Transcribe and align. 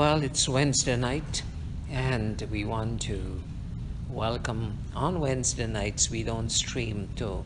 Well, 0.00 0.22
it's 0.22 0.48
Wednesday 0.48 0.96
night, 0.96 1.42
and 1.90 2.40
we 2.50 2.64
want 2.64 3.02
to 3.02 3.42
welcome. 4.08 4.78
On 4.94 5.20
Wednesday 5.20 5.66
nights, 5.66 6.10
we 6.10 6.22
don't 6.22 6.48
stream 6.48 7.10
to 7.16 7.44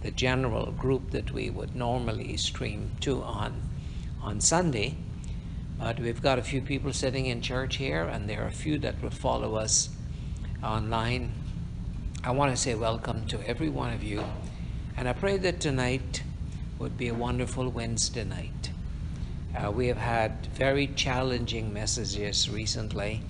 the 0.00 0.10
general 0.10 0.72
group 0.72 1.12
that 1.12 1.30
we 1.30 1.48
would 1.48 1.76
normally 1.76 2.36
stream 2.38 2.90
to 3.02 3.22
on 3.22 3.70
on 4.20 4.40
Sunday, 4.40 4.96
but 5.78 6.00
we've 6.00 6.20
got 6.20 6.40
a 6.40 6.42
few 6.42 6.60
people 6.60 6.92
sitting 6.92 7.26
in 7.26 7.40
church 7.40 7.76
here, 7.76 8.02
and 8.02 8.28
there 8.28 8.42
are 8.42 8.48
a 8.48 8.50
few 8.50 8.78
that 8.78 9.00
will 9.00 9.10
follow 9.10 9.54
us 9.54 9.88
online. 10.60 11.30
I 12.24 12.32
want 12.32 12.50
to 12.50 12.60
say 12.60 12.74
welcome 12.74 13.28
to 13.28 13.48
every 13.48 13.68
one 13.68 13.92
of 13.92 14.02
you, 14.02 14.24
and 14.96 15.08
I 15.08 15.12
pray 15.12 15.36
that 15.36 15.60
tonight 15.60 16.24
would 16.80 16.98
be 16.98 17.06
a 17.06 17.14
wonderful 17.14 17.68
Wednesday 17.68 18.24
night. 18.24 18.61
Uh, 19.56 19.70
we 19.70 19.86
have 19.86 19.98
had 19.98 20.46
very 20.54 20.86
challenging 20.88 21.72
messages 21.72 22.48
recently, 22.48 23.20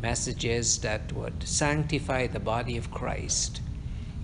messages 0.00 0.78
that 0.78 1.12
would 1.12 1.42
sanctify 1.42 2.26
the 2.26 2.40
body 2.40 2.76
of 2.76 2.90
Christ 2.90 3.60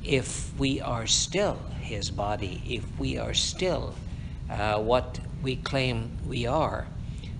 if 0.04 0.58
we 0.58 0.80
are 0.80 1.06
still 1.06 1.58
his 1.80 2.10
body, 2.10 2.62
if 2.66 2.84
we 2.98 3.18
are 3.18 3.34
still 3.34 3.94
uh, 4.50 4.78
what 4.80 5.18
we 5.42 5.56
claim 5.56 6.10
we 6.26 6.46
are, 6.46 6.86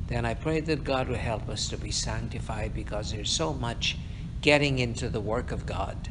then 0.09 0.25
I 0.25 0.35
pray 0.35 0.61
that 0.61 0.85
God 0.85 1.09
will 1.09 1.17
help 1.17 1.49
us 1.49 1.69
to 1.69 1.77
be 1.77 1.91
sanctified 1.91 2.75
because 2.75 3.13
there's 3.13 3.31
so 3.31 3.53
much 3.53 3.97
getting 4.41 4.79
into 4.79 5.09
the 5.09 5.21
work 5.21 5.53
of 5.53 5.67
God. 5.67 6.09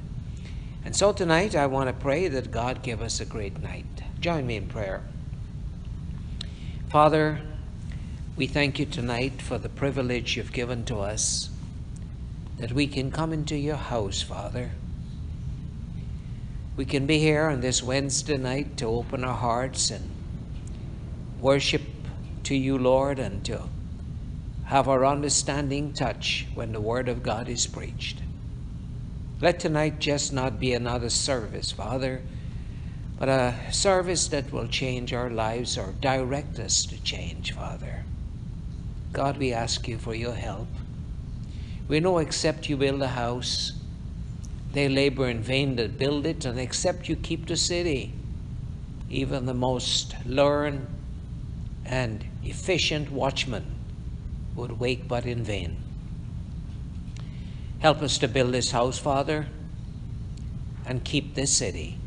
And 0.86 0.96
so 0.96 1.12
tonight 1.12 1.56
I 1.56 1.66
want 1.68 1.90
to 1.90 1.94
pray 1.94 2.28
that 2.28 2.52
God 2.52 2.84
give 2.84 3.02
us 3.02 3.20
a 3.20 3.26
great 3.26 3.62
night. 3.62 3.86
Join 4.20 4.48
me 4.48 4.56
in 4.56 4.68
prayer. 4.68 5.02
Father, 6.98 7.40
we 8.36 8.48
thank 8.48 8.80
you 8.80 8.86
tonight 8.88 9.40
for 9.40 9.60
the 9.60 9.70
privilege 9.70 10.36
you've 10.36 10.52
given 10.52 10.84
to 10.86 10.98
us 10.98 11.52
that 12.58 12.72
we 12.72 12.88
can 12.88 13.12
come 13.12 13.32
into 13.32 13.56
your 13.56 13.76
house, 13.76 14.24
Father. 14.24 14.72
We 16.76 16.86
can 16.86 17.06
be 17.06 17.20
here 17.20 17.50
on 17.50 17.62
this 17.62 17.84
Wednesday 17.84 18.38
night 18.38 18.78
to 18.78 18.86
open 18.88 19.24
our 19.24 19.36
hearts 19.36 19.92
and 19.92 20.10
worship 21.40 21.84
to 22.46 22.56
you, 22.56 22.80
Lord, 22.80 23.20
and 23.20 23.46
to 23.46 23.70
have 24.64 24.90
our 24.90 25.06
understanding 25.06 25.94
touch 25.94 26.48
when 26.56 26.72
the 26.72 26.82
Word 26.82 27.10
of 27.10 27.22
God 27.22 27.48
is 27.48 27.68
preached. 27.68 28.24
Let 29.40 29.60
tonight 29.60 30.00
just 30.00 30.34
not 30.34 30.60
be 30.60 30.74
another 30.74 31.12
service, 31.12 31.72
Father 31.72 32.24
but 33.20 33.30
a 33.30 33.56
service 33.72 34.28
that 34.28 34.52
will 34.52 34.68
change 34.68 35.12
our 35.12 35.30
lives 35.30 35.78
or 35.78 35.94
direct 36.02 36.60
us 36.60 36.86
to 36.86 37.02
change, 37.02 37.52
Father. 37.52 38.04
God, 39.12 39.38
we 39.38 39.52
ask 39.52 39.88
you 39.88 39.98
for 39.98 40.14
your 40.14 40.36
help. 40.36 40.68
We 41.88 42.00
know 42.00 42.20
except 42.20 42.70
you 42.70 42.78
build 42.78 43.02
a 43.02 43.08
house, 43.08 43.74
they 44.74 44.88
labor 44.88 45.28
in 45.28 45.42
vain 45.42 45.78
that 45.78 45.98
build 45.98 46.26
it, 46.26 46.46
and 46.46 46.60
except 46.60 47.10
you 47.10 47.16
keep 47.16 47.48
the 47.48 47.58
city, 47.58 48.14
even 49.10 49.46
the 49.46 49.54
most 49.54 50.16
learned 50.26 50.86
and 51.86 52.26
efficient 52.44 53.10
watchman 53.10 53.66
would 54.56 54.80
wake 54.80 55.08
but 55.08 55.26
in 55.26 55.44
vain. 55.44 55.78
Help 57.80 58.02
us 58.02 58.18
to 58.18 58.28
build 58.28 58.54
this 58.54 58.72
house, 58.72 59.00
Father, 59.00 59.48
and 60.86 61.04
keep 61.04 61.36
this 61.36 61.56
city. 61.56 61.98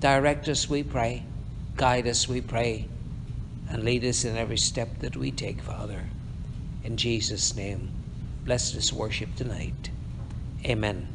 Direct 0.00 0.48
us, 0.48 0.68
we 0.68 0.82
pray. 0.82 1.24
Guide 1.76 2.06
us, 2.06 2.26
we 2.26 2.40
pray. 2.40 2.88
And 3.68 3.84
lead 3.84 4.02
us 4.04 4.24
in 4.24 4.36
every 4.36 4.56
step 4.56 4.98
that 5.00 5.14
we 5.14 5.30
take, 5.30 5.60
Father. 5.60 6.00
In 6.82 6.96
Jesus' 6.96 7.54
name, 7.54 7.90
bless 8.44 8.72
this 8.72 8.92
worship 8.94 9.28
tonight. 9.36 9.90
Amen 10.64 11.06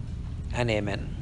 and 0.53 0.69
amen. 0.69 1.15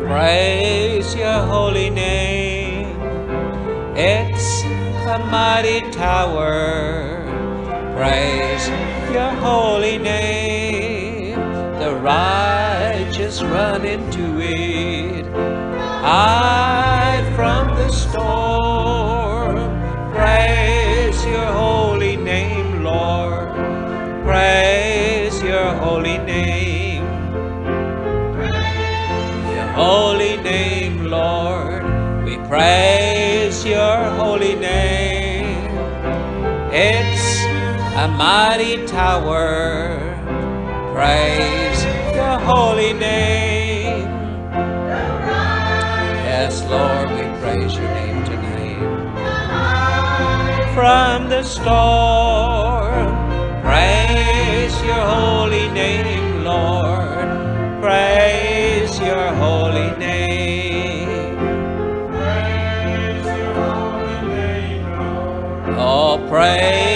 Praise 0.00 1.14
your 1.14 1.40
holy 1.46 1.90
name. 1.90 3.00
It's 3.96 4.62
a 5.06 5.24
mighty 5.30 5.80
tower. 5.92 7.22
Praise 7.96 8.68
your 9.12 9.30
holy 9.30 9.98
name. 9.98 11.38
The 11.78 11.94
righteous 11.96 13.42
run 13.42 13.84
into 13.84 14.40
it. 14.40 15.26
Hide 16.02 17.30
from 17.36 17.76
the 17.76 17.90
storm. 17.90 19.56
Praise 20.14 21.24
your 21.26 21.46
holy 21.46 22.16
name, 22.16 22.82
Lord. 22.82 23.50
Praise 24.24 25.42
your 25.42 25.74
holy 25.74 26.16
name. 26.18 27.04
Your 29.54 29.68
holy 29.74 30.36
name, 30.38 31.04
Lord. 31.04 31.84
We 32.24 32.38
praise 32.48 32.91
mighty 38.22 38.86
tower. 38.86 39.98
Praise 40.94 41.84
your 42.14 42.38
holy 42.50 42.92
name. 42.92 44.06
Yes, 46.28 46.62
Lord, 46.70 47.08
we 47.16 47.24
praise 47.40 47.74
your 47.74 47.90
name 47.98 48.22
tonight. 48.30 48.78
From 50.76 51.28
the 51.30 51.42
storm, 51.42 53.08
praise 53.66 54.74
your 54.90 55.04
holy 55.16 55.66
name, 55.80 56.44
Lord. 56.44 57.28
Praise 57.82 59.00
your 59.00 59.26
holy 59.42 59.90
name. 59.98 61.36
Praise 62.14 63.26
your 63.40 63.52
holy 63.62 64.20
name, 64.36 64.84
Lord. 65.76 65.78
Oh, 65.90 66.26
praise 66.30 66.91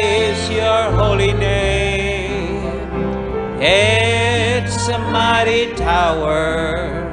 mighty 5.37 5.75
tower. 5.75 7.05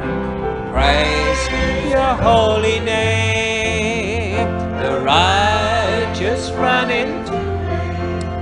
Praise 0.72 1.44
your 1.92 2.14
holy 2.28 2.80
name. 2.80 4.48
The 4.82 5.02
righteous 5.02 6.50
run 6.52 6.90
into. 6.90 7.34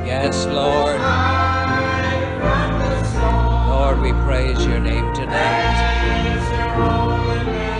Yes, 0.06 0.46
Lord. 0.46 1.02
Lord, 3.74 3.98
we 4.06 4.12
praise 4.28 4.64
your 4.68 4.80
name 4.80 5.12
tonight. 5.16 5.80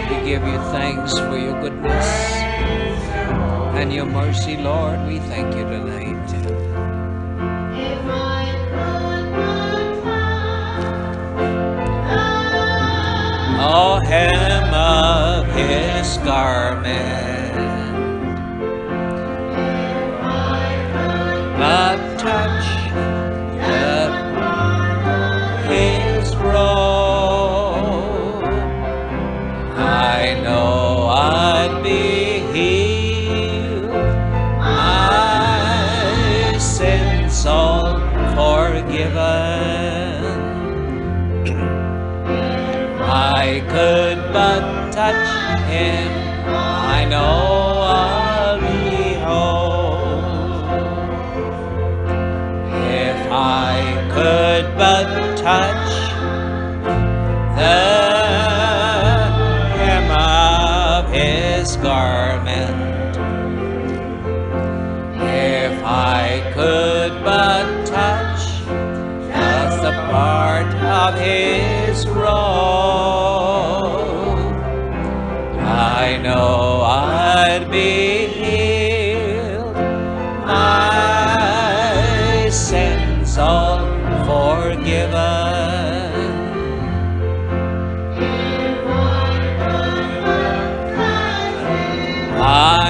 We 0.10 0.16
give 0.28 0.44
you 0.52 0.58
thanks 0.78 1.14
for 1.20 1.38
your 1.38 1.62
goodness 1.62 2.10
and 3.80 3.94
your 3.94 4.08
mercy, 4.08 4.58
Lord. 4.58 4.98
We 5.08 5.20
thank 5.20 5.56
you 5.56 5.66
tonight. 5.66 6.21
Oh, 13.74 14.02
hem 14.06 14.74
of 14.74 15.48
his 15.56 16.18
garment, 16.18 17.56
but 21.58 22.18
touch 22.20 22.81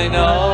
I 0.01 0.07
know. 0.07 0.50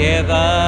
together. 0.00 0.59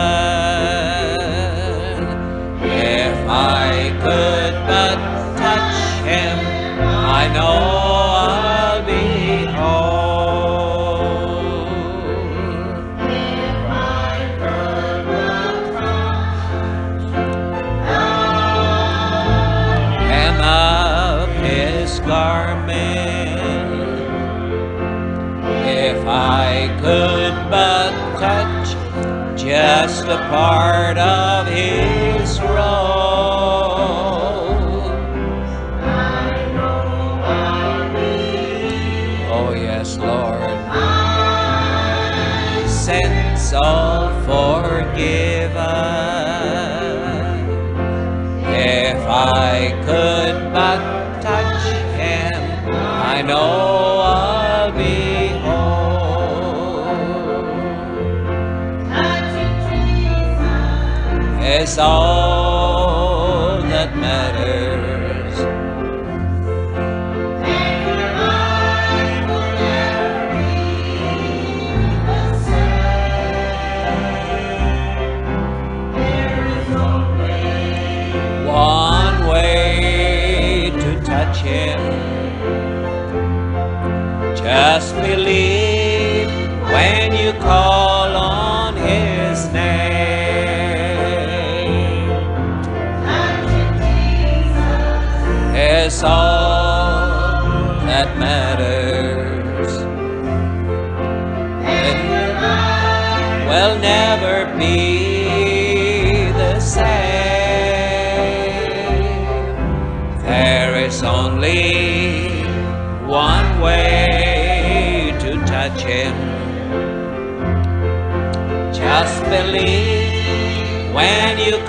part 30.33 30.97
of 30.97 31.32
saw 61.75 62.12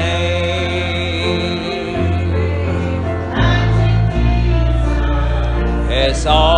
It's 5.91 6.25
all. 6.25 6.54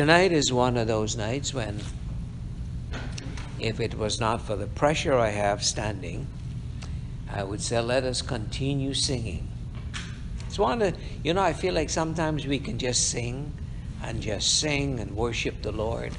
Tonight 0.00 0.32
is 0.32 0.50
one 0.50 0.78
of 0.78 0.86
those 0.86 1.14
nights 1.14 1.52
when, 1.52 1.78
if 3.58 3.80
it 3.80 3.98
was 3.98 4.18
not 4.18 4.40
for 4.40 4.56
the 4.56 4.66
pressure 4.66 5.12
I 5.18 5.28
have 5.28 5.62
standing, 5.62 6.26
I 7.30 7.44
would 7.44 7.60
say, 7.60 7.78
let 7.80 8.04
us 8.04 8.22
continue 8.22 8.94
singing. 8.94 9.46
It's 10.46 10.58
one 10.58 10.80
of, 10.80 10.96
you 11.22 11.34
know, 11.34 11.42
I 11.42 11.52
feel 11.52 11.74
like 11.74 11.90
sometimes 11.90 12.46
we 12.46 12.58
can 12.58 12.78
just 12.78 13.10
sing 13.10 13.52
and 14.02 14.22
just 14.22 14.58
sing 14.58 15.00
and 15.00 15.14
worship 15.14 15.60
the 15.60 15.72
Lord. 15.72 16.14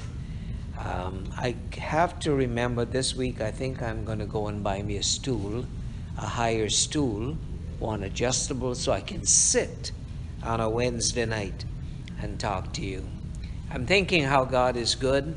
Um, 0.78 1.34
I 1.36 1.56
have 1.80 2.20
to 2.20 2.36
remember 2.36 2.86
this 2.86 3.16
week, 3.16 3.42
I 3.42 3.50
think 3.50 3.82
I'm 3.82 4.06
going 4.06 4.20
to 4.20 4.28
go 4.28 4.46
and 4.46 4.64
buy 4.64 4.84
me 4.84 4.98
a 4.98 5.04
stool, 5.04 5.66
a 6.20 6.28
higher 6.28 6.70
stool, 6.70 7.36
one 7.80 8.04
adjustable, 8.04 8.76
so 8.76 8.92
I 8.92 9.02
can 9.02 9.26
sit 9.26 9.92
on 10.44 10.60
a 10.60 10.70
Wednesday 10.70 11.26
night 11.26 11.66
and 12.22 12.40
talk 12.40 12.74
to 12.74 12.86
you. 12.86 13.08
I'm 13.74 13.86
thinking 13.86 14.26
how 14.26 14.44
God 14.44 14.76
is 14.76 14.96
good. 14.96 15.34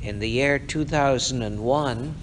In 0.00 0.20
the 0.20 0.28
year 0.28 0.58
2001, 0.58 2.14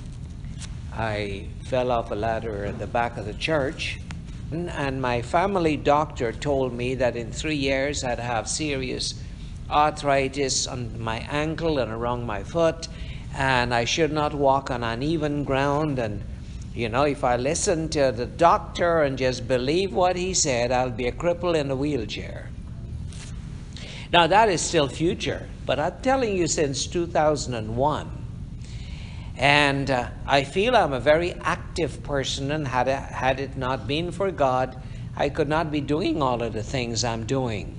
I 0.92 1.46
fell 1.66 1.92
off 1.92 2.10
a 2.10 2.16
ladder 2.16 2.66
at 2.66 2.80
the 2.80 2.88
back 2.88 3.16
of 3.16 3.28
the 3.28 3.36
church, 3.36 4.00
and 4.52 5.00
my 5.00 5.22
family 5.22 5.78
doctor 5.78 6.32
told 6.32 6.74
me 6.74 6.96
that 6.96 7.16
in 7.16 7.32
three 7.32 7.58
years 7.58 8.04
I'd 8.04 8.18
have 8.18 8.50
serious 8.50 9.22
arthritis 9.70 10.66
on 10.66 11.00
my 11.00 11.20
ankle 11.30 11.78
and 11.78 11.92
around 11.92 12.26
my 12.26 12.42
foot, 12.42 12.88
and 13.36 13.72
I 13.72 13.86
should 13.86 14.12
not 14.12 14.34
walk 14.34 14.72
on 14.72 14.84
uneven 14.84 15.44
ground. 15.44 16.00
And, 16.00 16.24
you 16.74 16.90
know, 16.90 17.04
if 17.04 17.24
I 17.24 17.36
listen 17.36 17.88
to 17.90 18.12
the 18.12 18.26
doctor 18.26 19.04
and 19.04 19.16
just 19.16 19.48
believe 19.48 19.94
what 19.94 20.16
he 20.16 20.34
said, 20.34 20.72
I'll 20.72 20.90
be 20.90 21.06
a 21.06 21.12
cripple 21.12 21.56
in 21.56 21.70
a 21.70 21.76
wheelchair. 21.76 22.49
Now, 24.12 24.26
that 24.26 24.50
is 24.50 24.62
still 24.62 24.88
future, 24.88 25.48
but 25.66 25.80
I'm 25.80 26.02
telling 26.02 26.36
you 26.36 26.48
since 26.48 26.88
2001. 26.88 28.10
And 29.38 29.92
uh, 29.92 30.10
I 30.26 30.44
feel 30.44 30.76
I'm 30.76 30.94
a 30.94 31.00
very 31.00 31.34
active 31.34 32.02
person, 32.04 32.52
and 32.52 32.68
had 32.68 32.88
it, 32.88 32.98
had 32.98 33.40
it 33.40 33.56
not 33.56 33.88
been 33.88 34.12
for 34.12 34.32
God, 34.32 34.76
I 35.16 35.30
could 35.30 35.48
not 35.48 35.72
be 35.72 35.80
doing 35.80 36.24
all 36.24 36.42
of 36.42 36.54
the 36.54 36.64
things 36.64 37.04
I'm 37.04 37.26
doing. 37.26 37.78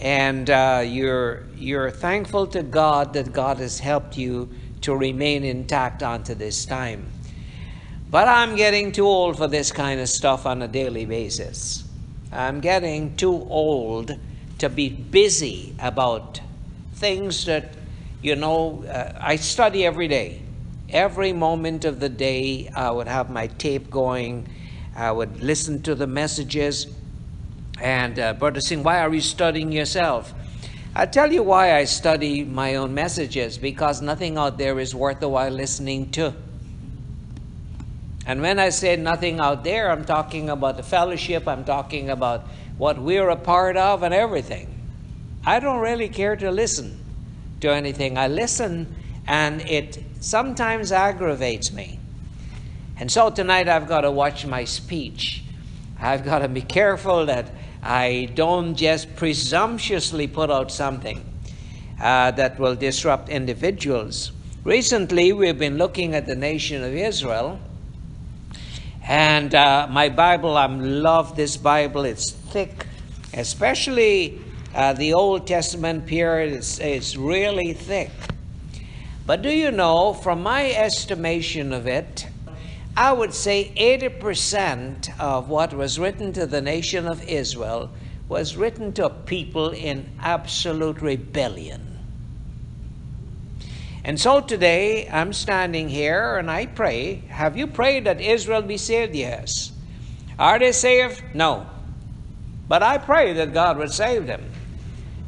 And 0.00 0.50
uh, 0.50 0.84
you're, 0.84 1.44
you're 1.56 1.90
thankful 1.90 2.46
to 2.48 2.62
God 2.62 3.14
that 3.14 3.32
God 3.32 3.58
has 3.58 3.80
helped 3.80 4.16
you 4.16 4.50
to 4.82 4.94
remain 4.94 5.42
intact 5.42 6.02
onto 6.02 6.34
this 6.34 6.66
time. 6.66 7.10
But 8.10 8.28
I'm 8.28 8.56
getting 8.56 8.92
too 8.92 9.06
old 9.06 9.38
for 9.38 9.48
this 9.48 9.72
kind 9.72 10.00
of 10.00 10.08
stuff 10.08 10.46
on 10.46 10.62
a 10.62 10.68
daily 10.68 11.04
basis. 11.04 11.84
I'm 12.30 12.60
getting 12.60 13.16
too 13.16 13.46
old 13.48 14.18
to 14.58 14.68
be 14.68 14.88
busy 14.88 15.74
about 15.78 16.40
things 16.94 17.44
that, 17.46 17.72
you 18.22 18.36
know, 18.36 18.84
uh, 18.84 19.12
I 19.20 19.36
study 19.36 19.86
every 19.86 20.08
day. 20.08 20.42
Every 20.90 21.32
moment 21.32 21.84
of 21.84 22.00
the 22.00 22.08
day, 22.08 22.68
I 22.74 22.90
would 22.90 23.08
have 23.08 23.30
my 23.30 23.46
tape 23.46 23.90
going. 23.90 24.48
I 24.96 25.12
would 25.12 25.42
listen 25.42 25.82
to 25.82 25.94
the 25.94 26.06
messages. 26.06 26.86
And 27.80 28.18
uh, 28.18 28.32
Brother 28.34 28.60
Singh, 28.60 28.82
why 28.82 29.00
are 29.00 29.12
you 29.12 29.20
studying 29.20 29.70
yourself? 29.72 30.34
i 30.94 31.06
tell 31.06 31.32
you 31.32 31.44
why 31.44 31.76
I 31.76 31.84
study 31.84 32.44
my 32.44 32.74
own 32.74 32.92
messages 32.92 33.56
because 33.56 34.02
nothing 34.02 34.36
out 34.36 34.58
there 34.58 34.80
is 34.80 34.94
worth 34.94 35.20
the 35.20 35.28
while 35.28 35.52
listening 35.52 36.10
to. 36.12 36.34
And 38.26 38.42
when 38.42 38.58
I 38.58 38.70
say 38.70 38.96
nothing 38.96 39.38
out 39.38 39.62
there, 39.62 39.92
I'm 39.92 40.04
talking 40.04 40.50
about 40.50 40.76
the 40.76 40.82
fellowship, 40.82 41.46
I'm 41.46 41.64
talking 41.64 42.10
about 42.10 42.48
what 42.78 42.98
we're 42.98 43.28
a 43.28 43.36
part 43.36 43.76
of 43.76 44.02
and 44.02 44.14
everything. 44.14 44.74
I 45.44 45.60
don't 45.60 45.80
really 45.80 46.08
care 46.08 46.36
to 46.36 46.50
listen 46.50 46.98
to 47.60 47.72
anything. 47.72 48.16
I 48.16 48.28
listen 48.28 48.94
and 49.26 49.60
it 49.62 50.02
sometimes 50.20 50.90
aggravates 50.90 51.72
me. 51.72 51.98
And 52.98 53.10
so 53.10 53.30
tonight 53.30 53.68
I've 53.68 53.86
got 53.86 54.00
to 54.00 54.10
watch 54.10 54.46
my 54.46 54.64
speech. 54.64 55.42
I've 56.00 56.24
got 56.24 56.40
to 56.40 56.48
be 56.48 56.62
careful 56.62 57.26
that 57.26 57.50
I 57.82 58.30
don't 58.34 58.74
just 58.74 59.14
presumptuously 59.16 60.26
put 60.26 60.50
out 60.50 60.70
something 60.70 61.24
uh, 62.00 62.30
that 62.32 62.58
will 62.58 62.74
disrupt 62.74 63.28
individuals. 63.28 64.32
Recently, 64.64 65.32
we've 65.32 65.58
been 65.58 65.78
looking 65.78 66.14
at 66.14 66.26
the 66.26 66.34
nation 66.34 66.82
of 66.82 66.94
Israel, 66.94 67.60
and 69.08 69.54
uh, 69.54 69.86
my 69.90 70.10
Bible, 70.10 70.54
I 70.54 70.66
love 70.66 71.34
this 71.34 71.56
Bible. 71.56 72.04
It's 72.04 72.30
thick, 72.30 72.84
especially 73.32 74.38
uh, 74.74 74.92
the 74.92 75.14
Old 75.14 75.46
Testament 75.46 76.04
period. 76.04 76.52
It's, 76.52 76.78
it's 76.78 77.16
really 77.16 77.72
thick. 77.72 78.10
But 79.24 79.40
do 79.40 79.50
you 79.50 79.70
know, 79.70 80.12
from 80.12 80.42
my 80.42 80.70
estimation 80.72 81.72
of 81.72 81.86
it, 81.86 82.26
I 82.98 83.12
would 83.12 83.32
say 83.32 83.72
80% 83.76 85.18
of 85.18 85.48
what 85.48 85.72
was 85.72 85.98
written 85.98 86.34
to 86.34 86.44
the 86.44 86.60
nation 86.60 87.06
of 87.06 87.26
Israel 87.26 87.90
was 88.28 88.58
written 88.58 88.92
to 88.92 89.06
a 89.06 89.10
people 89.10 89.70
in 89.70 90.06
absolute 90.20 91.00
rebellion. 91.00 91.87
And 94.08 94.18
so 94.18 94.40
today 94.40 95.06
I'm 95.06 95.34
standing 95.34 95.90
here 95.90 96.38
and 96.38 96.50
I 96.50 96.64
pray. 96.64 97.16
Have 97.28 97.58
you 97.58 97.66
prayed 97.66 98.06
that 98.06 98.22
Israel 98.22 98.62
be 98.62 98.78
saved? 98.78 99.14
Yes. 99.14 99.70
Are 100.38 100.58
they 100.58 100.72
saved? 100.72 101.22
No. 101.34 101.66
But 102.68 102.82
I 102.82 102.96
pray 102.96 103.34
that 103.34 103.52
God 103.52 103.76
would 103.76 103.92
save 103.92 104.26
them. 104.26 104.50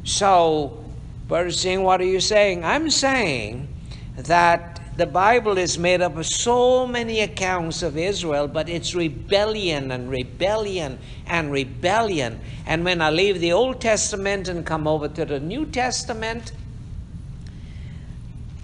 So, 0.03 0.83
Brother 1.27 1.51
Singh, 1.51 1.83
what 1.83 2.01
are 2.01 2.05
you 2.05 2.19
saying? 2.19 2.65
I'm 2.65 2.89
saying 2.89 3.67
that 4.17 4.81
the 4.97 5.05
Bible 5.05 5.59
is 5.59 5.77
made 5.77 6.01
up 6.01 6.17
of 6.17 6.25
so 6.25 6.87
many 6.87 7.19
accounts 7.19 7.83
of 7.83 7.99
Israel, 7.99 8.47
but 8.47 8.67
it's 8.67 8.95
rebellion 8.95 9.91
and 9.91 10.09
rebellion 10.09 10.97
and 11.27 11.51
rebellion. 11.51 12.39
And 12.65 12.83
when 12.83 12.99
I 12.99 13.11
leave 13.11 13.41
the 13.41 13.51
Old 13.51 13.79
Testament 13.79 14.47
and 14.47 14.65
come 14.65 14.87
over 14.87 15.07
to 15.07 15.23
the 15.23 15.39
New 15.39 15.67
Testament, 15.67 16.51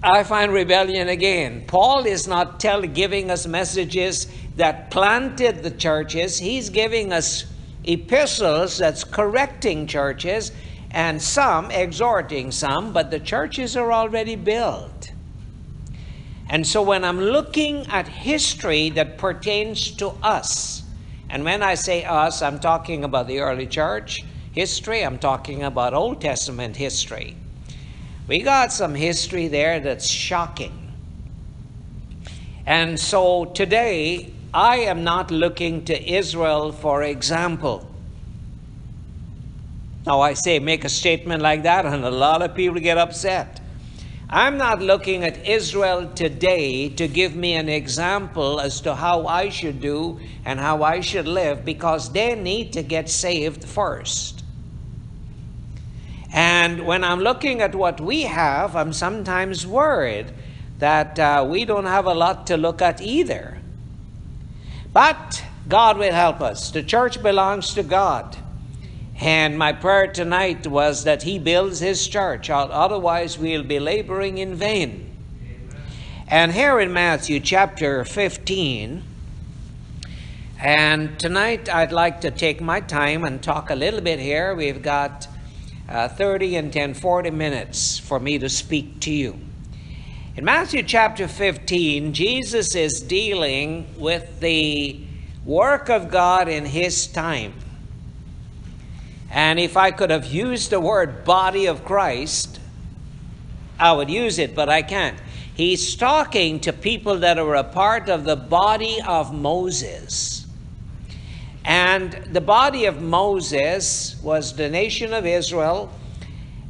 I 0.09 0.23
find 0.23 0.53
rebellion 0.53 1.09
again. 1.09 1.65
Paul 1.67 2.05
is 2.05 2.29
not 2.29 2.61
tell, 2.61 2.81
giving 2.83 3.29
us 3.29 3.45
messages 3.45 4.27
that 4.55 4.89
planted 4.89 5.63
the 5.63 5.71
churches, 5.71 6.39
he's 6.39 6.69
giving 6.69 7.11
us 7.11 7.43
epistles 7.83 8.77
that's 8.77 9.03
correcting 9.03 9.85
churches 9.85 10.53
and 10.91 11.21
some 11.21 11.69
exhorting 11.71 12.53
some, 12.53 12.93
but 12.93 13.11
the 13.11 13.19
churches 13.19 13.75
are 13.75 13.91
already 13.91 14.37
built. 14.37 15.11
And 16.49 16.65
so 16.65 16.81
when 16.81 17.03
I'm 17.03 17.19
looking 17.19 17.85
at 17.87 18.07
history 18.07 18.89
that 18.91 19.17
pertains 19.17 19.91
to 19.97 20.11
us, 20.23 20.83
and 21.29 21.43
when 21.43 21.61
I 21.61 21.75
say 21.75 22.05
us, 22.05 22.41
I'm 22.41 22.59
talking 22.59 23.03
about 23.03 23.27
the 23.27 23.39
early 23.39 23.67
church 23.67 24.23
history, 24.53 25.01
I'm 25.01 25.19
talking 25.19 25.63
about 25.63 25.93
Old 25.93 26.21
Testament 26.21 26.77
history. 26.77 27.35
We 28.27 28.39
got 28.39 28.73
some 28.73 28.93
history 28.93 29.47
there 29.47 29.79
that's 29.79 30.07
shocking. 30.07 30.91
And 32.65 32.99
so 32.99 33.45
today, 33.45 34.33
I 34.53 34.77
am 34.79 35.05
not 35.05 35.31
looking 35.31 35.85
to 35.85 36.13
Israel 36.13 36.73
for 36.73 37.03
example. 37.03 37.89
Now, 40.05 40.21
I 40.21 40.33
say 40.33 40.59
make 40.59 40.85
a 40.85 40.89
statement 40.89 41.41
like 41.41 41.63
that, 41.63 41.85
and 41.85 42.03
a 42.05 42.11
lot 42.11 42.41
of 42.41 42.55
people 42.55 42.79
get 42.79 42.97
upset. 42.97 43.59
I'm 44.29 44.57
not 44.57 44.81
looking 44.81 45.23
at 45.23 45.47
Israel 45.47 46.11
today 46.13 46.89
to 46.89 47.07
give 47.07 47.35
me 47.35 47.53
an 47.53 47.69
example 47.69 48.59
as 48.59 48.81
to 48.81 48.95
how 48.95 49.25
I 49.25 49.47
should 49.47 49.79
do 49.79 50.19
and 50.43 50.59
how 50.59 50.83
I 50.83 50.99
should 50.99 51.27
live 51.27 51.63
because 51.63 52.11
they 52.11 52.35
need 52.35 52.73
to 52.73 52.83
get 52.83 53.09
saved 53.09 53.63
first. 53.63 54.36
And 56.33 56.85
when 56.85 57.03
I'm 57.03 57.19
looking 57.19 57.61
at 57.61 57.73
what 57.73 58.01
we 58.01 58.23
have, 58.23 58.75
I'm 58.75 58.93
sometimes 58.93 59.65
worried 59.65 60.33
that 60.79 61.17
uh, 61.17 61.45
we 61.49 61.65
don't 61.65 61.85
have 61.85 62.05
a 62.05 62.13
lot 62.13 62.47
to 62.47 62.57
look 62.57 62.81
at 62.81 63.01
either. 63.01 63.57
But 64.93 65.43
God 65.67 65.97
will 65.97 66.13
help 66.13 66.41
us. 66.41 66.71
The 66.71 66.83
church 66.83 67.21
belongs 67.21 67.73
to 67.73 67.83
God. 67.83 68.37
And 69.19 69.57
my 69.57 69.73
prayer 69.73 70.07
tonight 70.07 70.67
was 70.67 71.03
that 71.05 71.23
He 71.23 71.39
builds 71.39 71.79
His 71.79 72.07
church, 72.07 72.49
otherwise, 72.49 73.37
we'll 73.37 73.63
be 73.63 73.79
laboring 73.79 74.37
in 74.37 74.53
vain. 74.53 75.15
And 76.27 76.51
here 76.51 76.79
in 76.79 76.93
Matthew 76.93 77.39
chapter 77.39 78.03
15, 78.03 79.03
and 80.59 81.19
tonight 81.19 81.69
I'd 81.73 81.91
like 81.91 82.21
to 82.21 82.31
take 82.31 82.61
my 82.61 82.79
time 82.79 83.23
and 83.23 83.41
talk 83.41 83.69
a 83.69 83.75
little 83.75 84.01
bit 84.01 84.19
here. 84.19 84.53
We've 84.53 84.81
got 84.81 85.27
uh, 85.89 86.07
30 86.07 86.55
and 86.55 86.73
10, 86.73 86.93
40 86.93 87.31
minutes 87.31 87.97
for 87.97 88.19
me 88.19 88.37
to 88.39 88.49
speak 88.49 88.99
to 89.01 89.11
you. 89.11 89.39
In 90.35 90.45
Matthew 90.45 90.83
chapter 90.83 91.27
15, 91.27 92.13
Jesus 92.13 92.75
is 92.75 93.01
dealing 93.01 93.87
with 93.97 94.39
the 94.39 94.99
work 95.45 95.89
of 95.89 96.11
God 96.11 96.47
in 96.47 96.65
His 96.65 97.07
time. 97.07 97.53
And 99.31 99.59
if 99.59 99.75
I 99.75 99.91
could 99.91 100.09
have 100.09 100.25
used 100.25 100.69
the 100.69 100.79
word 100.79 101.25
body 101.25 101.65
of 101.65 101.83
Christ, 101.83 102.59
I 103.79 103.93
would 103.93 104.09
use 104.09 104.39
it, 104.39 104.55
but 104.55 104.69
I 104.69 104.81
can't. 104.81 105.17
He's 105.55 105.95
talking 105.95 106.59
to 106.61 106.71
people 106.71 107.17
that 107.17 107.39
are 107.39 107.55
a 107.55 107.63
part 107.63 108.09
of 108.09 108.25
the 108.25 108.35
body 108.35 108.99
of 109.05 109.33
Moses. 109.33 110.36
And 111.67 112.13
the 112.31 112.39
body 112.39 112.85
of 112.85 113.01
Moses 113.01 114.15
was 114.23 114.55
the 114.55 114.69
nation 114.69 115.13
of 115.13 115.25
Israel, 115.25 115.91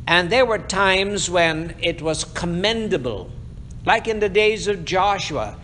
and 0.08 0.32
there 0.32 0.44
were 0.44 0.58
times 0.58 1.30
when 1.30 1.76
it 1.80 2.02
was 2.02 2.24
commendable, 2.24 3.30
like 3.86 4.08
in 4.08 4.20
the 4.20 4.28
days 4.28 4.68
of 4.68 4.86
Joshua. 4.86 5.56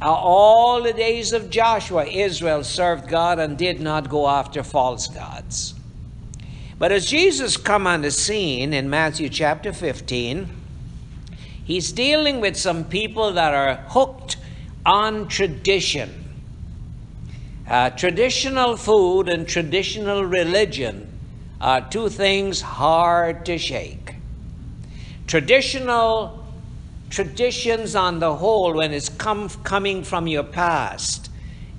Uh, 0.00 0.12
all 0.12 0.82
the 0.82 0.92
days 0.92 1.32
of 1.32 1.50
Joshua, 1.50 2.04
Israel 2.04 2.62
served 2.62 3.08
God 3.08 3.40
and 3.40 3.58
did 3.58 3.80
not 3.80 4.08
go 4.08 4.28
after 4.28 4.62
false 4.62 5.08
gods. 5.08 5.74
But 6.78 6.92
as 6.92 7.06
Jesus 7.06 7.56
come 7.56 7.88
on 7.88 8.02
the 8.02 8.12
scene 8.12 8.72
in 8.72 8.88
Matthew 8.88 9.28
chapter 9.28 9.72
15, 9.72 10.48
he's 11.64 11.90
dealing 11.90 12.38
with 12.40 12.56
some 12.56 12.84
people 12.84 13.32
that 13.32 13.52
are 13.52 13.76
hooked 13.88 14.36
on 14.84 15.26
tradition. 15.26 16.25
Uh, 17.68 17.90
traditional 17.90 18.76
food 18.76 19.28
and 19.28 19.48
traditional 19.48 20.24
religion 20.24 21.12
are 21.60 21.80
two 21.80 22.08
things 22.08 22.60
hard 22.60 23.44
to 23.44 23.58
shake. 23.58 24.14
Traditional 25.26 26.44
traditions 27.10 27.96
on 27.96 28.20
the 28.20 28.36
whole, 28.36 28.74
when 28.74 28.92
it's 28.92 29.08
come, 29.08 29.48
coming 29.48 30.04
from 30.04 30.28
your 30.28 30.44
past, 30.44 31.28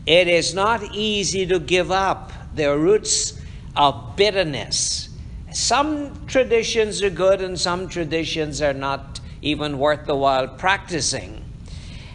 it 0.06 0.28
is 0.28 0.54
not 0.54 0.84
easy 0.94 1.46
to 1.46 1.58
give 1.58 1.90
up. 1.90 2.34
They're 2.54 2.78
roots 2.78 3.40
of 3.74 4.18
bitterness. 4.18 5.08
Some 5.54 6.26
traditions 6.28 7.02
are 7.02 7.10
good 7.10 7.42
and 7.42 7.58
some 7.58 7.88
traditions 7.88 8.62
are 8.62 8.74
not 8.74 9.22
even 9.42 9.80
worth 9.80 10.06
the 10.06 10.16
while 10.16 10.50
practicing. 10.50 11.47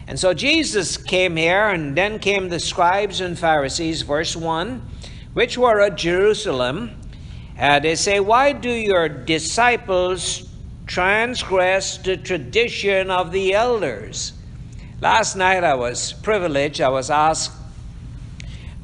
And 0.07 0.19
so 0.19 0.33
Jesus 0.33 0.97
came 0.97 1.37
here, 1.37 1.69
and 1.69 1.95
then 1.95 2.19
came 2.19 2.49
the 2.49 2.59
scribes 2.59 3.21
and 3.21 3.39
Pharisees, 3.39 4.01
verse 4.01 4.35
1, 4.35 4.81
which 5.33 5.57
were 5.57 5.79
at 5.81 5.97
Jerusalem. 5.97 6.99
Uh, 7.57 7.79
they 7.79 7.95
say, 7.95 8.19
Why 8.19 8.51
do 8.51 8.69
your 8.69 9.07
disciples 9.07 10.49
transgress 10.85 11.97
the 11.97 12.17
tradition 12.17 13.09
of 13.09 13.31
the 13.31 13.53
elders? 13.53 14.33
Last 14.99 15.35
night 15.35 15.63
I 15.63 15.75
was 15.75 16.13
privileged, 16.13 16.81
I 16.81 16.89
was 16.89 17.09
asked 17.09 17.51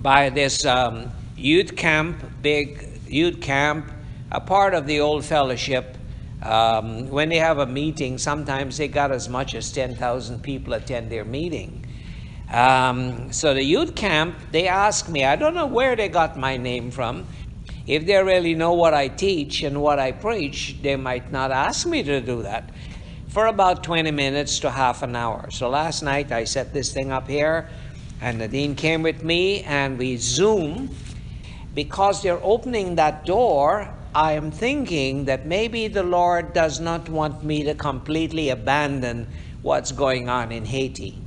by 0.01 0.29
this 0.29 0.65
um, 0.65 1.11
youth 1.35 1.75
camp, 1.75 2.23
big 2.41 2.87
youth 3.07 3.41
camp, 3.41 3.91
a 4.31 4.39
part 4.39 4.73
of 4.73 4.85
the 4.85 4.99
old 4.99 5.25
fellowship. 5.25 5.97
Um, 6.41 7.09
when 7.09 7.29
they 7.29 7.37
have 7.37 7.57
a 7.57 7.65
meeting, 7.65 8.17
sometimes 8.17 8.77
they 8.77 8.87
got 8.87 9.11
as 9.11 9.27
much 9.27 9.55
as 9.55 9.71
10,000 9.71 10.41
people 10.41 10.73
attend 10.73 11.11
their 11.11 11.25
meeting. 11.25 11.85
Um, 12.51 13.31
so 13.31 13.53
the 13.53 13.63
youth 13.63 13.95
camp, 13.95 14.35
they 14.51 14.67
asked 14.67 15.09
me, 15.09 15.25
I 15.25 15.35
don't 15.35 15.53
know 15.53 15.67
where 15.67 15.95
they 15.95 16.09
got 16.09 16.37
my 16.37 16.57
name 16.57 16.91
from. 16.91 17.27
If 17.85 18.05
they 18.05 18.21
really 18.23 18.55
know 18.55 18.73
what 18.73 18.93
I 18.93 19.07
teach 19.07 19.63
and 19.63 19.81
what 19.81 19.99
I 19.99 20.11
preach, 20.11 20.77
they 20.81 20.95
might 20.95 21.31
not 21.31 21.51
ask 21.51 21.87
me 21.87 22.03
to 22.03 22.21
do 22.21 22.43
that 22.43 22.69
for 23.27 23.45
about 23.45 23.83
20 23.83 24.09
minutes 24.11 24.59
to 24.59 24.71
half 24.71 25.03
an 25.03 25.15
hour. 25.15 25.49
So 25.51 25.69
last 25.69 26.01
night 26.01 26.31
I 26.31 26.45
set 26.45 26.73
this 26.73 26.91
thing 26.91 27.11
up 27.11 27.27
here, 27.27 27.69
and 28.21 28.41
the 28.41 28.47
dean 28.47 28.75
came 28.75 29.03
with 29.03 29.23
me, 29.23 29.63
and 29.63 29.97
we 29.97 30.17
Zoom 30.17 30.89
because 31.75 32.23
they're 32.23 32.43
opening 32.43 32.95
that 32.95 33.25
door, 33.25 33.93
I 34.13 34.33
am 34.33 34.51
thinking 34.51 35.25
that 35.25 35.45
maybe 35.45 35.87
the 35.87 36.03
Lord 36.03 36.53
does 36.53 36.79
not 36.79 37.09
want 37.09 37.43
me 37.43 37.63
to 37.63 37.75
completely 37.75 38.49
abandon 38.49 39.27
what's 39.61 39.91
going 39.91 40.29
on 40.29 40.51
in 40.51 40.65
Haiti. 40.65 41.21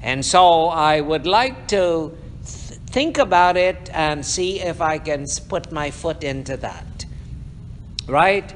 And 0.00 0.24
so 0.24 0.68
I 0.68 1.00
would 1.00 1.26
like 1.26 1.68
to 1.68 2.16
th- 2.44 2.80
think 2.86 3.18
about 3.18 3.56
it 3.56 3.90
and 3.92 4.24
see 4.24 4.60
if 4.60 4.80
I 4.80 4.98
can 4.98 5.26
put 5.48 5.72
my 5.72 5.90
foot 5.90 6.22
into 6.22 6.56
that. 6.58 7.06
Right? 8.06 8.54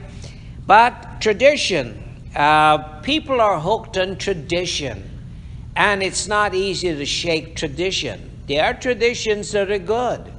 But 0.67 1.21
tradition, 1.21 2.03
uh, 2.35 2.79
people 3.01 3.41
are 3.41 3.61
hooked 3.61 3.97
on 3.97 4.17
tradition, 4.17 5.11
and 5.75 6.03
it's 6.03 6.29
not 6.29 6.55
easy 6.55 6.95
to 6.95 7.07
shake 7.07 7.57
tradition. 7.57 8.31
There 8.47 8.64
are 8.64 8.75
traditions 8.75 9.53
that 9.53 9.71
are 9.71 9.79
good 9.79 10.33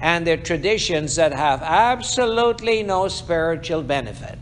and 0.00 0.26
their 0.26 0.38
traditions 0.38 1.16
that 1.16 1.32
have 1.32 1.62
absolutely 1.62 2.82
no 2.82 3.08
spiritual 3.08 3.82
benefit. 3.82 4.38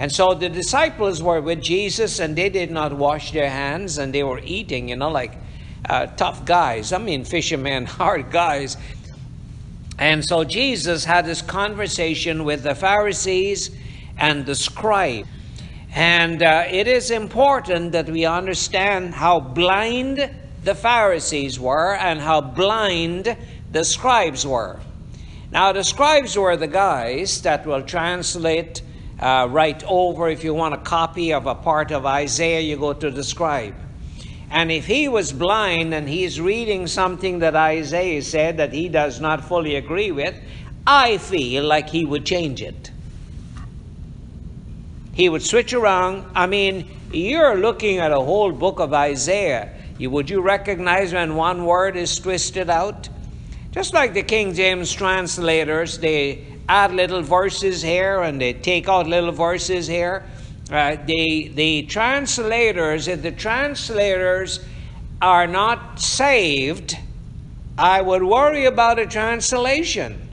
And 0.00 0.12
so 0.12 0.34
the 0.34 0.48
disciples 0.48 1.22
were 1.22 1.40
with 1.40 1.62
Jesus 1.62 2.18
and 2.18 2.36
they 2.36 2.48
did 2.48 2.70
not 2.70 2.92
wash 2.92 3.32
their 3.32 3.50
hands 3.50 3.98
and 3.98 4.12
they 4.12 4.22
were 4.22 4.40
eating, 4.44 4.88
you 4.88 4.96
know, 4.96 5.10
like 5.10 5.36
uh, 5.88 6.06
tough 6.06 6.44
guys. 6.44 6.92
I 6.92 6.98
mean, 6.98 7.24
fishermen, 7.24 7.86
hard 7.86 8.30
guys. 8.30 8.76
And 9.98 10.24
so 10.24 10.44
Jesus 10.44 11.04
had 11.04 11.26
this 11.26 11.42
conversation 11.42 12.44
with 12.44 12.62
the 12.62 12.74
Pharisees 12.74 13.70
and 14.16 14.46
the 14.46 14.54
scribe. 14.54 15.26
And 15.94 16.42
uh, 16.42 16.64
it 16.70 16.86
is 16.86 17.10
important 17.10 17.92
that 17.92 18.08
we 18.08 18.24
understand 18.24 19.14
how 19.14 19.40
blind 19.40 20.30
the 20.62 20.74
Pharisees 20.74 21.58
were 21.58 21.96
and 21.96 22.20
how 22.20 22.40
blind 22.40 23.36
the 23.72 23.84
scribes 23.84 24.46
were. 24.46 24.80
Now, 25.50 25.72
the 25.72 25.84
scribes 25.84 26.36
were 26.36 26.56
the 26.56 26.66
guys 26.66 27.40
that 27.42 27.66
will 27.66 27.82
translate 27.82 28.82
uh, 29.18 29.48
right 29.50 29.82
over. 29.86 30.28
If 30.28 30.44
you 30.44 30.54
want 30.54 30.74
a 30.74 30.78
copy 30.78 31.32
of 31.32 31.46
a 31.46 31.54
part 31.54 31.90
of 31.90 32.04
Isaiah, 32.06 32.60
you 32.60 32.76
go 32.76 32.92
to 32.92 33.10
the 33.10 33.24
scribe. 33.24 33.74
And 34.50 34.72
if 34.72 34.86
he 34.86 35.08
was 35.08 35.32
blind 35.32 35.92
and 35.92 36.08
he's 36.08 36.40
reading 36.40 36.86
something 36.86 37.40
that 37.40 37.54
Isaiah 37.54 38.22
said 38.22 38.56
that 38.58 38.72
he 38.72 38.88
does 38.88 39.20
not 39.20 39.44
fully 39.44 39.76
agree 39.76 40.10
with, 40.10 40.34
I 40.86 41.18
feel 41.18 41.64
like 41.64 41.90
he 41.90 42.04
would 42.04 42.24
change 42.24 42.62
it. 42.62 42.90
He 45.12 45.28
would 45.28 45.42
switch 45.42 45.74
around. 45.74 46.30
I 46.34 46.46
mean, 46.46 46.88
you're 47.12 47.56
looking 47.56 47.98
at 47.98 48.12
a 48.12 48.20
whole 48.20 48.52
book 48.52 48.80
of 48.80 48.94
Isaiah. 48.94 49.74
You, 49.98 50.10
would 50.10 50.30
you 50.30 50.40
recognize 50.40 51.12
when 51.12 51.34
one 51.34 51.66
word 51.66 51.96
is 51.96 52.18
twisted 52.18 52.70
out? 52.70 53.08
Just 53.78 53.94
like 53.94 54.12
the 54.12 54.24
King 54.24 54.54
James 54.54 54.92
translators, 54.92 55.98
they 55.98 56.44
add 56.68 56.92
little 56.92 57.22
verses 57.22 57.80
here 57.80 58.22
and 58.22 58.40
they 58.40 58.52
take 58.52 58.88
out 58.88 59.06
little 59.06 59.30
verses 59.30 59.86
here. 59.86 60.24
Uh, 60.68 60.96
the, 61.06 61.52
the 61.54 61.82
translators, 61.82 63.06
if 63.06 63.22
the 63.22 63.30
translators 63.30 64.58
are 65.22 65.46
not 65.46 66.00
saved, 66.00 66.98
I 67.78 68.02
would 68.02 68.24
worry 68.24 68.64
about 68.64 68.98
a 68.98 69.06
translation. 69.06 70.28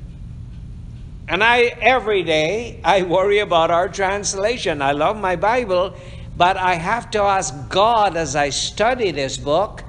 And 1.28 1.44
I, 1.44 1.66
every 1.82 2.24
day, 2.24 2.80
I 2.84 3.04
worry 3.04 3.38
about 3.38 3.70
our 3.70 3.88
translation. 3.90 4.82
I 4.82 4.94
love 4.94 5.18
my 5.18 5.36
Bible, 5.36 5.94
but 6.36 6.58
I 6.58 6.74
have 6.74 7.12
to 7.12 7.22
ask 7.22 7.54
God 7.70 8.18
as 8.18 8.36
I 8.36 8.50
study 8.50 9.12
this 9.12 9.38
book 9.38 9.84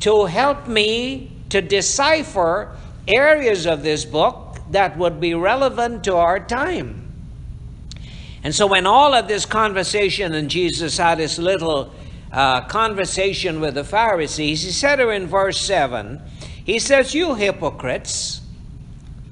to 0.00 0.26
help 0.26 0.68
me 0.68 1.31
to 1.52 1.60
decipher 1.60 2.74
areas 3.06 3.66
of 3.66 3.82
this 3.82 4.06
book 4.06 4.58
that 4.70 4.96
would 4.96 5.20
be 5.20 5.34
relevant 5.34 6.02
to 6.04 6.16
our 6.16 6.40
time. 6.40 7.12
And 8.42 8.54
so, 8.54 8.66
when 8.66 8.86
all 8.86 9.12
of 9.12 9.28
this 9.28 9.44
conversation 9.44 10.34
and 10.34 10.48
Jesus 10.48 10.96
had 10.96 11.18
this 11.18 11.38
little 11.38 11.92
uh, 12.32 12.62
conversation 12.62 13.60
with 13.60 13.74
the 13.74 13.84
Pharisees, 13.84 14.62
he 14.62 14.70
said 14.70 14.98
her 14.98 15.12
in 15.12 15.26
verse 15.26 15.60
7, 15.60 16.22
he 16.64 16.78
says, 16.78 17.14
You 17.14 17.34
hypocrites, 17.34 18.40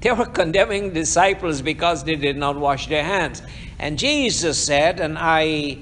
they 0.01 0.11
were 0.11 0.27
condemning 0.27 0.93
disciples 0.93 1.63
because 1.63 2.03
they 2.03 2.15
did 2.15 2.37
not 2.37 2.55
wash 2.55 2.87
their 2.87 3.03
hands. 3.03 3.41
And 3.79 3.97
Jesus 3.97 4.63
said, 4.63 4.99
and 4.99 5.17
I, 5.17 5.79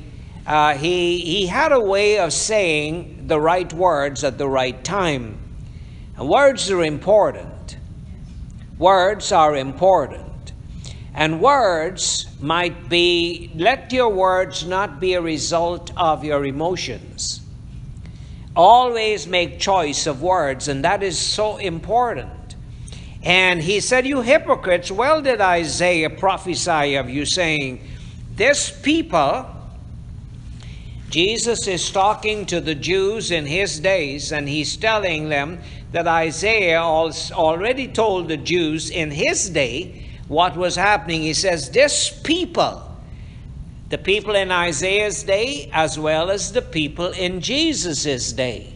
uh, 0.48 0.76
he, 0.76 1.20
he 1.20 1.48
had 1.48 1.74
a 1.74 1.80
way 1.82 2.18
of 2.18 2.32
saying 2.32 3.28
the 3.28 3.40
right 3.42 3.72
words 3.74 4.24
at 4.24 4.38
the 4.38 4.48
right 4.48 4.82
time. 4.86 5.49
And 6.20 6.28
words 6.28 6.70
are 6.70 6.84
important. 6.84 7.78
Words 8.78 9.32
are 9.32 9.56
important. 9.56 10.52
And 11.14 11.42
words 11.42 12.28
might 12.42 12.90
be, 12.90 13.50
let 13.56 13.94
your 13.94 14.10
words 14.10 14.66
not 14.66 15.00
be 15.00 15.14
a 15.14 15.22
result 15.22 15.94
of 15.96 16.26
your 16.26 16.46
emotions. 16.46 17.40
Always 18.54 19.28
make 19.28 19.60
choice 19.60 20.08
of 20.08 20.22
words, 20.22 20.68
and 20.68 20.84
that 20.84 21.04
is 21.04 21.18
so 21.18 21.56
important. 21.56 22.56
And 23.24 23.62
he 23.62 23.80
said, 23.80 24.06
You 24.06 24.22
hypocrites, 24.22 24.92
well 24.92 25.22
did 25.22 25.40
Isaiah 25.40 26.10
prophesy 26.10 26.96
of 26.96 27.10
you, 27.10 27.26
saying, 27.26 27.82
This 28.36 28.70
people, 28.70 29.46
Jesus 31.10 31.66
is 31.66 31.90
talking 31.90 32.46
to 32.48 32.60
the 32.60 32.76
Jews 32.76 33.32
in 33.32 33.46
his 33.46 33.80
days, 33.80 34.34
and 34.34 34.50
he's 34.50 34.76
telling 34.76 35.30
them 35.30 35.60
that 35.92 36.08
Isaiah 36.08 36.82
already 36.82 37.88
told 37.88 38.28
the 38.28 38.38
Jews 38.38 38.90
in 38.90 39.12
his 39.12 39.50
day 39.50 40.06
what 40.28 40.56
was 40.56 40.76
happening. 40.76 41.22
He 41.24 41.34
says, 41.34 41.72
This 41.72 42.10
people, 42.10 42.84
the 43.90 43.98
people 43.98 44.36
in 44.36 44.52
Isaiah's 44.52 45.24
day, 45.24 45.70
as 45.74 45.98
well 45.98 46.30
as 46.30 46.52
the 46.52 46.62
people 46.62 47.08
in 47.08 47.42
Jesus' 47.42 48.32
day. 48.32 48.74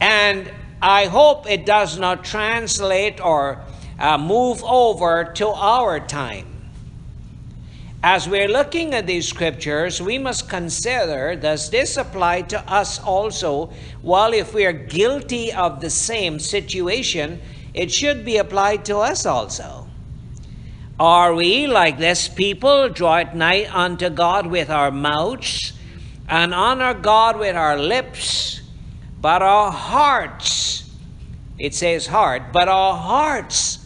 And 0.00 0.50
I 0.82 1.06
hope 1.06 1.50
it 1.50 1.64
does 1.66 1.98
not 1.98 2.24
translate 2.24 3.20
or 3.20 3.62
uh, 3.98 4.18
move 4.18 4.62
over 4.62 5.32
to 5.36 5.48
our 5.48 5.98
time. 5.98 6.46
As 8.02 8.28
we're 8.28 8.48
looking 8.48 8.94
at 8.94 9.08
these 9.08 9.26
scriptures, 9.26 10.00
we 10.00 10.18
must 10.18 10.48
consider 10.48 11.34
does 11.34 11.68
this 11.70 11.96
apply 11.96 12.42
to 12.42 12.60
us 12.72 13.00
also? 13.00 13.72
Well, 14.02 14.32
if 14.32 14.54
we 14.54 14.64
are 14.66 14.72
guilty 14.72 15.52
of 15.52 15.80
the 15.80 15.90
same 15.90 16.38
situation, 16.38 17.40
it 17.74 17.90
should 17.90 18.24
be 18.24 18.36
applied 18.36 18.84
to 18.84 18.98
us 18.98 19.26
also. 19.26 19.88
Are 21.00 21.34
we, 21.34 21.66
like 21.66 21.98
this 21.98 22.28
people, 22.28 22.88
draw 22.88 23.16
it 23.16 23.34
nigh 23.34 23.68
unto 23.72 24.10
God 24.10 24.46
with 24.46 24.70
our 24.70 24.92
mouths 24.92 25.72
and 26.28 26.54
honor 26.54 26.94
God 26.94 27.36
with 27.36 27.56
our 27.56 27.76
lips, 27.76 28.60
but 29.20 29.42
our 29.42 29.72
hearts, 29.72 30.88
it 31.58 31.74
says 31.74 32.06
heart, 32.06 32.52
but 32.52 32.68
our 32.68 32.96
hearts 32.96 33.84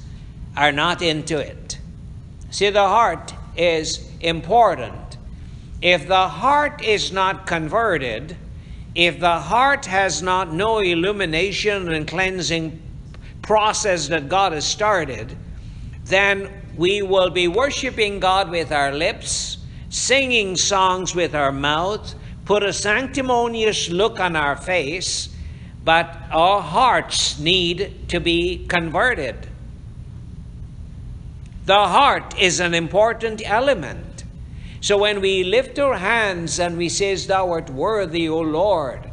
are 0.54 0.72
not 0.72 1.00
into 1.00 1.38
it. 1.38 1.78
See, 2.50 2.68
the 2.68 2.80
heart 2.80 3.32
is 3.56 4.10
important. 4.20 5.16
If 5.80 6.06
the 6.06 6.28
heart 6.28 6.82
is 6.82 7.12
not 7.12 7.46
converted, 7.46 8.36
if 8.94 9.18
the 9.18 9.38
heart 9.38 9.86
has 9.86 10.22
not 10.22 10.52
no 10.52 10.78
illumination 10.78 11.92
and 11.92 12.06
cleansing 12.06 12.80
process 13.42 14.08
that 14.08 14.28
God 14.28 14.52
has 14.52 14.64
started, 14.64 15.36
then 16.04 16.50
we 16.76 17.02
will 17.02 17.30
be 17.30 17.48
worshiping 17.48 18.20
God 18.20 18.50
with 18.50 18.70
our 18.70 18.92
lips, 18.92 19.58
singing 19.88 20.56
songs 20.56 21.14
with 21.14 21.34
our 21.34 21.52
mouth, 21.52 22.14
put 22.44 22.62
a 22.62 22.72
sanctimonious 22.72 23.90
look 23.90 24.20
on 24.20 24.36
our 24.36 24.56
face, 24.56 25.28
but 25.84 26.16
our 26.30 26.60
hearts 26.60 27.38
need 27.38 28.08
to 28.08 28.20
be 28.20 28.66
converted. 28.68 29.48
The 31.64 31.86
heart 31.86 32.36
is 32.40 32.58
an 32.58 32.74
important 32.74 33.40
element. 33.44 34.24
So 34.80 34.98
when 34.98 35.20
we 35.20 35.44
lift 35.44 35.78
our 35.78 35.96
hands 35.96 36.58
and 36.58 36.76
we 36.76 36.88
say, 36.88 37.14
Thou 37.14 37.52
art 37.52 37.70
worthy, 37.70 38.28
O 38.28 38.40
Lord, 38.40 39.08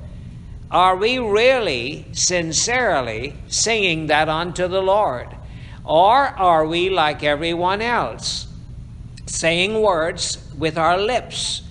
are 0.72 0.96
we 0.96 1.20
really 1.20 2.08
sincerely 2.12 3.36
singing 3.48 4.08
that 4.08 4.30
unto 4.30 4.68
the 4.68 4.82
Lord? 4.82 5.28
Or 5.86 6.28
are 6.28 6.66
we 6.66 6.90
like 6.90 7.24
everyone 7.24 7.84
else, 7.84 8.48
saying 9.28 9.80
words 9.80 10.52
with 10.58 10.76
our 10.76 10.98
lips, 10.98 11.62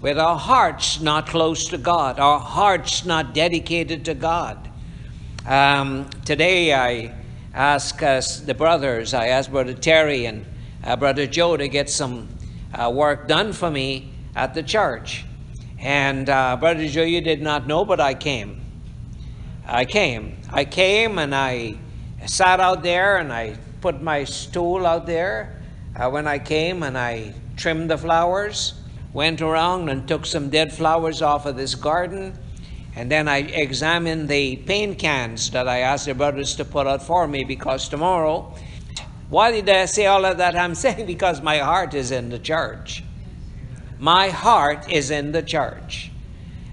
with 0.00 0.18
our 0.18 0.38
hearts 0.38 1.00
not 1.00 1.26
close 1.26 1.66
to 1.68 1.78
God, 1.78 2.20
our 2.20 2.38
hearts 2.38 3.04
not 3.04 3.34
dedicated 3.34 4.04
to 4.04 4.14
God? 4.14 4.70
Um, 5.44 6.08
today 6.24 6.74
I 6.74 7.17
ask 7.58 8.04
us, 8.04 8.38
the 8.38 8.54
brothers, 8.54 9.12
I 9.12 9.26
asked 9.26 9.50
Brother 9.50 9.74
Terry 9.74 10.26
and 10.26 10.46
uh, 10.84 10.94
Brother 10.94 11.26
Joe 11.26 11.56
to 11.56 11.66
get 11.66 11.90
some 11.90 12.28
uh, 12.72 12.88
work 12.88 13.26
done 13.26 13.52
for 13.52 13.68
me 13.68 14.12
at 14.36 14.54
the 14.54 14.62
church. 14.62 15.24
And 15.80 16.30
uh, 16.30 16.56
Brother 16.56 16.86
Joe, 16.86 17.02
you 17.02 17.20
did 17.20 17.42
not 17.42 17.66
know, 17.66 17.84
but 17.84 17.98
I 17.98 18.14
came. 18.14 18.60
I 19.66 19.86
came. 19.86 20.36
I 20.52 20.64
came 20.64 21.18
and 21.18 21.34
I 21.34 21.78
sat 22.26 22.60
out 22.60 22.84
there 22.84 23.16
and 23.16 23.32
I 23.32 23.56
put 23.80 24.00
my 24.00 24.22
stool 24.22 24.86
out 24.86 25.06
there 25.06 25.60
uh, 25.96 26.08
when 26.08 26.28
I 26.28 26.38
came 26.38 26.84
and 26.84 26.96
I 26.96 27.34
trimmed 27.56 27.90
the 27.90 27.98
flowers, 27.98 28.74
went 29.12 29.42
around 29.42 29.88
and 29.88 30.06
took 30.06 30.26
some 30.26 30.48
dead 30.48 30.72
flowers 30.72 31.22
off 31.22 31.44
of 31.44 31.56
this 31.56 31.74
garden 31.74 32.38
and 32.98 33.08
then 33.08 33.28
I 33.28 33.38
examined 33.38 34.28
the 34.28 34.56
paint 34.56 34.98
cans 34.98 35.52
that 35.52 35.68
I 35.68 35.78
asked 35.82 36.06
the 36.06 36.14
brothers 36.14 36.56
to 36.56 36.64
put 36.64 36.88
out 36.88 37.00
for 37.00 37.28
me 37.28 37.44
because 37.44 37.88
tomorrow, 37.88 38.52
why 39.30 39.52
did 39.52 39.68
I 39.68 39.84
say 39.84 40.06
all 40.06 40.24
of 40.24 40.38
that? 40.38 40.56
I'm 40.56 40.74
saying 40.84 41.06
because 41.06 41.40
my 41.40 41.58
heart 41.58 41.94
is 41.94 42.10
in 42.10 42.28
the 42.28 42.40
church. 42.40 43.04
My 44.00 44.30
heart 44.30 44.90
is 44.90 45.12
in 45.12 45.30
the 45.30 45.42
church. 45.42 46.10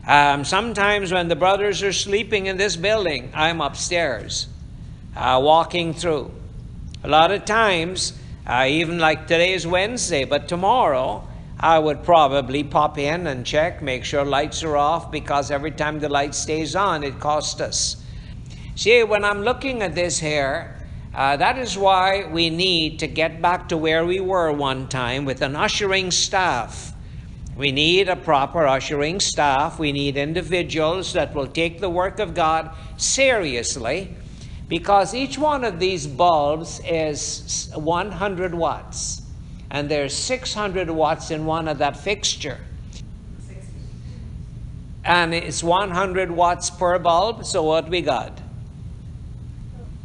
Um, 0.07 0.43
sometimes 0.45 1.13
when 1.13 1.27
the 1.27 1.35
brothers 1.35 1.83
are 1.83 1.93
sleeping 1.93 2.47
in 2.47 2.57
this 2.57 2.75
building, 2.75 3.29
I'm 3.35 3.61
upstairs, 3.61 4.47
uh, 5.15 5.39
walking 5.43 5.93
through. 5.93 6.31
A 7.03 7.07
lot 7.07 7.29
of 7.29 7.45
times, 7.45 8.17
uh, 8.47 8.65
even 8.67 8.97
like 8.97 9.27
today 9.27 9.53
is 9.53 9.67
Wednesday, 9.67 10.23
but 10.25 10.47
tomorrow, 10.47 11.27
I 11.59 11.79
would 11.79 12.03
probably 12.03 12.63
pop 12.63 12.97
in 12.97 13.27
and 13.27 13.45
check, 13.45 13.81
make 13.81 14.03
sure 14.03 14.25
lights 14.25 14.61
are 14.63 14.75
off, 14.75 15.09
because 15.09 15.51
every 15.51 15.71
time 15.71 15.99
the 15.99 16.09
light 16.09 16.35
stays 16.35 16.75
on, 16.75 17.03
it 17.03 17.19
costs 17.19 17.61
us. 17.61 18.03
See, 18.75 19.03
when 19.03 19.23
I'm 19.23 19.41
looking 19.41 19.81
at 19.81 19.95
this 19.95 20.19
here, 20.19 20.75
uh, 21.13 21.37
that 21.37 21.57
is 21.57 21.77
why 21.77 22.25
we 22.25 22.49
need 22.49 22.99
to 22.99 23.07
get 23.07 23.41
back 23.41 23.69
to 23.69 23.77
where 23.77 24.05
we 24.05 24.19
were 24.19 24.51
one 24.51 24.89
time 24.89 25.23
with 25.23 25.41
an 25.41 25.55
ushering 25.55 26.11
staff. 26.11 26.93
We 27.55 27.71
need 27.71 28.09
a 28.09 28.17
proper 28.17 28.67
ushering 28.67 29.21
staff. 29.21 29.79
We 29.79 29.93
need 29.93 30.17
individuals 30.17 31.13
that 31.13 31.33
will 31.33 31.47
take 31.47 31.79
the 31.79 31.89
work 31.89 32.19
of 32.19 32.33
God 32.33 32.71
seriously 32.97 34.13
because 34.67 35.13
each 35.13 35.37
one 35.37 35.63
of 35.63 35.79
these 35.79 36.05
bulbs 36.05 36.81
is 36.85 37.71
100 37.73 38.53
watts 38.53 39.21
and 39.69 39.89
there's 39.89 40.13
600 40.13 40.89
watts 40.89 41.31
in 41.31 41.45
one 41.45 41.67
of 41.67 41.79
that 41.79 41.97
fixture. 41.97 42.59
And 45.03 45.33
it's 45.33 45.63
100 45.63 46.31
watts 46.31 46.69
per 46.69 46.97
bulb, 46.97 47.45
so 47.45 47.63
what 47.63 47.89
we 47.89 48.01
got? 48.01 48.41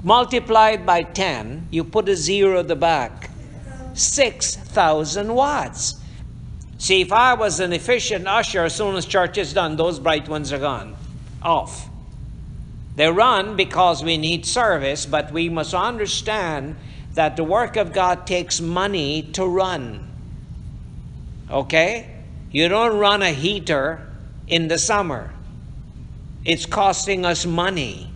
Multiplied 0.03 0.85
by 0.85 1.03
10, 1.03 1.69
you 1.71 1.85
put 1.85 2.09
a 2.09 2.17
zero 2.17 2.61
at 2.61 2.69
the 2.69 2.77
back. 2.77 3.31
6,000 3.95 5.35
watts. 5.35 6.01
See, 6.79 7.03
if 7.03 7.13
I 7.13 7.35
was 7.35 7.61
an 7.61 7.73
efficient 7.73 8.27
usher, 8.27 8.65
as 8.65 8.75
soon 8.75 8.97
as 8.97 9.05
church 9.05 9.37
is 9.37 9.53
done, 9.53 9.77
those 9.77 9.99
bright 9.99 10.29
ones 10.29 10.53
are 10.53 10.59
gone, 10.59 10.97
off. 11.43 11.91
They 12.97 13.11
run 13.11 13.57
because 13.57 14.03
we 14.03 14.17
need 14.17 14.47
service, 14.47 15.05
but 15.07 15.33
we 15.33 15.49
must 15.49 15.75
understand 15.75 16.77
that 17.15 17.37
the 17.37 17.45
work 17.45 17.77
of 17.77 17.93
God 17.93 18.27
takes 18.27 18.61
money 18.61 19.23
to 19.33 19.45
run. 19.45 20.09
Okay? 21.51 22.23
You 22.51 22.69
don't 22.69 22.99
run 22.99 23.23
a 23.23 23.31
heater 23.31 24.07
in 24.47 24.69
the 24.69 24.79
summer, 24.79 25.33
it's 26.45 26.67
costing 26.67 27.25
us 27.25 27.47
money. 27.47 28.11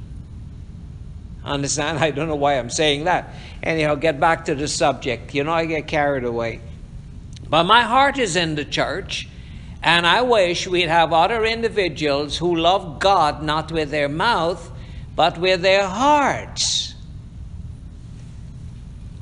Understand? 1.44 1.98
I 2.00 2.10
don't 2.10 2.28
know 2.28 2.36
why 2.36 2.58
I'm 2.58 2.70
saying 2.70 3.04
that. 3.04 3.34
Anyhow, 3.62 3.94
get 3.94 4.18
back 4.18 4.46
to 4.46 4.54
the 4.54 4.66
subject. 4.66 5.34
You 5.34 5.44
know, 5.44 5.52
I 5.52 5.66
get 5.66 5.86
carried 5.86 6.24
away. 6.24 6.60
But 7.48 7.64
my 7.64 7.82
heart 7.82 8.18
is 8.18 8.36
in 8.36 8.54
the 8.54 8.64
church, 8.64 9.28
and 9.82 10.06
I 10.06 10.22
wish 10.22 10.66
we'd 10.66 10.88
have 10.88 11.12
other 11.12 11.44
individuals 11.44 12.38
who 12.38 12.56
love 12.56 12.98
God 12.98 13.42
not 13.42 13.70
with 13.70 13.90
their 13.90 14.08
mouth, 14.08 14.72
but 15.14 15.38
with 15.38 15.62
their 15.62 15.86
hearts. 15.86 16.93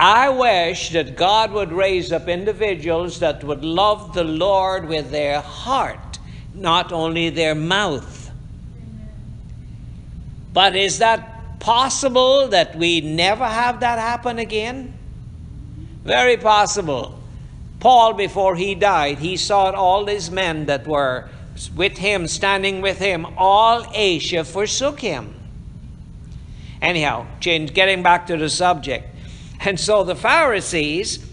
I 0.03 0.31
wish 0.31 0.91
that 0.91 1.15
God 1.15 1.53
would 1.53 1.71
raise 1.71 2.11
up 2.11 2.27
individuals 2.27 3.21
that 3.21 3.45
would 3.45 3.65
love 3.65 4.15
the 4.15 4.25
Lord 4.25 4.89
with 4.89 5.13
their 5.13 5.41
heart, 5.41 6.19
not 6.55 6.91
only 6.91 7.31
their 7.31 7.55
mouth. 7.55 8.33
But 10.53 10.75
is 10.75 10.99
that 10.99 11.61
possible 11.61 12.49
that 12.49 12.75
we 12.75 13.01
never 13.01 13.47
have 13.47 13.79
that 13.79 14.01
happen 14.01 14.41
again? 14.41 14.93
Very 16.03 16.37
possible. 16.37 17.21
Paul, 17.79 18.15
before 18.15 18.57
he 18.57 18.75
died, 18.75 19.21
he 19.21 19.37
saw 19.37 19.71
all 19.71 20.05
these 20.05 20.33
men 20.33 20.67
that 20.67 20.85
were 20.85 21.29
with 21.77 21.99
him, 21.99 22.27
standing 22.27 22.81
with 22.81 22.99
him, 22.99 23.25
all 23.37 23.87
Asia 23.95 24.43
forsook 24.43 24.99
him. 24.99 25.33
Anyhow, 26.81 27.25
getting 27.39 28.03
back 28.03 28.27
to 28.27 28.37
the 28.37 28.51
subject. 28.51 29.11
And 29.65 29.79
so 29.79 30.03
the 30.03 30.17
Pharisees, 30.17 31.25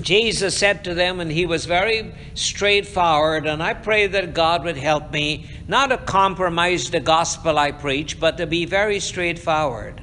Jesus 0.00 0.56
said 0.56 0.84
to 0.84 0.94
them, 0.94 1.20
and 1.20 1.30
he 1.30 1.44
was 1.44 1.66
very 1.66 2.12
straightforward, 2.34 3.46
and 3.46 3.62
I 3.62 3.74
pray 3.74 4.06
that 4.06 4.32
God 4.32 4.64
would 4.64 4.78
help 4.78 5.12
me 5.12 5.46
not 5.68 5.88
to 5.88 5.98
compromise 5.98 6.90
the 6.90 7.00
gospel 7.00 7.58
I 7.58 7.72
preach, 7.72 8.18
but 8.18 8.38
to 8.38 8.46
be 8.46 8.64
very 8.64 8.98
straightforward. 8.98 10.00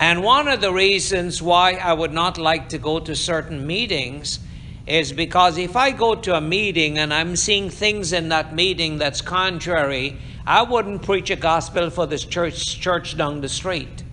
And 0.00 0.24
one 0.24 0.48
of 0.48 0.60
the 0.60 0.72
reasons 0.72 1.40
why 1.40 1.74
I 1.74 1.92
would 1.92 2.12
not 2.12 2.38
like 2.38 2.70
to 2.70 2.78
go 2.78 2.98
to 2.98 3.14
certain 3.14 3.64
meetings 3.64 4.40
is 4.86 5.12
because 5.12 5.56
if 5.56 5.76
I 5.76 5.92
go 5.92 6.16
to 6.16 6.34
a 6.34 6.40
meeting 6.40 6.98
and 6.98 7.14
I'm 7.14 7.36
seeing 7.36 7.70
things 7.70 8.12
in 8.12 8.28
that 8.30 8.54
meeting 8.54 8.98
that's 8.98 9.22
contrary, 9.22 10.18
I 10.44 10.62
wouldn't 10.62 11.02
preach 11.02 11.30
a 11.30 11.36
gospel 11.36 11.88
for 11.90 12.06
this 12.06 12.24
church, 12.24 12.80
church 12.80 13.16
down 13.16 13.40
the 13.40 13.48
street. 13.48 14.03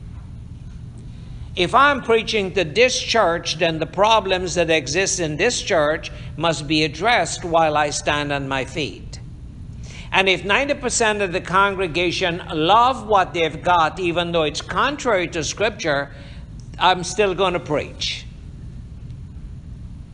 If 1.55 1.75
I'm 1.75 2.01
preaching 2.01 2.53
to 2.53 2.63
this 2.63 2.97
church, 2.97 3.57
then 3.57 3.79
the 3.79 3.85
problems 3.85 4.55
that 4.55 4.69
exist 4.69 5.19
in 5.19 5.35
this 5.35 5.61
church 5.61 6.11
must 6.37 6.65
be 6.65 6.83
addressed 6.83 7.43
while 7.43 7.75
I 7.75 7.89
stand 7.89 8.31
on 8.31 8.47
my 8.47 8.63
feet. 8.63 9.19
And 10.13 10.29
if 10.29 10.43
90% 10.43 11.21
of 11.21 11.33
the 11.33 11.41
congregation 11.41 12.41
love 12.53 13.07
what 13.07 13.33
they've 13.33 13.61
got, 13.61 13.99
even 13.99 14.31
though 14.31 14.43
it's 14.43 14.61
contrary 14.61 15.27
to 15.29 15.43
Scripture, 15.43 16.11
I'm 16.79 17.03
still 17.03 17.33
going 17.33 17.53
to 17.53 17.59
preach. 17.59 18.25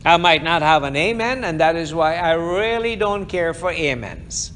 I 0.04 0.16
might 0.16 0.42
not 0.42 0.62
have 0.62 0.84
an 0.84 0.96
amen, 0.96 1.44
and 1.44 1.60
that 1.60 1.76
is 1.76 1.94
why 1.94 2.16
I 2.16 2.32
really 2.32 2.96
don't 2.96 3.26
care 3.26 3.52
for 3.52 3.70
amens. 3.72 4.52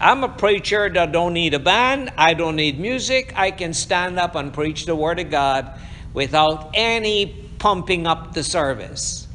I'm 0.00 0.24
a 0.24 0.28
preacher 0.28 0.90
that 0.90 1.12
don't 1.12 1.32
need 1.32 1.54
a 1.54 1.58
band. 1.58 2.12
I 2.18 2.34
don't 2.34 2.56
need 2.56 2.78
music. 2.78 3.32
I 3.34 3.50
can 3.50 3.72
stand 3.72 4.18
up 4.18 4.34
and 4.34 4.52
preach 4.52 4.84
the 4.84 4.94
Word 4.94 5.18
of 5.18 5.30
God 5.30 5.78
without 6.12 6.70
any 6.74 7.48
pumping 7.58 8.06
up 8.06 8.34
the 8.34 8.42
service. 8.44 9.26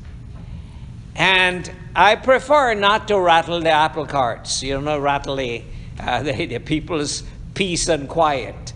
And 1.15 1.69
I 1.95 2.15
prefer 2.15 2.75
not 2.75 3.07
to 3.07 3.19
rattle 3.19 3.59
the 3.59 3.71
apple 3.71 4.05
carts, 4.05 4.61
you 4.61 4.79
know, 4.79 4.99
rattle 4.99 5.35
the, 5.37 5.63
uh, 5.99 6.23
the, 6.23 6.45
the 6.45 6.59
people's 6.59 7.23
peace 7.55 7.89
and 7.89 8.07
quiet. 8.07 8.73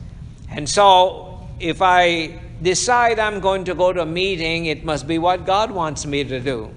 And 0.50 0.68
so 0.68 1.48
if 1.60 1.82
I 1.82 2.40
decide 2.62 3.20
I'm 3.20 3.40
going 3.40 3.66
to 3.66 3.76
go 3.76 3.94
to 3.94 4.02
a 4.02 4.06
meeting, 4.06 4.66
it 4.66 4.84
must 4.84 5.08
be 5.08 5.20
what 5.20 5.46
God 5.46 5.70
wants 5.70 6.06
me 6.06 6.24
to 6.24 6.40
do. 6.40 6.72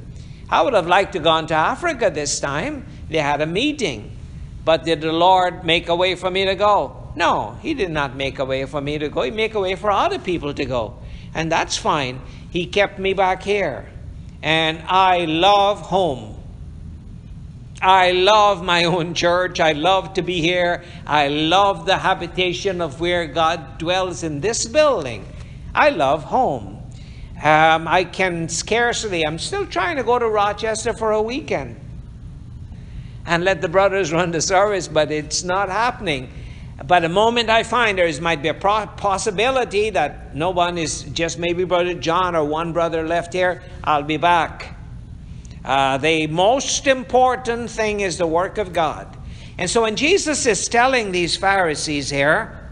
I 0.51 0.63
would 0.63 0.75
have 0.75 0.87
liked 0.87 1.13
to 1.15 1.19
gone 1.19 1.47
to 1.47 1.55
Africa 1.55 2.11
this 2.13 2.41
time. 2.41 2.87
They 3.09 3.19
had 3.19 3.41
a 3.41 3.47
meeting. 3.47 4.18
But 4.69 4.85
did 4.85 5.01
the 5.01 5.15
Lord 5.15 5.65
make 5.65 5.89
a 5.89 5.97
way 5.97 6.15
for 6.15 6.31
me 6.31 6.45
to 6.45 6.55
go? 6.55 6.95
No, 7.17 7.57
He 7.63 7.73
did 7.73 7.91
not 7.91 8.15
make 8.15 8.39
a 8.39 8.45
way 8.45 8.67
for 8.67 8.83
me 8.83 8.99
to 8.99 9.09
go. 9.09 9.23
He 9.23 9.31
made 9.31 9.55
a 9.55 9.61
way 9.61 9.77
for 9.77 9.91
other 9.91 10.19
people 10.19 10.53
to 10.53 10.67
go. 10.67 10.99
And 11.33 11.51
that's 11.51 11.79
fine. 11.79 12.21
He 12.51 12.67
kept 12.67 12.99
me 12.99 13.15
back 13.15 13.43
here. 13.43 13.87
And 14.43 14.83
I 14.87 15.25
love 15.25 15.81
home. 15.81 16.37
I 17.81 18.11
love 18.11 18.63
my 18.63 18.85
own 18.93 19.15
church. 19.15 19.59
I 19.59 19.73
love 19.73 20.13
to 20.13 20.23
be 20.23 20.43
here. 20.43 20.85
I 21.07 21.29
love 21.29 21.87
the 21.87 21.97
habitation 21.97 22.83
of 22.83 23.01
where 23.01 23.27
God 23.27 23.79
dwells 23.79 24.23
in 24.23 24.43
this 24.43 24.67
building. 24.67 25.25
I 25.75 25.89
love 25.89 26.25
home. 26.25 26.83
Um, 27.43 27.89
I 27.89 28.05
can 28.05 28.51
scarcely, 28.51 29.25
I'm 29.25 29.39
still 29.39 29.65
trying 29.65 29.97
to 29.97 30.03
go 30.03 30.19
to 30.19 30.29
Rochester 30.29 30.93
for 30.93 31.13
a 31.13 31.23
weekend 31.23 31.81
and 33.29 33.45
let 33.45 33.61
the 33.61 33.69
brothers 33.69 34.11
run 34.11 34.31
the 34.31 34.41
service, 34.41 34.89
but 34.89 35.13
it's 35.13 35.45
not 35.45 35.69
happening. 35.69 36.31
But 36.87 37.01
the 37.01 37.11
moment 37.11 37.51
I 37.51 37.63
find 37.63 37.99
there 37.99 38.21
might 38.23 38.41
be 38.41 38.49
a 38.49 38.55
possibility 38.55 39.91
that 39.91 40.35
no 40.35 40.51
one 40.51 40.79
is 40.79 41.03
just 41.03 41.39
maybe 41.39 41.65
Brother 41.65 41.93
John 41.93 42.35
or 42.35 42.45
one 42.45 42.73
brother 42.73 43.07
left 43.07 43.35
here, 43.35 43.63
I'll 43.85 44.03
be 44.03 44.17
back. 44.17 44.75
Uh, 45.63 45.99
the 45.99 46.27
most 46.29 46.87
important 46.87 47.69
thing 47.69 48.01
is 48.01 48.17
the 48.17 48.27
work 48.27 48.57
of 48.57 48.73
God. 48.73 49.15
And 49.59 49.69
so 49.69 49.83
when 49.83 49.97
Jesus 49.97 50.47
is 50.47 50.67
telling 50.67 51.13
these 51.13 51.37
Pharisees 51.37 52.09
here, 52.09 52.71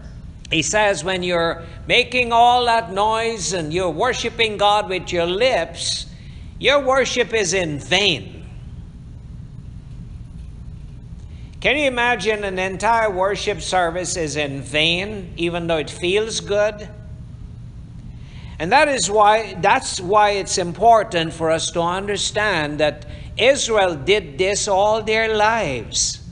he 0.49 0.63
says, 0.63 1.03
when 1.03 1.21
you're 1.21 1.63
making 1.85 2.31
all 2.31 2.65
that 2.65 2.91
noise 2.91 3.53
and 3.53 3.71
you're 3.71 3.91
worshiping 3.91 4.57
God 4.57 4.89
with 4.89 5.11
your 5.11 5.27
lips, 5.27 6.07
your 6.57 6.79
worship 6.83 7.33
is 7.33 7.53
in 7.53 7.77
vain. 7.77 8.36
Can 11.59 11.75
you 11.75 11.87
imagine 11.87 12.43
an 12.43 12.59
entire 12.59 13.09
worship 13.09 13.61
service 13.61 14.15
is 14.15 14.35
in 14.35 14.61
vain, 14.61 15.33
even 15.37 15.65
though 15.65 15.77
it 15.77 15.89
feels 15.89 16.39
good? 16.39 16.87
And 18.59 18.71
that 18.71 18.87
is 18.87 19.09
why 19.09 19.55
that's 19.55 19.99
why 19.99 20.31
it's 20.31 20.59
important 20.59 21.33
for 21.33 21.49
us 21.49 21.71
to 21.71 21.81
understand 21.81 22.79
that 22.79 23.07
Israel 23.37 23.95
did 23.95 24.37
this 24.37 24.67
all 24.67 25.01
their 25.01 25.35
lives. 25.35 26.23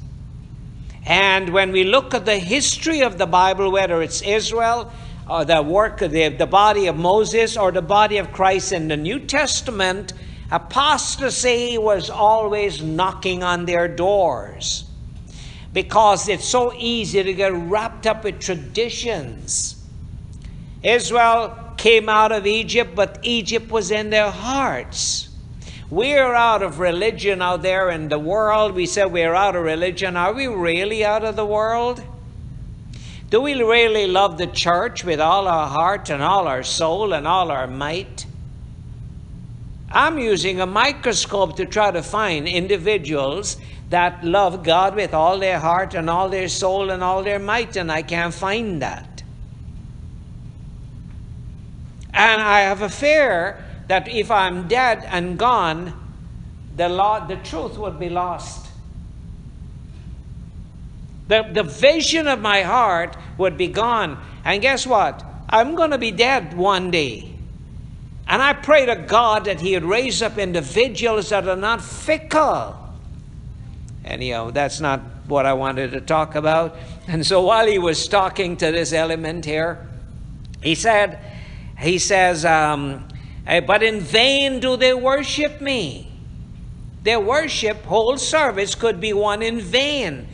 And 1.08 1.50
when 1.50 1.72
we 1.72 1.84
look 1.84 2.14
at 2.14 2.26
the 2.26 2.38
history 2.38 3.02
of 3.02 3.18
the 3.18 3.28
Bible, 3.28 3.72
whether 3.72 4.04
it's 4.04 4.22
Israel 4.22 4.92
or 5.28 5.44
the 5.44 5.62
work 5.64 6.02
of 6.04 6.12
the, 6.12 6.30
the 6.30 6.48
body 6.48 6.86
of 6.86 6.98
Moses 6.98 7.58
or 7.58 7.72
the 7.72 7.82
body 7.82 8.18
of 8.18 8.32
Christ 8.32 8.72
in 8.72 8.88
the 8.90 8.98
New 8.98 9.20
Testament, 9.20 10.14
apostasy 10.52 11.80
was 11.80 12.12
always 12.12 12.82
knocking 12.82 13.44
on 13.44 13.66
their 13.66 13.88
doors 13.88 14.86
because 15.76 16.30
it's 16.30 16.46
so 16.46 16.74
easy 16.74 17.22
to 17.22 17.34
get 17.34 17.52
wrapped 17.52 18.08
up 18.08 18.24
with 18.24 18.40
traditions. 18.40 19.76
Israel 20.82 21.74
came 21.76 22.08
out 22.08 22.32
of 22.32 22.48
Egypt, 22.48 22.96
but 22.96 23.20
Egypt 23.24 23.70
was 23.70 23.92
in 23.92 24.10
their 24.10 24.32
hearts. 24.32 25.28
We're 25.90 26.34
out 26.34 26.64
of 26.64 26.80
religion 26.80 27.42
out 27.42 27.62
there 27.62 27.90
in 27.90 28.08
the 28.08 28.18
world. 28.18 28.74
We 28.74 28.86
say 28.86 29.06
we're 29.06 29.36
out 29.36 29.58
of 29.58 29.64
religion. 29.64 30.16
Are 30.16 30.32
we 30.32 30.48
really 30.48 31.04
out 31.04 31.26
of 31.26 31.36
the 31.36 31.46
world? 31.46 32.02
Do 33.30 33.42
we 33.42 33.62
really 33.62 34.08
love 34.08 34.38
the 34.38 34.48
church 34.48 35.04
with 35.04 35.20
all 35.20 35.46
our 35.46 35.68
heart 35.68 36.10
and 36.10 36.24
all 36.24 36.48
our 36.48 36.64
soul 36.64 37.12
and 37.12 37.28
all 37.28 37.52
our 37.52 37.68
might? 37.68 38.26
I'm 39.92 40.20
using 40.20 40.62
a 40.62 40.66
microscope 40.66 41.58
to 41.58 41.66
try 41.66 41.92
to 41.92 42.02
find 42.02 42.48
individuals 42.48 43.58
that 43.90 44.24
love 44.24 44.64
God 44.64 44.96
with 44.96 45.14
all 45.14 45.40
their 45.40 45.60
heart 45.60 45.94
and 45.94 46.10
all 46.10 46.30
their 46.30 46.50
soul 46.50 46.90
and 46.90 47.04
all 47.04 47.24
their 47.24 47.40
might, 47.40 47.76
and 47.76 47.92
I 47.92 48.02
can't 48.02 48.34
find 48.34 48.82
that. 48.82 49.24
And 52.14 52.42
I 52.42 52.62
have 52.62 52.82
a 52.82 52.90
fear 52.90 53.64
that 53.88 54.08
if 54.08 54.32
I'm 54.32 54.68
dead 54.68 55.04
and 55.06 55.38
gone, 55.38 55.94
the, 56.76 56.90
law, 56.90 57.26
the 57.26 57.36
truth 57.38 57.78
would 57.78 58.00
be 58.00 58.10
lost. 58.10 58.68
The, 61.28 61.50
the 61.52 61.64
vision 61.64 62.28
of 62.28 62.40
my 62.40 62.62
heart 62.62 63.18
would 63.38 63.58
be 63.58 63.68
gone. 63.68 64.22
And 64.44 64.62
guess 64.62 64.86
what? 64.86 65.24
I'm 65.50 65.76
going 65.76 65.92
to 65.92 65.98
be 65.98 66.12
dead 66.12 66.56
one 66.56 66.92
day. 66.92 67.34
And 68.28 68.42
I 68.42 68.54
pray 68.54 68.86
to 68.86 68.96
God 68.96 69.46
that 69.46 69.62
He 69.62 69.74
would 69.74 69.84
raise 69.84 70.22
up 70.22 70.38
individuals 70.38 71.30
that 71.30 71.48
are 71.48 71.56
not 71.56 71.82
fickle. 71.82 72.85
Anyhow, 74.06 74.52
that's 74.52 74.80
not 74.80 75.02
what 75.28 75.48
I 75.48 75.54
wanted 75.54 75.92
to 75.94 76.02
talk 76.02 76.36
about. 76.36 76.78
And 77.08 77.26
so 77.26 77.42
while 77.42 77.66
he 77.66 77.80
was 77.80 78.08
talking 78.08 78.56
to 78.58 78.72
this 78.72 78.94
element 78.94 79.46
here, 79.46 79.88
he 80.62 80.76
said, 80.76 81.20
he 81.80 81.98
says, 81.98 82.46
um, 82.46 83.08
but 83.46 83.82
in 83.82 84.00
vain 84.00 84.60
do 84.60 84.78
they 84.78 84.94
worship 84.94 85.60
me. 85.60 86.12
Their 87.02 87.20
worship, 87.20 87.84
whole 87.86 88.18
service, 88.18 88.76
could 88.76 89.02
be 89.02 89.12
one 89.14 89.42
in 89.42 89.60
vain 89.60 90.28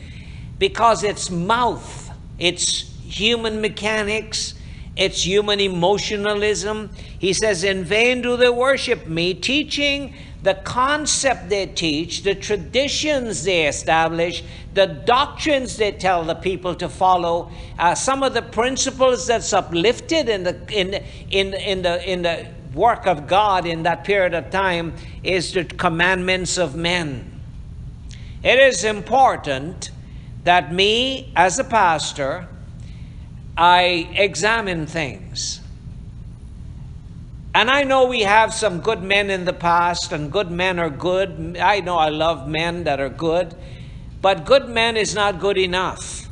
because 0.58 1.02
it's 1.02 1.30
mouth, 1.30 2.10
it's 2.38 2.92
human 3.04 3.60
mechanics, 3.60 4.54
it's 4.96 5.26
human 5.26 5.60
emotionalism. 5.60 6.90
He 7.18 7.32
says, 7.32 7.64
In 7.64 7.84
vain 7.84 8.22
do 8.22 8.36
they 8.36 8.48
worship 8.48 9.06
me, 9.06 9.34
teaching 9.34 10.14
the 10.42 10.54
concept 10.54 11.48
they 11.48 11.66
teach, 11.66 12.22
the 12.22 12.34
traditions 12.34 13.44
they 13.44 13.68
establish, 13.68 14.42
the 14.74 14.86
doctrines 14.86 15.76
they 15.76 15.92
tell 15.92 16.24
the 16.24 16.34
people 16.34 16.74
to 16.74 16.88
follow, 16.88 17.50
uh, 17.78 17.94
some 17.94 18.22
of 18.22 18.34
the 18.34 18.42
principles 18.42 19.26
that's 19.26 19.52
uplifted 19.52 20.28
in 20.28 20.42
the, 20.42 20.60
in, 20.72 20.94
in, 21.30 21.54
in, 21.54 21.82
the, 21.82 22.10
in 22.10 22.22
the 22.22 22.48
work 22.74 23.06
of 23.06 23.26
God 23.28 23.66
in 23.66 23.84
that 23.84 24.04
period 24.04 24.34
of 24.34 24.50
time 24.50 24.94
is 25.22 25.52
the 25.52 25.64
commandments 25.64 26.58
of 26.58 26.74
men. 26.74 27.40
It 28.42 28.58
is 28.58 28.82
important 28.82 29.90
that 30.42 30.72
me, 30.72 31.32
as 31.36 31.60
a 31.60 31.64
pastor, 31.64 32.48
I 33.56 34.08
examine 34.14 34.86
things. 34.86 35.61
And 37.54 37.68
I 37.68 37.84
know 37.84 38.06
we 38.06 38.20
have 38.20 38.54
some 38.54 38.80
good 38.80 39.02
men 39.02 39.28
in 39.28 39.44
the 39.44 39.52
past, 39.52 40.12
and 40.12 40.32
good 40.32 40.50
men 40.50 40.78
are 40.78 40.88
good. 40.88 41.58
I 41.60 41.80
know 41.80 41.98
I 41.98 42.08
love 42.08 42.48
men 42.48 42.84
that 42.84 42.98
are 42.98 43.10
good, 43.10 43.54
but 44.22 44.46
good 44.46 44.68
men 44.68 44.96
is 44.96 45.14
not 45.14 45.38
good 45.38 45.58
enough. 45.58 46.28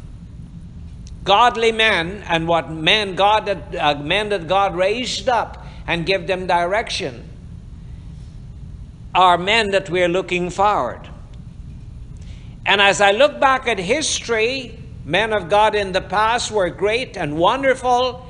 Godly 1.22 1.72
men 1.72 2.24
and 2.26 2.48
what 2.48 2.70
men 2.70 3.14
God 3.14 3.44
that 3.44 3.74
uh, 3.76 3.94
men 4.02 4.30
that 4.30 4.48
God 4.48 4.74
raised 4.74 5.28
up 5.28 5.66
and 5.86 6.06
give 6.06 6.26
them 6.26 6.46
direction 6.46 7.28
are 9.14 9.36
men 9.36 9.70
that 9.72 9.90
we're 9.90 10.08
looking 10.08 10.48
forward. 10.48 11.08
And 12.64 12.80
as 12.80 13.02
I 13.02 13.10
look 13.10 13.38
back 13.38 13.66
at 13.68 13.78
history, 13.78 14.78
men 15.04 15.32
of 15.32 15.50
God 15.50 15.74
in 15.74 15.92
the 15.92 16.00
past 16.00 16.50
were 16.50 16.70
great 16.70 17.16
and 17.16 17.36
wonderful 17.36 18.26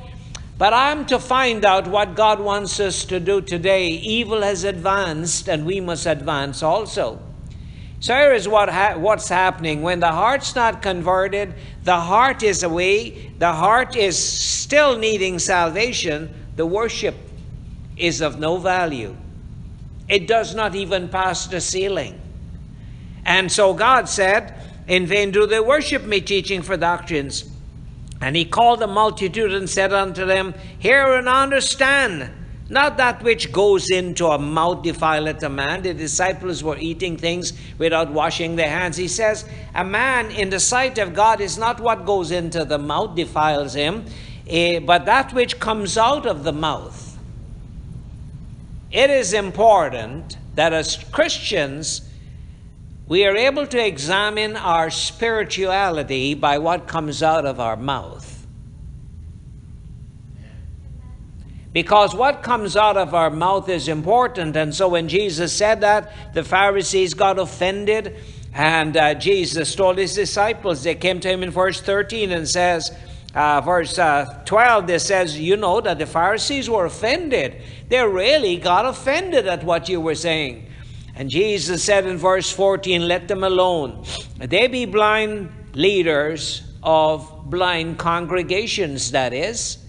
but 0.61 0.75
I'm 0.75 1.07
to 1.07 1.19
find 1.19 1.65
out 1.65 1.87
what 1.87 2.15
God 2.15 2.39
wants 2.39 2.81
us 2.81 3.07
to 3.07 3.19
do 3.19 3.41
today. 3.41 3.87
Evil 3.87 4.43
has 4.43 4.63
advanced, 4.63 5.49
and 5.49 5.65
we 5.65 5.81
must 5.81 6.05
advance 6.05 6.63
also. 6.63 7.19
So 7.99 8.15
here 8.15 8.35
is 8.35 8.47
what 8.47 8.69
ha- 8.69 8.99
what's 8.99 9.31
happening. 9.31 9.81
When 9.81 10.01
the 10.01 10.13
heart's 10.13 10.55
not 10.55 10.83
converted, 10.83 11.55
the 11.85 11.99
heart 11.99 12.43
is 12.43 12.63
away, 12.63 13.33
the 13.39 13.55
heart 13.55 13.97
is 13.97 14.19
still 14.19 14.99
needing 14.99 15.39
salvation, 15.39 16.29
the 16.57 16.67
worship 16.67 17.17
is 17.97 18.21
of 18.21 18.39
no 18.39 18.59
value. 18.59 19.17
It 20.11 20.29
does 20.29 20.55
not 20.55 20.75
even 20.75 21.09
pass 21.09 21.47
the 21.47 21.63
ceiling. 21.63 22.21
And 23.25 23.51
so 23.51 23.73
God 23.73 24.11
said, 24.11 24.53
In 24.87 25.07
vain 25.07 25.31
do 25.31 25.47
they 25.47 25.61
worship 25.61 26.05
me, 26.05 26.21
teaching 26.21 26.61
for 26.61 26.77
doctrines 26.77 27.51
and 28.21 28.37
he 28.37 28.45
called 28.45 28.81
the 28.81 28.87
multitude 28.87 29.53
and 29.53 29.69
said 29.69 29.93
unto 29.93 30.27
them, 30.27 30.55
Hear 30.79 31.15
and 31.15 31.29
understand. 31.29 32.31
Not 32.69 32.99
that 32.99 33.23
which 33.25 33.51
goes 33.51 33.91
into 33.91 34.27
a 34.27 34.39
mouth 34.39 34.85
defileth 34.85 35.43
a 35.43 35.49
man. 35.49 35.83
The 35.83 35.93
disciples 35.93 36.63
were 36.63 36.77
eating 36.79 37.17
things 37.17 37.53
without 37.79 38.13
washing 38.13 38.55
their 38.55 38.69
hands. 38.69 38.97
He 38.97 39.09
says, 39.09 39.45
A 39.75 39.85
man 39.85 40.31
in 40.31 40.51
the 40.51 40.61
sight 40.61 40.99
of 40.99 41.13
God 41.13 41.41
is 41.41 41.59
not 41.59 41.81
what 41.81 42.07
goes 42.07 42.31
into 42.31 42.65
the 42.65 42.79
mouth 42.79 43.17
defiles 43.17 43.75
him, 43.75 44.05
eh, 44.47 44.79
but 44.79 45.07
that 45.07 45.33
which 45.33 45.59
comes 45.59 45.99
out 45.99 46.27
of 46.27 46.45
the 46.45 46.53
mouth. 46.53 47.19
It 48.93 49.11
is 49.11 49.33
important 49.33 50.37
that 50.55 50.73
as 50.73 50.97
Christians, 51.11 52.03
we 53.11 53.27
are 53.27 53.35
able 53.35 53.67
to 53.67 53.85
examine 53.85 54.55
our 54.55 54.89
spirituality 54.89 56.33
by 56.33 56.59
what 56.59 56.87
comes 56.87 57.25
out 57.25 57.45
of 57.45 57.59
our 57.59 57.75
mouth. 57.75 58.47
Because 61.73 62.15
what 62.15 62.45
comes 62.45 62.77
out 62.77 62.97
of 62.97 63.13
our 63.13 63.29
mouth 63.29 63.69
is 63.69 63.89
important. 63.89 64.55
And 64.55 64.73
so 64.73 64.87
when 64.87 65.09
Jesus 65.09 65.53
said 65.53 65.81
that, 65.81 66.35
the 66.35 66.45
Pharisees 66.45 67.15
got 67.15 67.41
offended. 67.41 68.15
And 68.55 68.97
uh, 68.97 69.15
Jesus 69.15 69.75
told 69.75 69.99
his 69.99 70.15
disciples, 70.15 70.85
they 70.85 70.95
came 70.95 71.19
to 71.19 71.29
him 71.29 71.43
in 71.43 71.51
verse 71.51 71.81
13 71.81 72.31
and 72.31 72.49
says, 72.49 72.97
uh, 73.35 73.61
verse 73.61 73.99
uh, 73.99 74.41
12, 74.45 74.87
this 74.87 75.05
says, 75.05 75.37
You 75.37 75.57
know 75.57 75.81
that 75.81 75.99
the 75.99 76.07
Pharisees 76.07 76.71
were 76.71 76.87
offended. 76.87 77.61
They 77.89 78.07
really 78.07 78.57
got 78.57 78.87
offended 78.87 79.49
at 79.49 79.65
what 79.65 79.89
you 79.89 80.01
were 80.01 80.15
saying. 80.15 80.69
And 81.21 81.29
Jesus 81.29 81.85
said 81.85 82.07
in 82.07 82.17
verse 82.17 82.51
14, 82.51 83.07
Let 83.07 83.29
them 83.29 83.45
alone. 83.45 84.07
They 84.39 84.69
be 84.69 84.87
blind 84.87 85.53
leaders 85.75 86.63
of 86.83 87.43
blind 87.45 87.99
congregations, 87.99 89.11
that 89.11 89.35
is. 89.35 89.85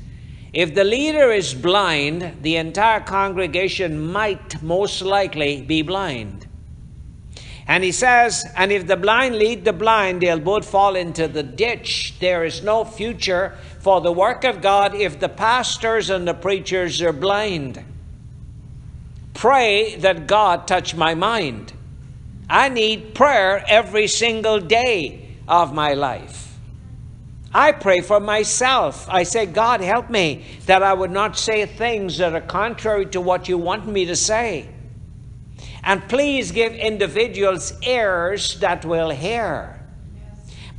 If 0.52 0.76
the 0.76 0.84
leader 0.84 1.32
is 1.32 1.54
blind, 1.54 2.40
the 2.42 2.58
entire 2.58 3.00
congregation 3.00 4.12
might 4.12 4.62
most 4.62 5.02
likely 5.02 5.62
be 5.62 5.84
blind. 5.84 6.48
And 7.66 7.82
he 7.82 7.94
says, 7.94 8.46
And 8.58 8.70
if 8.74 8.86
the 8.86 8.98
blind 8.98 9.38
lead 9.38 9.64
the 9.64 9.72
blind, 9.72 10.22
they'll 10.22 10.38
both 10.38 10.70
fall 10.70 10.98
into 10.98 11.30
the 11.30 11.44
ditch. 11.44 12.16
There 12.20 12.44
is 12.44 12.62
no 12.62 12.84
future 12.84 13.58
for 13.80 14.02
the 14.02 14.12
work 14.12 14.44
of 14.44 14.62
God 14.62 14.96
if 14.96 15.18
the 15.18 15.30
pastors 15.30 16.10
and 16.10 16.28
the 16.28 16.34
preachers 16.34 17.02
are 17.02 17.14
blind 17.14 17.86
pray 19.42 19.96
that 19.96 20.28
God 20.28 20.68
touch 20.68 20.94
my 20.94 21.16
mind. 21.16 21.74
I 22.48 22.70
need 22.70 23.16
prayer 23.16 23.66
every 23.68 24.06
single 24.06 24.60
day 24.60 25.36
of 25.48 25.74
my 25.74 25.94
life. 25.96 26.60
I 27.52 27.72
pray 27.72 28.02
for 28.02 28.20
myself. 28.20 29.10
I 29.10 29.24
say, 29.24 29.48
God, 29.48 29.82
help 29.82 30.12
me 30.12 30.46
that 30.68 30.84
I 30.84 30.94
would 30.94 31.10
not 31.10 31.40
say 31.40 31.66
things 31.66 32.20
that 32.20 32.36
are 32.36 32.42
contrary 32.42 33.08
to 33.08 33.20
what 33.20 33.50
you 33.50 33.58
want 33.58 33.88
me 33.88 34.06
to 34.06 34.16
say. 34.16 34.70
And 35.84 36.08
please 36.08 36.52
give 36.52 36.74
individuals 36.74 37.74
ears 37.82 38.60
that 38.60 38.86
will 38.86 39.10
hear. 39.10 39.81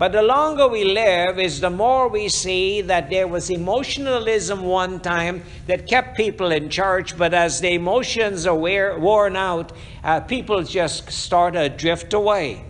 But 0.02 0.10
the 0.10 0.22
longer 0.22 0.66
we 0.66 0.82
live 0.82 1.38
is 1.38 1.60
the 1.60 1.70
more 1.70 2.08
we 2.08 2.28
see 2.28 2.80
that 2.80 3.08
there 3.08 3.28
was 3.28 3.50
emotionalism 3.50 4.64
one 4.64 4.98
time 4.98 5.44
that 5.68 5.86
kept 5.86 6.16
people 6.16 6.50
in 6.50 6.70
church, 6.70 7.16
but 7.16 7.32
as 7.32 7.60
the 7.60 7.74
emotions 7.74 8.44
are 8.44 8.56
wear, 8.56 8.98
worn 8.98 9.36
out, 9.36 9.70
uh, 10.02 10.18
people 10.18 10.64
just 10.64 11.08
start 11.12 11.54
to 11.54 11.68
drift 11.68 12.14
away. 12.14 12.64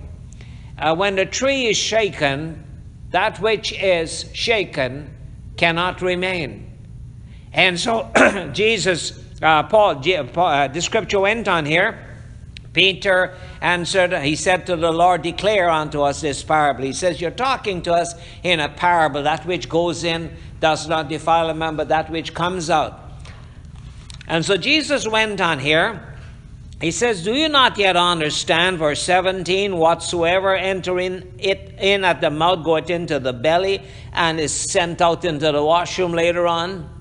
Uh, 0.77 0.95
when 0.95 1.17
the 1.17 1.25
tree 1.25 1.69
is 1.69 1.79
shaken, 1.79 2.63
that 3.13 3.41
which 3.41 3.73
is 3.73 4.27
shaken 4.35 5.09
cannot 5.57 6.03
remain. 6.03 6.71
And 7.55 7.81
so 7.81 8.11
Jesus, 8.53 9.25
uh, 9.41 9.63
Paul, 9.63 10.03
uh, 10.07 10.69
the 10.69 10.83
scripture 10.83 11.21
went 11.21 11.49
on 11.49 11.65
here 11.65 12.12
Peter 12.73 13.37
answered, 13.61 14.15
he 14.23 14.35
said 14.35 14.67
to 14.67 14.77
the 14.77 14.91
Lord, 14.91 15.23
Declare 15.23 15.69
unto 15.69 16.01
us 16.03 16.23
this 16.23 16.43
parable. 16.43 16.85
He 16.85 16.93
says, 16.93 17.21
You're 17.21 17.31
talking 17.31 17.83
to 17.83 17.93
us 17.93 18.15
in 18.43 18.61
a 18.61 18.69
parable. 18.69 19.23
That 19.23 19.45
which 19.47 19.69
goes 19.69 20.05
in 20.05 20.35
does 20.61 20.89
not 20.89 21.09
defile 21.09 21.51
a 21.51 21.55
man, 21.55 21.77
but 21.77 21.89
that 21.89 22.11
which 22.11 22.33
comes 22.33 22.71
out. 22.71 22.99
And 24.27 24.45
so 24.45 24.57
Jesus 24.57 25.07
went 25.07 25.41
on 25.41 25.59
here. 25.59 26.09
He 26.81 26.91
says, 26.91 27.23
Do 27.23 27.35
you 27.35 27.49
not 27.49 27.79
yet 27.79 27.97
understand, 27.97 28.79
verse 28.79 29.03
17, 29.03 29.77
whatsoever 29.77 30.57
entering 30.57 31.33
it 31.39 31.75
in 31.79 32.05
at 32.05 32.21
the 32.21 32.31
mouth 32.31 32.65
goeth 32.65 32.91
into 32.91 33.21
the 33.21 33.33
belly 33.33 33.83
and 34.13 34.41
is 34.41 34.53
sent 34.53 35.01
out 35.01 35.25
into 35.25 35.53
the 35.53 35.63
washroom 35.63 36.13
later 36.13 36.47
on? 36.47 36.92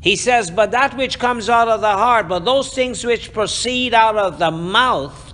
He 0.00 0.16
says, 0.16 0.50
But 0.50 0.70
that 0.70 0.96
which 0.96 1.18
comes 1.18 1.48
out 1.48 1.68
of 1.68 1.80
the 1.80 1.86
heart, 1.88 2.28
but 2.28 2.44
those 2.44 2.72
things 2.72 3.04
which 3.04 3.32
proceed 3.32 3.94
out 3.94 4.16
of 4.16 4.38
the 4.38 4.50
mouth, 4.50 5.28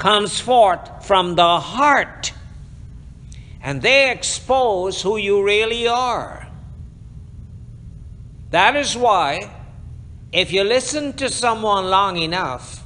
comes 0.00 0.40
forth 0.40 1.06
from 1.06 1.36
the 1.36 1.60
heart. 1.60 2.32
And 3.62 3.82
they 3.82 4.10
expose 4.10 5.02
who 5.02 5.18
you 5.18 5.44
really 5.44 5.86
are. 5.86 6.48
That 8.50 8.74
is 8.74 8.96
why, 8.96 9.50
if 10.32 10.52
you 10.52 10.64
listen 10.64 11.12
to 11.14 11.28
someone 11.28 11.90
long 11.90 12.16
enough, 12.16 12.84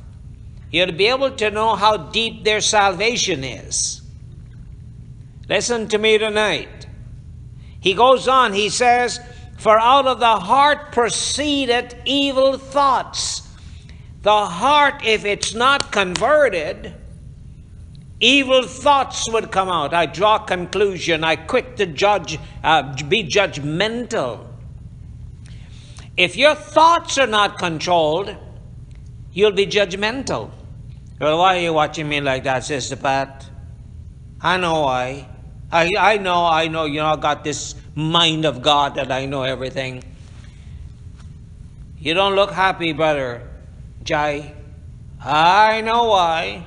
you'll 0.70 0.92
be 0.92 1.06
able 1.06 1.30
to 1.30 1.50
know 1.50 1.76
how 1.76 1.96
deep 1.96 2.44
their 2.44 2.60
salvation 2.60 3.44
is. 3.44 4.02
Listen 5.48 5.86
to 5.88 5.98
me 5.98 6.18
tonight. 6.18 6.86
He 7.80 7.94
goes 7.94 8.26
on, 8.26 8.52
he 8.52 8.70
says, 8.70 9.20
For 9.64 9.78
out 9.78 10.06
of 10.06 10.20
the 10.20 10.36
heart 10.36 10.92
proceedeth 10.92 11.94
evil 12.04 12.58
thoughts. 12.58 13.48
The 14.20 14.44
heart, 14.44 15.02
if 15.02 15.24
it's 15.24 15.54
not 15.54 15.90
converted, 15.90 16.92
evil 18.20 18.64
thoughts 18.64 19.26
would 19.32 19.50
come 19.50 19.70
out. 19.70 19.94
I 19.94 20.04
draw 20.04 20.36
conclusion. 20.36 21.24
I 21.24 21.36
quick 21.36 21.76
to 21.76 21.86
judge, 21.86 22.38
uh, 22.62 22.92
be 23.04 23.24
judgmental. 23.24 24.46
If 26.14 26.36
your 26.36 26.54
thoughts 26.54 27.16
are 27.16 27.26
not 27.26 27.56
controlled, 27.56 28.36
you'll 29.32 29.52
be 29.52 29.66
judgmental. 29.66 30.50
Well, 31.18 31.38
why 31.38 31.56
are 31.56 31.60
you 31.60 31.72
watching 31.72 32.06
me 32.06 32.20
like 32.20 32.44
that, 32.44 32.64
Sister 32.64 32.96
Pat? 32.96 33.48
I 34.42 34.58
know 34.58 34.82
why. 34.82 35.26
I, 35.72 35.88
I 35.98 36.18
know, 36.18 36.44
I 36.44 36.68
know, 36.68 36.84
you 36.84 37.00
know, 37.00 37.06
I 37.06 37.16
got 37.16 37.44
this 37.44 37.76
mind 37.94 38.44
of 38.44 38.62
God 38.62 38.96
that 38.96 39.12
I 39.12 39.26
know 39.26 39.42
everything. 39.42 40.02
You 41.98 42.14
don't 42.14 42.34
look 42.34 42.50
happy, 42.50 42.92
brother 42.92 43.48
Jai. 44.02 44.52
I 45.22 45.80
know 45.80 46.04
why. 46.04 46.64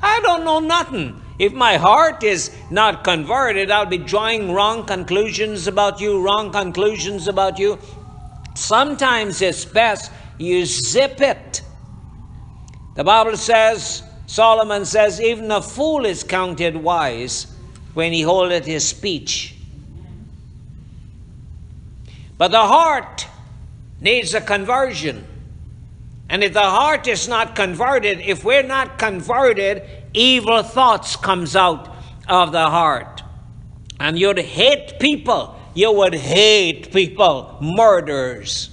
I 0.00 0.20
don't 0.22 0.44
know 0.44 0.60
nothing. 0.60 1.20
If 1.38 1.52
my 1.52 1.76
heart 1.76 2.22
is 2.22 2.50
not 2.70 3.04
converted, 3.04 3.70
I'll 3.70 3.84
be 3.84 3.98
drawing 3.98 4.52
wrong 4.52 4.86
conclusions 4.86 5.66
about 5.66 6.00
you, 6.00 6.22
wrong 6.22 6.50
conclusions 6.50 7.28
about 7.28 7.58
you. 7.58 7.78
Sometimes 8.54 9.42
it's 9.42 9.66
best 9.66 10.10
you 10.38 10.64
zip 10.64 11.20
it. 11.20 11.62
The 12.94 13.04
Bible 13.04 13.36
says, 13.36 14.02
Solomon 14.26 14.86
says, 14.86 15.20
even 15.20 15.50
a 15.50 15.60
fool 15.60 16.06
is 16.06 16.24
counted 16.24 16.76
wise 16.76 17.46
when 17.92 18.12
he 18.12 18.22
holdeth 18.22 18.64
his 18.64 18.88
speech. 18.88 19.55
But 22.38 22.50
the 22.50 22.60
heart 22.60 23.26
needs 24.00 24.34
a 24.34 24.40
conversion. 24.40 25.26
And 26.28 26.42
if 26.42 26.52
the 26.52 26.60
heart 26.60 27.06
is 27.06 27.28
not 27.28 27.54
converted, 27.54 28.20
if 28.20 28.44
we're 28.44 28.62
not 28.62 28.98
converted, 28.98 29.82
evil 30.12 30.62
thoughts 30.62 31.16
comes 31.16 31.54
out 31.54 31.94
of 32.28 32.52
the 32.52 32.68
heart. 32.68 33.22
And 34.00 34.18
you'd 34.18 34.38
hate 34.38 34.98
people. 34.98 35.58
You 35.74 35.92
would 35.92 36.14
hate 36.14 36.92
people, 36.92 37.56
murderers. 37.60 38.70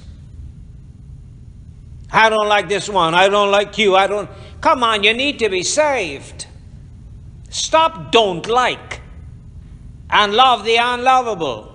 I 2.12 2.30
don't 2.30 2.48
like 2.48 2.70
this 2.70 2.88
one. 2.90 3.14
I 3.14 3.28
don't 3.28 3.52
like 3.52 3.78
you. 3.78 3.96
I 3.96 4.08
don't. 4.08 4.30
Come 4.62 4.84
on, 4.84 5.04
you 5.04 5.14
need 5.14 5.40
to 5.40 5.50
be 5.50 5.64
saved. 5.64 6.48
Stop 7.50 8.12
don't 8.12 8.48
like 8.48 9.02
and 10.10 10.34
love 10.34 10.64
the 10.64 10.78
unlovable. 10.78 11.73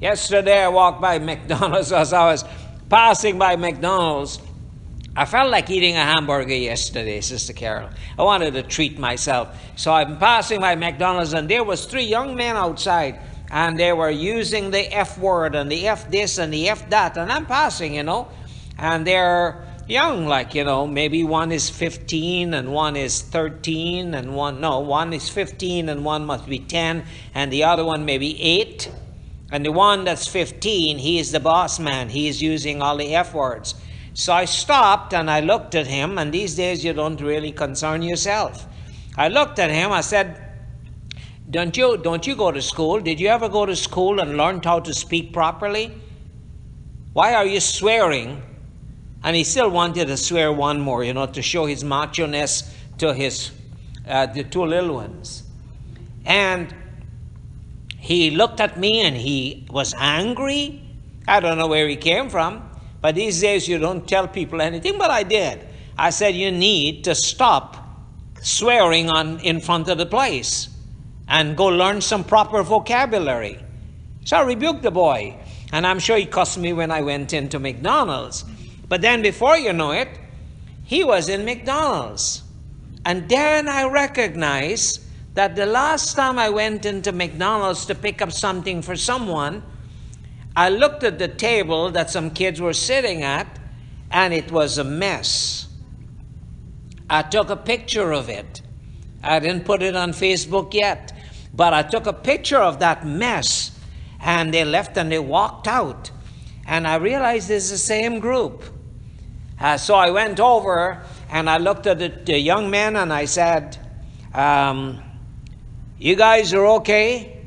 Yesterday 0.00 0.62
I 0.62 0.68
walked 0.68 1.00
by 1.00 1.18
McDonald's 1.30 1.90
as 1.90 2.12
I 2.12 2.26
was 2.26 2.44
passing 2.88 3.38
by 3.38 3.56
McDonald's. 3.56 4.40
I 5.18 5.24
felt 5.24 5.50
like 5.50 5.70
eating 5.70 5.96
a 5.96 6.04
hamburger 6.04 6.54
yesterday, 6.54 7.22
Sister 7.22 7.54
Carol. 7.54 7.88
I 8.18 8.22
wanted 8.22 8.52
to 8.52 8.62
treat 8.62 8.98
myself. 8.98 9.58
So 9.76 9.94
I'm 9.94 10.18
passing 10.18 10.60
by 10.60 10.74
McDonald's 10.74 11.32
and 11.32 11.48
there 11.48 11.64
was 11.64 11.86
three 11.86 12.04
young 12.04 12.36
men 12.36 12.56
outside 12.56 13.20
and 13.50 13.78
they 13.78 13.94
were 13.94 14.10
using 14.10 14.70
the 14.70 14.94
F 14.94 15.16
word 15.16 15.54
and 15.54 15.70
the 15.72 15.88
F 15.88 16.10
this 16.10 16.36
and 16.36 16.52
the 16.52 16.68
F 16.68 16.90
that. 16.90 17.16
And 17.16 17.32
I'm 17.32 17.46
passing, 17.46 17.94
you 17.94 18.02
know, 18.02 18.28
and 18.76 19.06
they're 19.06 19.64
young, 19.88 20.26
like, 20.26 20.54
you 20.54 20.64
know, 20.64 20.86
maybe 20.86 21.24
one 21.24 21.50
is 21.50 21.70
15 21.70 22.52
and 22.52 22.70
one 22.70 22.96
is 22.96 23.22
13 23.22 24.12
and 24.12 24.34
one, 24.34 24.60
no, 24.60 24.80
one 24.80 25.14
is 25.14 25.30
15 25.30 25.88
and 25.88 26.04
one 26.04 26.26
must 26.26 26.46
be 26.46 26.58
10 26.58 27.04
and 27.34 27.50
the 27.50 27.64
other 27.64 27.84
one 27.86 28.04
maybe 28.04 28.38
8. 28.42 28.90
And 29.50 29.64
the 29.64 29.72
one 29.72 30.04
that's 30.04 30.26
15, 30.26 30.98
he 30.98 31.18
is 31.18 31.32
the 31.32 31.40
boss 31.40 31.78
man. 31.78 32.08
He 32.08 32.28
is 32.28 32.42
using 32.42 32.82
all 32.82 32.96
the 32.96 33.14
F 33.14 33.32
words. 33.32 33.74
So 34.14 34.32
I 34.32 34.44
stopped 34.46 35.12
and 35.12 35.30
I 35.30 35.40
looked 35.40 35.74
at 35.74 35.86
him, 35.86 36.18
and 36.18 36.32
these 36.32 36.56
days 36.56 36.84
you 36.84 36.92
don't 36.92 37.20
really 37.20 37.52
concern 37.52 38.02
yourself. 38.02 38.66
I 39.16 39.28
looked 39.28 39.58
at 39.58 39.70
him, 39.70 39.92
I 39.92 40.00
said, 40.00 40.42
don't 41.48 41.76
you, 41.76 41.96
don't 41.98 42.26
you 42.26 42.34
go 42.34 42.50
to 42.50 42.60
school? 42.60 42.98
Did 42.98 43.20
you 43.20 43.28
ever 43.28 43.48
go 43.48 43.66
to 43.66 43.76
school 43.76 44.20
and 44.20 44.36
learn 44.36 44.60
how 44.62 44.80
to 44.80 44.92
speak 44.92 45.32
properly? 45.32 45.92
Why 47.12 47.34
are 47.34 47.46
you 47.46 47.60
swearing? 47.60 48.42
And 49.22 49.36
he 49.36 49.44
still 49.44 49.70
wanted 49.70 50.08
to 50.08 50.16
swear 50.16 50.52
one 50.52 50.80
more, 50.80 51.04
you 51.04 51.14
know, 51.14 51.26
to 51.26 51.42
show 51.42 51.66
his 51.66 51.84
macho 51.84 52.26
ness 52.26 52.74
to 52.98 53.14
his 53.14 53.52
uh, 54.08 54.26
the 54.26 54.44
two 54.44 54.64
little 54.64 54.94
ones. 54.94 55.42
And 56.24 56.74
he 58.06 58.30
looked 58.30 58.60
at 58.60 58.78
me 58.78 59.00
and 59.00 59.16
he 59.16 59.66
was 59.68 59.92
angry. 59.98 60.80
I 61.26 61.40
don't 61.40 61.58
know 61.58 61.66
where 61.66 61.88
he 61.88 61.96
came 61.96 62.30
from, 62.30 62.62
but 63.00 63.16
these 63.16 63.40
days 63.40 63.66
you 63.66 63.78
don't 63.78 64.06
tell 64.06 64.28
people 64.28 64.60
anything, 64.60 64.96
but 64.96 65.10
I 65.10 65.24
did. 65.24 65.66
I 65.98 66.10
said, 66.10 66.36
You 66.36 66.52
need 66.52 67.02
to 67.02 67.16
stop 67.16 67.76
swearing 68.40 69.10
on 69.10 69.40
in 69.40 69.58
front 69.58 69.88
of 69.88 69.98
the 69.98 70.06
place 70.06 70.68
and 71.26 71.56
go 71.56 71.66
learn 71.66 72.00
some 72.00 72.22
proper 72.22 72.62
vocabulary. 72.62 73.58
So 74.24 74.36
I 74.36 74.42
rebuked 74.42 74.82
the 74.82 74.92
boy, 74.92 75.36
and 75.72 75.84
I'm 75.84 75.98
sure 75.98 76.16
he 76.16 76.26
cussed 76.26 76.58
me 76.58 76.72
when 76.72 76.92
I 76.92 77.00
went 77.00 77.32
into 77.32 77.58
McDonald's. 77.58 78.44
But 78.88 79.00
then 79.00 79.20
before 79.20 79.58
you 79.58 79.72
know 79.72 79.90
it, 79.90 80.08
he 80.84 81.02
was 81.02 81.28
in 81.28 81.44
McDonald's. 81.44 82.44
And 83.04 83.28
then 83.28 83.68
I 83.68 83.82
recognized 83.88 85.00
that 85.36 85.54
the 85.54 85.66
last 85.66 86.14
time 86.14 86.38
I 86.38 86.48
went 86.48 86.86
into 86.86 87.12
McDonald's 87.12 87.84
to 87.86 87.94
pick 87.94 88.22
up 88.22 88.32
something 88.32 88.80
for 88.80 88.96
someone, 88.96 89.62
I 90.56 90.70
looked 90.70 91.04
at 91.04 91.18
the 91.18 91.28
table 91.28 91.90
that 91.90 92.08
some 92.08 92.30
kids 92.30 92.58
were 92.58 92.72
sitting 92.72 93.22
at, 93.22 93.46
and 94.10 94.32
it 94.32 94.50
was 94.50 94.78
a 94.78 94.84
mess. 94.84 95.68
I 97.10 97.20
took 97.20 97.50
a 97.50 97.56
picture 97.56 98.12
of 98.12 98.30
it. 98.30 98.62
I 99.22 99.38
didn't 99.38 99.66
put 99.66 99.82
it 99.82 99.94
on 99.94 100.12
Facebook 100.12 100.72
yet, 100.72 101.12
but 101.52 101.74
I 101.74 101.82
took 101.82 102.06
a 102.06 102.14
picture 102.14 102.56
of 102.56 102.78
that 102.78 103.06
mess, 103.06 103.78
and 104.18 104.54
they 104.54 104.64
left 104.64 104.96
and 104.96 105.12
they 105.12 105.18
walked 105.18 105.68
out. 105.68 106.10
And 106.66 106.88
I 106.88 106.94
realized 106.94 107.50
it's 107.50 107.70
the 107.70 107.76
same 107.76 108.20
group. 108.20 108.64
Uh, 109.60 109.76
so 109.76 109.96
I 109.96 110.10
went 110.10 110.40
over 110.40 111.02
and 111.30 111.48
I 111.50 111.58
looked 111.58 111.86
at 111.86 111.98
the, 111.98 112.08
the 112.08 112.38
young 112.38 112.70
men 112.70 112.96
and 112.96 113.12
I 113.12 113.26
said, 113.26 113.76
um, 114.34 115.02
you 115.98 116.16
guys 116.16 116.52
are 116.52 116.66
okay? 116.78 117.44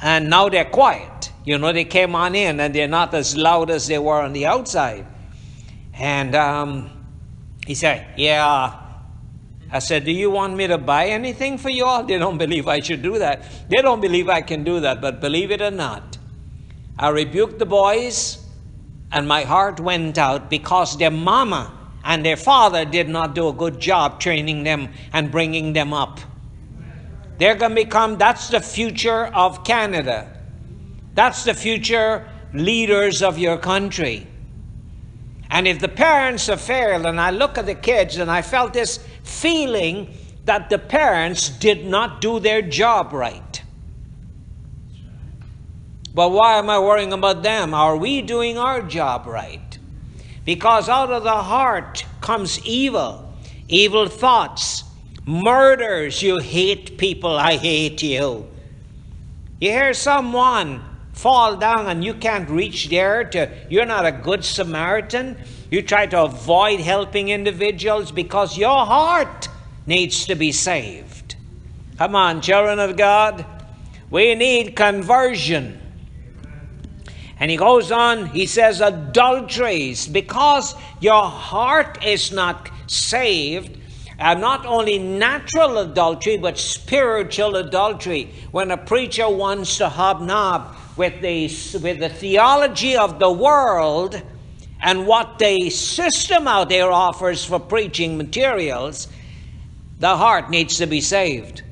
And 0.00 0.30
now 0.30 0.48
they're 0.48 0.64
quiet. 0.64 1.32
You 1.44 1.58
know, 1.58 1.72
they 1.72 1.84
came 1.84 2.14
on 2.14 2.34
in 2.34 2.60
and 2.60 2.74
they're 2.74 2.88
not 2.88 3.14
as 3.14 3.36
loud 3.36 3.70
as 3.70 3.86
they 3.86 3.98
were 3.98 4.20
on 4.20 4.32
the 4.32 4.46
outside. 4.46 5.06
And 5.94 6.34
um, 6.34 6.90
he 7.66 7.74
said, 7.74 8.06
Yeah. 8.16 8.80
I 9.70 9.78
said, 9.80 10.04
Do 10.04 10.12
you 10.12 10.30
want 10.30 10.56
me 10.56 10.66
to 10.66 10.78
buy 10.78 11.06
anything 11.06 11.58
for 11.58 11.70
you 11.70 11.84
all? 11.84 12.02
They 12.06 12.18
don't 12.18 12.38
believe 12.38 12.68
I 12.68 12.80
should 12.80 13.02
do 13.02 13.18
that. 13.18 13.42
They 13.68 13.82
don't 13.82 14.00
believe 14.00 14.28
I 14.28 14.42
can 14.42 14.64
do 14.64 14.80
that, 14.80 15.00
but 15.00 15.20
believe 15.20 15.50
it 15.50 15.60
or 15.60 15.70
not, 15.70 16.18
I 16.98 17.08
rebuked 17.08 17.58
the 17.58 17.66
boys 17.66 18.44
and 19.10 19.26
my 19.26 19.42
heart 19.42 19.80
went 19.80 20.18
out 20.18 20.50
because 20.50 20.98
their 20.98 21.10
mama 21.10 21.72
and 22.04 22.24
their 22.24 22.36
father 22.36 22.84
did 22.84 23.08
not 23.08 23.34
do 23.34 23.48
a 23.48 23.52
good 23.52 23.80
job 23.80 24.20
training 24.20 24.64
them 24.64 24.88
and 25.12 25.30
bringing 25.30 25.72
them 25.72 25.92
up. 25.92 26.20
They're 27.38 27.54
going 27.54 27.74
to 27.74 27.84
become, 27.84 28.16
that's 28.16 28.48
the 28.48 28.60
future 28.60 29.26
of 29.26 29.64
Canada. 29.64 30.30
That's 31.14 31.44
the 31.44 31.54
future 31.54 32.28
leaders 32.52 33.22
of 33.22 33.38
your 33.38 33.58
country. 33.58 34.26
And 35.50 35.68
if 35.68 35.78
the 35.78 35.88
parents 35.88 36.46
have 36.48 36.60
failed, 36.60 37.06
and 37.06 37.20
I 37.20 37.30
look 37.30 37.58
at 37.58 37.66
the 37.66 37.74
kids 37.74 38.16
and 38.16 38.30
I 38.30 38.42
felt 38.42 38.72
this 38.72 38.98
feeling 39.22 40.14
that 40.44 40.70
the 40.70 40.78
parents 40.78 41.48
did 41.48 41.86
not 41.86 42.20
do 42.20 42.40
their 42.40 42.62
job 42.62 43.12
right. 43.12 43.62
But 46.14 46.30
why 46.30 46.58
am 46.58 46.70
I 46.70 46.78
worrying 46.78 47.12
about 47.12 47.42
them? 47.42 47.74
Are 47.74 47.96
we 47.96 48.22
doing 48.22 48.56
our 48.56 48.80
job 48.80 49.26
right? 49.26 49.78
Because 50.44 50.88
out 50.88 51.10
of 51.10 51.24
the 51.24 51.42
heart 51.42 52.06
comes 52.20 52.64
evil, 52.64 53.34
evil 53.68 54.06
thoughts, 54.08 54.84
murders. 55.26 56.22
You 56.22 56.38
hate 56.38 56.96
people. 56.96 57.36
I 57.36 57.56
hate 57.56 58.02
you. 58.02 58.48
You 59.60 59.70
hear 59.70 59.92
someone 59.92 60.82
fall 61.12 61.56
down 61.56 61.86
and 61.86 62.04
you 62.04 62.14
can't 62.14 62.48
reach 62.48 62.88
there 62.88 63.24
to 63.24 63.50
you're 63.68 63.86
not 63.86 64.06
a 64.06 64.12
good 64.12 64.44
Samaritan. 64.44 65.36
You 65.70 65.82
try 65.82 66.06
to 66.06 66.22
avoid 66.22 66.80
helping 66.80 67.28
individuals 67.28 68.12
because 68.12 68.56
your 68.56 68.86
heart 68.86 69.48
needs 69.86 70.26
to 70.26 70.34
be 70.34 70.52
saved. 70.52 71.36
Come 71.98 72.14
on, 72.14 72.40
children 72.40 72.78
of 72.78 72.96
God. 72.96 73.44
We 74.10 74.34
need 74.34 74.76
conversion. 74.76 75.80
And 77.38 77.50
he 77.50 77.56
goes 77.56 77.90
on, 77.90 78.26
he 78.26 78.46
says, 78.46 78.80
adulteries, 78.80 80.06
because 80.06 80.74
your 81.00 81.24
heart 81.24 82.04
is 82.04 82.32
not 82.32 82.70
saved, 82.86 83.78
uh, 84.18 84.34
not 84.34 84.64
only 84.64 84.98
natural 84.98 85.78
adultery, 85.78 86.36
but 86.36 86.58
spiritual 86.58 87.56
adultery. 87.56 88.32
When 88.50 88.70
a 88.70 88.76
preacher 88.76 89.28
wants 89.28 89.78
to 89.78 89.88
hobnob 89.88 90.76
with 90.96 91.20
the, 91.20 91.44
with 91.78 91.98
the 91.98 92.08
theology 92.08 92.96
of 92.96 93.18
the 93.18 93.30
world 93.30 94.20
and 94.82 95.06
what 95.06 95.38
the 95.38 95.68
system 95.70 96.48
out 96.48 96.68
there 96.68 96.90
offers 96.90 97.44
for 97.44 97.60
preaching 97.60 98.16
materials, 98.16 99.08
the 99.98 100.16
heart 100.16 100.50
needs 100.50 100.78
to 100.78 100.86
be 100.86 101.00
saved. 101.00 101.62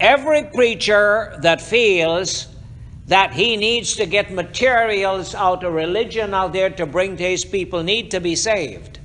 Every 0.00 0.44
preacher 0.44 1.36
that 1.42 1.60
feels 1.60 2.48
that 3.06 3.32
he 3.32 3.56
needs 3.56 3.96
to 3.96 4.06
get 4.06 4.30
materials 4.32 5.34
out 5.34 5.64
of 5.64 5.72
religion 5.72 6.34
out 6.34 6.52
there 6.52 6.70
to 6.70 6.86
bring 6.86 7.16
to 7.16 7.24
his 7.24 7.44
people 7.44 7.82
need 7.82 8.10
to 8.10 8.20
be 8.20 8.36
saved. 8.36 9.00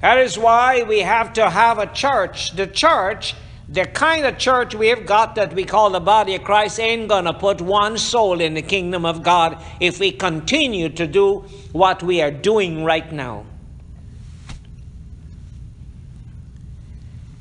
That 0.00 0.18
is 0.18 0.38
why 0.38 0.82
we 0.82 1.00
have 1.00 1.32
to 1.34 1.48
have 1.48 1.78
a 1.78 1.86
church. 1.86 2.52
The 2.52 2.66
church, 2.66 3.34
the 3.68 3.86
kind 3.86 4.26
of 4.26 4.38
church 4.38 4.74
we 4.74 4.88
have 4.88 5.06
got 5.06 5.34
that 5.36 5.54
we 5.54 5.64
call 5.64 5.90
the 5.90 6.00
body 6.00 6.34
of 6.34 6.44
Christ, 6.44 6.78
ain't 6.78 7.08
going 7.08 7.24
to 7.24 7.32
put 7.32 7.60
one 7.60 7.96
soul 7.96 8.40
in 8.40 8.54
the 8.54 8.62
kingdom 8.62 9.06
of 9.06 9.22
God 9.22 9.62
if 9.80 9.98
we 9.98 10.12
continue 10.12 10.90
to 10.90 11.06
do 11.06 11.44
what 11.72 12.02
we 12.02 12.20
are 12.20 12.30
doing 12.30 12.84
right 12.84 13.10
now. 13.10 13.46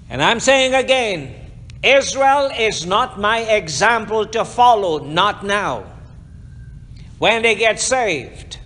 And 0.10 0.22
I'm 0.22 0.40
saying 0.40 0.74
again, 0.74 1.36
Israel 1.84 2.50
is 2.58 2.86
not 2.86 3.20
my 3.20 3.40
example 3.40 4.26
to 4.28 4.46
follow, 4.46 5.00
not 5.04 5.46
now. 5.46 5.86
When 7.20 7.42
they 7.42 7.56
get 7.56 7.80
saved, 7.80 8.60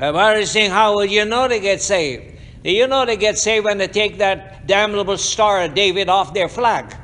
Uh, 0.00 0.06
Everybody 0.06 0.46
saying, 0.46 0.70
How 0.70 0.94
will 0.94 1.04
you 1.04 1.26
know 1.26 1.46
they 1.46 1.60
get 1.60 1.82
saved? 1.82 2.38
You 2.64 2.86
know 2.86 3.04
they 3.04 3.16
get 3.16 3.38
saved 3.38 3.66
when 3.66 3.78
they 3.78 3.88
take 3.88 4.18
that 4.18 4.66
damnable 4.66 5.18
star 5.18 5.62
of 5.62 5.74
David 5.74 6.08
off 6.08 6.32
their 6.32 6.48
flag. 6.48 6.94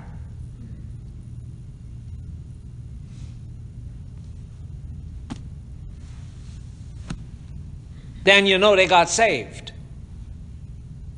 Then 8.25 8.47
you 8.47 8.59
know 8.59 8.75
they 8.75 8.87
got 8.87 9.09
saved. 9.09 9.73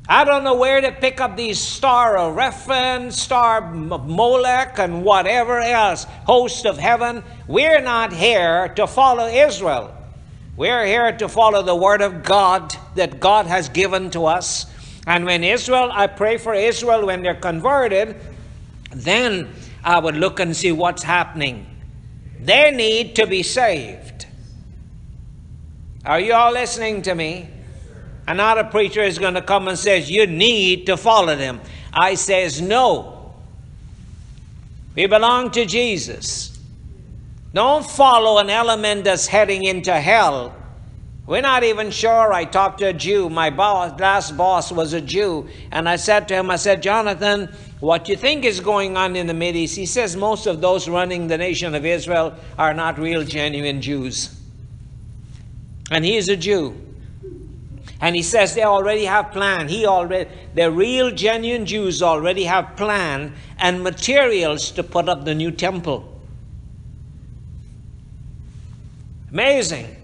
I 0.07 0.23
don't 0.25 0.43
know 0.43 0.55
where 0.55 0.81
to 0.81 0.91
pick 0.91 1.21
up 1.21 1.37
these 1.37 1.59
star 1.59 2.17
of 2.17 2.35
Rephan, 2.35 3.11
star 3.11 3.63
of 3.63 4.07
Molech, 4.07 4.79
and 4.79 5.03
whatever 5.03 5.59
else, 5.59 6.05
host 6.25 6.65
of 6.65 6.77
heaven. 6.77 7.23
We're 7.47 7.81
not 7.81 8.11
here 8.11 8.69
to 8.69 8.85
follow 8.85 9.27
Israel. 9.27 9.98
We're 10.59 10.85
here 10.85 11.13
to 11.13 11.29
follow 11.29 11.63
the 11.63 11.73
word 11.73 12.01
of 12.01 12.21
God 12.21 12.75
that 12.95 13.21
God 13.21 13.45
has 13.45 13.69
given 13.69 14.09
to 14.09 14.25
us. 14.25 14.65
And 15.07 15.23
when 15.23 15.41
Israel, 15.41 15.89
I 15.89 16.07
pray 16.07 16.35
for 16.35 16.53
Israel 16.53 17.05
when 17.05 17.21
they're 17.21 17.33
converted, 17.33 18.17
then 18.91 19.53
I 19.85 19.99
would 19.99 20.17
look 20.17 20.41
and 20.41 20.53
see 20.53 20.73
what's 20.73 21.01
happening. 21.01 21.65
They 22.41 22.71
need 22.71 23.15
to 23.15 23.25
be 23.25 23.41
saved. 23.41 24.25
Are 26.03 26.19
you 26.19 26.33
all 26.33 26.51
listening 26.51 27.03
to 27.03 27.15
me? 27.15 27.49
Another 28.27 28.65
preacher 28.65 29.01
is 29.01 29.17
going 29.17 29.35
to 29.35 29.41
come 29.41 29.69
and 29.69 29.79
says, 29.79 30.11
You 30.11 30.27
need 30.27 30.87
to 30.87 30.97
follow 30.97 31.37
them. 31.37 31.61
I 31.93 32.15
says, 32.15 32.61
No. 32.61 33.33
We 34.93 35.05
belong 35.05 35.51
to 35.51 35.65
Jesus. 35.65 36.48
Don't 37.53 37.85
follow 37.85 38.37
an 38.37 38.49
element 38.49 39.05
that's 39.05 39.27
heading 39.27 39.63
into 39.63 39.93
hell. 39.93 40.55
We're 41.25 41.41
not 41.41 41.63
even 41.63 41.91
sure. 41.91 42.33
I 42.33 42.45
talked 42.45 42.79
to 42.79 42.87
a 42.87 42.93
Jew. 42.93 43.29
My 43.29 43.51
boss, 43.51 43.99
last 43.99 44.35
boss 44.35 44.71
was 44.71 44.93
a 44.93 45.01
Jew. 45.01 45.47
And 45.71 45.87
I 45.87 45.95
said 45.95 46.27
to 46.29 46.35
him, 46.35 46.49
I 46.49 46.55
said, 46.55 46.81
Jonathan, 46.81 47.53
what 47.79 48.09
you 48.09 48.15
think 48.15 48.45
is 48.45 48.59
going 48.59 48.97
on 48.97 49.15
in 49.15 49.27
the 49.27 49.33
Mideast? 49.33 49.75
He 49.75 49.85
says 49.85 50.15
most 50.15 50.47
of 50.47 50.59
those 50.59 50.89
running 50.89 51.27
the 51.27 51.37
nation 51.37 51.75
of 51.75 51.85
Israel 51.85 52.35
are 52.57 52.73
not 52.73 52.97
real, 52.97 53.23
genuine 53.23 53.79
Jews. 53.79 54.35
And 55.91 56.03
he 56.03 56.17
is 56.17 56.29
a 56.29 56.35
Jew. 56.35 56.75
And 58.01 58.15
he 58.15 58.23
says 58.23 58.55
they 58.55 58.63
already 58.63 59.05
have 59.05 59.31
plan. 59.31 59.67
He 59.67 59.85
already, 59.85 60.31
the 60.55 60.71
real, 60.71 61.11
genuine 61.11 61.67
Jews 61.67 62.01
already 62.01 62.45
have 62.45 62.75
plan 62.75 63.35
and 63.59 63.83
materials 63.83 64.71
to 64.71 64.83
put 64.83 65.07
up 65.07 65.25
the 65.25 65.35
new 65.35 65.51
temple. 65.51 66.08
Amazing. 69.31 69.95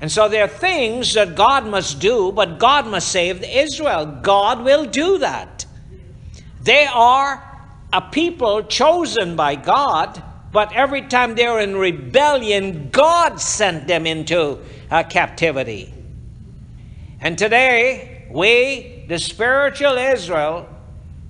And 0.00 0.10
so 0.10 0.28
there 0.28 0.44
are 0.44 0.48
things 0.48 1.14
that 1.14 1.36
God 1.36 1.66
must 1.66 2.00
do, 2.00 2.32
but 2.32 2.58
God 2.58 2.86
must 2.86 3.08
save 3.08 3.42
Israel. 3.42 4.06
God 4.06 4.64
will 4.64 4.86
do 4.86 5.18
that. 5.18 5.66
They 6.62 6.86
are 6.86 7.46
a 7.92 8.00
people 8.00 8.62
chosen 8.62 9.36
by 9.36 9.56
God, 9.56 10.22
but 10.52 10.72
every 10.72 11.02
time 11.02 11.34
they're 11.34 11.60
in 11.60 11.76
rebellion, 11.76 12.88
God 12.90 13.40
sent 13.40 13.86
them 13.86 14.06
into 14.06 14.58
uh, 14.90 15.02
captivity. 15.04 15.92
And 17.20 17.36
today, 17.36 18.26
we, 18.30 19.04
the 19.06 19.18
spiritual 19.18 19.98
Israel, 19.98 20.66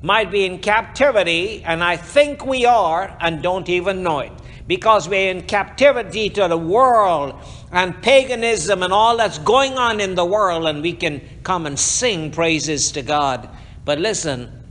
might 0.02 0.30
be 0.30 0.46
in 0.46 0.60
captivity, 0.60 1.62
and 1.64 1.82
I 1.82 1.96
think 1.96 2.46
we 2.46 2.64
are, 2.66 3.14
and 3.20 3.42
don't 3.42 3.68
even 3.68 4.02
know 4.02 4.20
it 4.20 4.32
because 4.70 5.08
we're 5.08 5.32
in 5.32 5.42
captivity 5.42 6.30
to 6.30 6.46
the 6.46 6.56
world 6.56 7.34
and 7.72 8.00
paganism 8.02 8.84
and 8.84 8.92
all 8.92 9.16
that's 9.16 9.38
going 9.38 9.72
on 9.72 9.98
in 9.98 10.14
the 10.14 10.24
world, 10.24 10.64
and 10.64 10.80
we 10.80 10.92
can 10.92 11.20
come 11.42 11.66
and 11.66 11.76
sing 11.76 12.30
praises 12.30 12.92
to 12.92 13.02
God. 13.02 13.48
But 13.84 13.98
listen, 13.98 14.62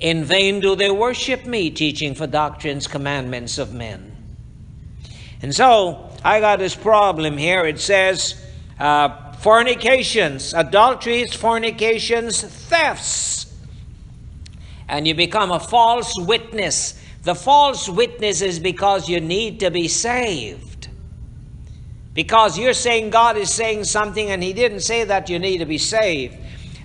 in 0.00 0.24
vain 0.24 0.58
do 0.58 0.74
they 0.74 0.90
worship 0.90 1.46
me, 1.46 1.70
teaching 1.70 2.16
for 2.16 2.26
doctrines, 2.26 2.88
commandments 2.88 3.58
of 3.58 3.72
men. 3.72 4.10
And 5.40 5.54
so 5.54 6.10
I 6.24 6.40
got 6.40 6.58
this 6.58 6.74
problem 6.74 7.36
here. 7.36 7.64
It 7.64 7.78
says, 7.78 8.44
uh, 8.80 9.34
fornications, 9.34 10.52
adulteries, 10.52 11.32
fornications, 11.32 12.42
thefts. 12.42 13.54
And 14.88 15.06
you 15.06 15.14
become 15.14 15.52
a 15.52 15.60
false 15.60 16.12
witness 16.18 17.00
the 17.26 17.34
false 17.34 17.88
witness 17.88 18.40
is 18.40 18.60
because 18.60 19.08
you 19.08 19.18
need 19.18 19.58
to 19.58 19.68
be 19.68 19.88
saved. 19.88 20.86
Because 22.14 22.56
you're 22.56 22.72
saying 22.72 23.10
God 23.10 23.36
is 23.36 23.50
saying 23.50 23.82
something 23.82 24.30
and 24.30 24.40
He 24.40 24.52
didn't 24.52 24.82
say 24.82 25.02
that 25.02 25.28
you 25.28 25.40
need 25.40 25.58
to 25.58 25.66
be 25.66 25.76
saved. 25.76 26.36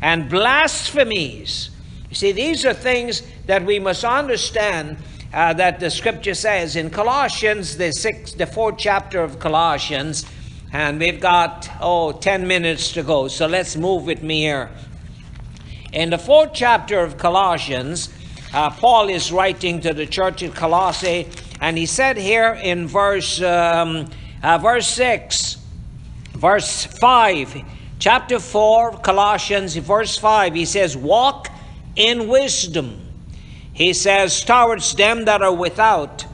And 0.02 0.28
blasphemies. 0.32 1.70
You 2.10 2.16
see, 2.16 2.32
these 2.32 2.66
are 2.66 2.74
things 2.74 3.22
that 3.46 3.64
we 3.64 3.78
must 3.78 4.04
understand 4.04 4.98
uh, 5.32 5.54
that 5.54 5.80
the 5.80 5.92
scripture 5.92 6.34
says 6.34 6.76
in 6.76 6.90
Colossians, 6.90 7.78
the 7.78 7.92
sixth, 7.92 8.40
the 8.40 8.48
fourth 8.48 8.80
chapter 8.80 9.22
of 9.22 9.38
Colossians, 9.38 10.26
and 10.74 11.00
we've 11.00 11.20
got, 11.20 11.70
oh, 11.80 12.14
10 12.14 12.48
minutes 12.48 12.94
to 12.94 13.04
go. 13.04 13.28
So 13.28 13.46
let's 13.46 13.76
move 13.76 14.08
with 14.08 14.24
me 14.24 14.40
here. 14.40 14.72
In 15.94 16.10
the 16.10 16.18
fourth 16.18 16.50
chapter 16.52 17.00
of 17.00 17.20
Colossians, 17.20 18.10
uh, 18.54 18.70
Paul 18.70 19.10
is 19.10 19.32
writing 19.32 19.82
to 19.82 19.94
the 19.94 20.06
church 20.06 20.44
in 20.44 20.52
Colossae, 20.52 21.28
and 21.60 21.78
he 21.78 21.86
said 21.86 22.18
here 22.18 22.54
in 22.62 22.88
verse 22.88 23.42
um, 23.42 24.10
uh, 24.44 24.58
verse 24.58 24.88
six, 24.88 25.58
verse 26.34 26.86
five, 26.86 27.56
chapter 28.00 28.40
four, 28.40 28.92
Colossians, 28.98 29.76
verse 29.78 30.18
five, 30.18 30.54
he 30.54 30.66
says, 30.66 30.98
"Walk 30.98 31.50
in 31.96 32.28
wisdom." 32.28 33.00
He 33.74 33.94
says, 33.94 34.44
"Towards 34.44 34.96
them 34.96 35.26
that 35.26 35.42
are 35.42 35.54
without." 35.54 36.26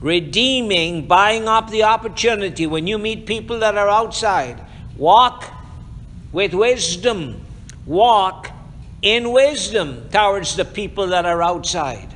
Redeeming, 0.00 1.06
buying 1.06 1.46
up 1.46 1.68
the 1.70 1.82
opportunity 1.82 2.66
when 2.66 2.86
you 2.86 2.96
meet 2.96 3.26
people 3.26 3.58
that 3.58 3.76
are 3.76 3.90
outside. 3.90 4.58
Walk 4.96 5.44
with 6.32 6.54
wisdom. 6.54 7.44
Walk 7.84 8.50
in 9.02 9.32
wisdom 9.32 10.08
towards 10.10 10.56
the 10.56 10.64
people 10.64 11.08
that 11.08 11.24
are 11.24 11.42
outside. 11.42 12.08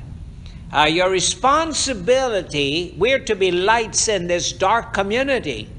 Uh, 0.71 0.83
your 0.83 1.09
responsibility, 1.09 2.93
we're 2.97 3.19
to 3.19 3.35
be 3.35 3.51
lights 3.51 4.07
in 4.07 4.27
this 4.27 4.51
dark 4.51 4.93
community. 4.93 5.69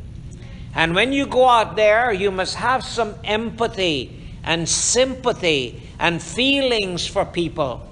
And 0.74 0.94
when 0.94 1.12
you 1.12 1.26
go 1.26 1.48
out 1.48 1.76
there, 1.76 2.12
you 2.12 2.30
must 2.30 2.56
have 2.56 2.84
some 2.84 3.14
empathy 3.24 4.26
and 4.42 4.68
sympathy 4.68 5.82
and 5.98 6.22
feelings 6.22 7.06
for 7.06 7.24
people. 7.24 7.86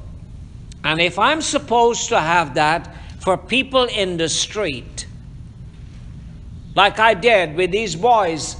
And 0.82 1.00
if 1.00 1.18
I'm 1.18 1.40
supposed 1.40 2.08
to 2.10 2.20
have 2.20 2.54
that 2.54 2.94
for 3.20 3.36
people 3.38 3.84
in 3.84 4.16
the 4.18 4.28
street, 4.28 5.06
like 6.74 6.98
I 6.98 7.14
did 7.14 7.54
with 7.56 7.70
these 7.70 7.96
boys 7.96 8.56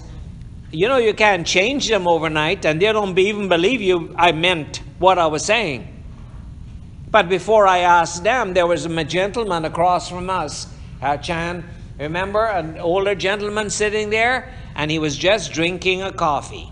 you 0.75 0.89
know 0.89 0.97
you 0.99 1.15
can't 1.15 1.47
change 1.47 1.89
them 1.89 2.07
overnight 2.07 2.65
and 2.65 2.81
they 2.81 2.93
don't 2.93 3.19
even 3.19 3.49
believe 3.49 3.81
you 3.81 4.15
I 4.17 4.33
meant 4.33 4.83
what 4.99 5.19
I 5.19 5.27
was 5.27 5.45
saying. 5.45 5.89
But 7.11 7.29
before 7.29 7.67
I 7.67 7.79
asked 7.79 8.25
them, 8.25 8.55
there 8.55 8.67
was 8.67 8.85
a 8.87 9.05
gentleman 9.05 9.65
across 9.65 10.09
from 10.09 10.29
us, 10.29 10.67
uh, 11.01 11.17
Chan. 11.17 11.65
Remember, 11.99 12.45
an 12.45 12.79
older 12.79 13.15
gentleman 13.15 13.71
sitting 13.71 14.11
there? 14.11 14.53
and 14.75 14.91
he 14.91 14.99
was 14.99 15.17
just 15.17 15.53
drinking 15.53 16.03
a 16.03 16.13
coffee. 16.13 16.71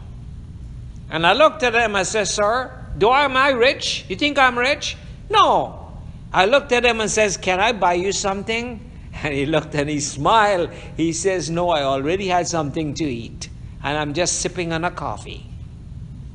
And 1.10 1.26
I 1.26 1.34
looked 1.34 1.62
at 1.62 1.74
him, 1.74 1.94
I 1.94 2.02
said, 2.02 2.26
Sir, 2.28 2.70
do 2.98 3.08
I 3.08 3.24
am 3.24 3.36
I 3.36 3.50
rich? 3.50 4.04
You 4.08 4.16
think 4.16 4.38
I'm 4.38 4.58
rich? 4.58 4.96
No. 5.30 5.92
I 6.32 6.46
looked 6.46 6.72
at 6.72 6.84
him 6.84 7.00
and 7.00 7.10
says, 7.10 7.36
Can 7.36 7.60
I 7.60 7.72
buy 7.72 7.94
you 7.94 8.12
something? 8.12 8.88
And 9.24 9.34
he 9.34 9.44
looked 9.44 9.74
and 9.74 9.90
he 9.90 10.00
smiled. 10.00 10.70
He 10.96 11.12
says, 11.12 11.50
No, 11.50 11.68
I 11.68 11.82
already 11.82 12.28
had 12.28 12.48
something 12.48 12.94
to 12.94 13.04
eat. 13.04 13.50
And 13.82 13.98
I'm 13.98 14.14
just 14.14 14.40
sipping 14.40 14.72
on 14.72 14.84
a 14.84 14.90
coffee. 14.90 15.46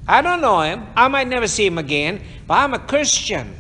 I 0.08 0.22
don't 0.22 0.42
know 0.42 0.62
him. 0.62 0.88
I 0.96 1.08
might 1.08 1.28
never 1.28 1.48
see 1.48 1.66
him 1.66 1.78
again, 1.78 2.22
but 2.48 2.56
I'm 2.56 2.74
a 2.74 2.80
Christian. 2.80 3.54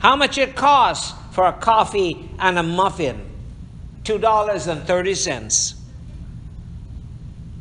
How 0.00 0.14
much 0.14 0.38
it 0.38 0.54
costs 0.54 1.14
for 1.32 1.46
a 1.46 1.52
coffee 1.52 2.30
and 2.38 2.58
a 2.58 2.62
muffin? 2.62 3.24
$2.30. 4.04 5.74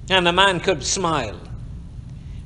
And 0.09 0.25
the 0.25 0.31
man 0.31 0.59
could 0.59 0.83
smile. 0.83 1.39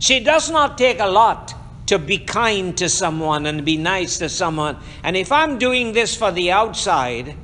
It 0.09 0.23
does 0.23 0.49
not 0.49 0.77
take 0.77 0.99
a 0.99 1.07
lot 1.07 1.53
to 1.87 1.99
be 1.99 2.17
kind 2.17 2.77
to 2.77 2.87
someone 2.87 3.45
and 3.45 3.65
be 3.65 3.77
nice 3.77 4.17
to 4.19 4.29
someone. 4.29 4.77
And 5.03 5.17
if 5.17 5.31
I'm 5.31 5.59
doing 5.59 5.91
this 5.91 6.15
for 6.15 6.31
the 6.31 6.51
outside, 6.51 7.35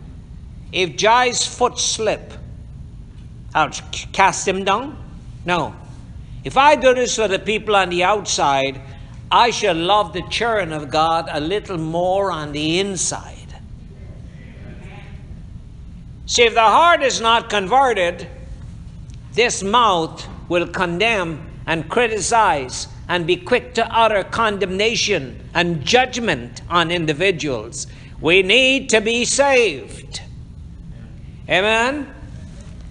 if 0.72 0.96
Jai's 0.96 1.46
foot 1.46 1.78
slip, 1.78 2.34
I'll 3.58 3.72
cast 4.12 4.47
him 4.47 4.64
down? 4.64 4.95
No. 5.43 5.76
If 6.43 6.58
I 6.58 6.76
do 6.76 6.93
this 6.93 7.16
for 7.16 7.28
the 7.28 7.39
people 7.39 7.76
on 7.76 7.89
the 7.89 8.03
outside, 8.03 8.80
I 9.32 9.49
shall 9.49 9.74
love 9.76 10.14
the 10.14 10.22
children 10.30 10.72
of 10.72 10.91
God 10.91 11.28
a 11.32 11.39
little 11.39 11.80
more 11.80 12.32
on 12.32 12.51
the 12.51 12.80
inside. 12.80 13.55
See, 16.28 16.43
if 16.43 16.53
the 16.53 16.62
heart 16.62 17.01
is 17.01 17.20
not 17.20 17.49
converted, 17.49 18.28
this 19.34 19.64
mouth 19.64 20.28
will 20.49 20.68
condemn 20.68 21.49
and 21.66 21.89
criticize 21.89 22.88
and 23.10 23.26
be 23.26 23.38
quick 23.38 23.74
to 23.74 23.88
utter 23.91 24.24
condemnation 24.24 25.41
and 25.55 25.84
judgment 25.84 26.62
on 26.70 26.91
individuals. 26.91 27.88
We 28.22 28.43
need 28.43 28.89
to 28.89 29.01
be 29.01 29.26
saved. 29.26 30.22
Amen? 31.49 32.14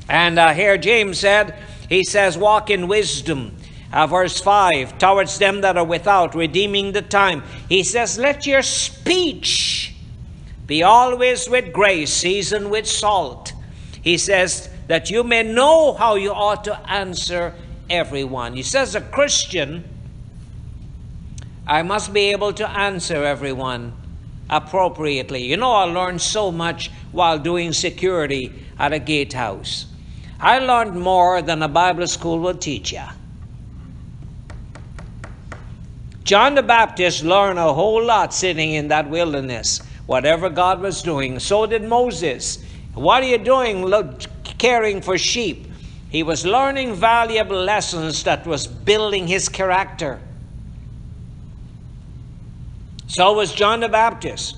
And 0.09 0.39
uh, 0.39 0.53
here 0.53 0.77
James 0.79 1.19
said, 1.19 1.55
he 1.89 2.05
says, 2.05 2.37
walk 2.37 2.71
in 2.71 2.89
wisdom. 2.89 3.57
Uh, 3.93 4.07
verse 4.07 4.41
5 4.41 4.99
towards 4.99 5.39
them 5.39 5.61
that 5.61 5.77
are 5.77 5.85
without, 5.85 6.35
redeeming 6.35 6.93
the 6.93 7.03
time. 7.03 7.43
He 7.69 7.83
says, 7.83 8.19
Let 8.19 8.45
your 8.45 8.63
speech 8.63 9.95
be 10.67 10.83
always 10.83 11.49
with 11.49 11.73
grace, 11.73 12.13
seasoned 12.13 12.71
with 12.71 12.87
salt. 12.87 13.53
He 14.03 14.19
says, 14.19 14.69
That 14.89 15.11
you 15.11 15.23
may 15.23 15.45
know 15.45 15.95
how 15.95 16.17
you 16.17 16.33
ought 16.33 16.65
to 16.65 16.91
answer 16.91 17.55
everyone. 17.89 18.55
He 18.55 18.63
says, 18.63 18.95
A 18.97 19.01
Christian, 19.01 19.85
I 21.67 21.83
must 21.83 22.13
be 22.13 22.33
able 22.33 22.53
to 22.55 22.69
answer 22.69 23.25
everyone 23.25 23.93
appropriately. 24.51 25.45
You 25.45 25.57
know, 25.57 25.73
I 25.73 25.85
learned 25.85 26.21
so 26.21 26.51
much 26.51 26.91
while 27.13 27.39
doing 27.39 27.73
security 27.73 28.53
at 28.79 28.93
a 28.93 28.99
gatehouse. 28.99 29.87
I 30.41 30.59
learned 30.59 31.01
more 31.01 31.41
than 31.43 31.63
a 31.63 31.69
Bible 31.69 32.07
school 32.07 32.39
will 32.39 32.55
teach 32.55 32.93
you. 32.93 33.03
John 36.25 36.57
the 36.57 36.63
Baptist 36.63 37.23
learned 37.23 37.59
a 37.59 37.73
whole 37.73 38.05
lot 38.05 38.35
sitting 38.35 38.73
in 38.73 38.89
that 38.89 39.09
wilderness, 39.09 39.81
whatever 40.07 40.51
God 40.51 40.81
was 40.81 41.01
doing. 41.01 41.39
So 41.39 41.67
did 41.67 41.85
Moses. 41.85 42.65
What 42.95 43.23
are 43.23 43.27
you 43.27 43.39
doing 43.39 43.89
caring 44.59 45.01
for 45.03 45.17
sheep? 45.17 45.69
He 46.09 46.23
was 46.23 46.45
learning 46.45 46.95
valuable 46.95 47.63
lessons 47.63 48.25
that 48.25 48.47
was 48.47 48.67
building 48.67 49.29
his 49.29 49.49
character. 49.49 50.21
So 53.07 53.33
was 53.35 53.55
John 53.55 53.81
the 53.81 53.89
Baptist. 53.89 54.57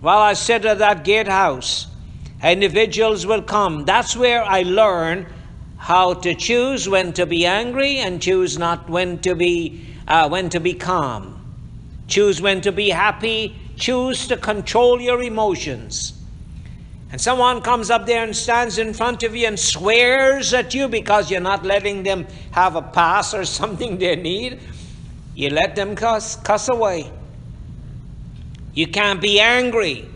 While 0.00 0.18
I 0.18 0.34
sit 0.34 0.64
at 0.64 0.78
that 0.78 1.04
gatehouse, 1.04 1.86
individuals 2.42 3.26
will 3.26 3.42
come. 3.42 3.84
That's 3.84 4.16
where 4.16 4.42
I 4.42 4.62
learn 4.62 5.26
how 5.78 6.14
to 6.14 6.34
choose 6.34 6.88
when 6.88 7.12
to 7.14 7.26
be 7.26 7.46
angry 7.46 7.98
and 7.98 8.20
choose 8.22 8.58
not 8.58 8.88
when 8.88 9.18
to 9.20 9.34
be 9.34 9.86
uh, 10.08 10.28
when 10.28 10.48
to 10.50 10.60
be 10.60 10.74
calm. 10.74 11.38
Choose 12.08 12.40
when 12.40 12.60
to 12.62 12.72
be 12.72 12.90
happy. 12.90 13.56
Choose 13.76 14.26
to 14.28 14.36
control 14.36 15.00
your 15.00 15.22
emotions. 15.22 16.22
And 17.10 17.20
someone 17.20 17.60
comes 17.60 17.90
up 17.90 18.06
there 18.06 18.24
and 18.24 18.34
stands 18.34 18.78
in 18.78 18.94
front 18.94 19.22
of 19.22 19.36
you 19.36 19.46
and 19.46 19.58
swears 19.58 20.54
at 20.54 20.72
you 20.72 20.88
because 20.88 21.30
you're 21.30 21.40
not 21.40 21.64
letting 21.64 22.02
them 22.02 22.26
have 22.52 22.74
a 22.74 22.82
pass 22.82 23.34
or 23.34 23.44
something 23.60 23.98
they 23.98 24.16
need. 24.16 24.60
You 25.34 25.50
let 25.50 25.76
them 25.76 25.94
cuss, 25.94 26.36
cuss 26.36 26.68
away. 26.68 27.10
You 28.74 28.86
can't 28.86 29.20
be 29.20 29.40
angry. 29.40 30.08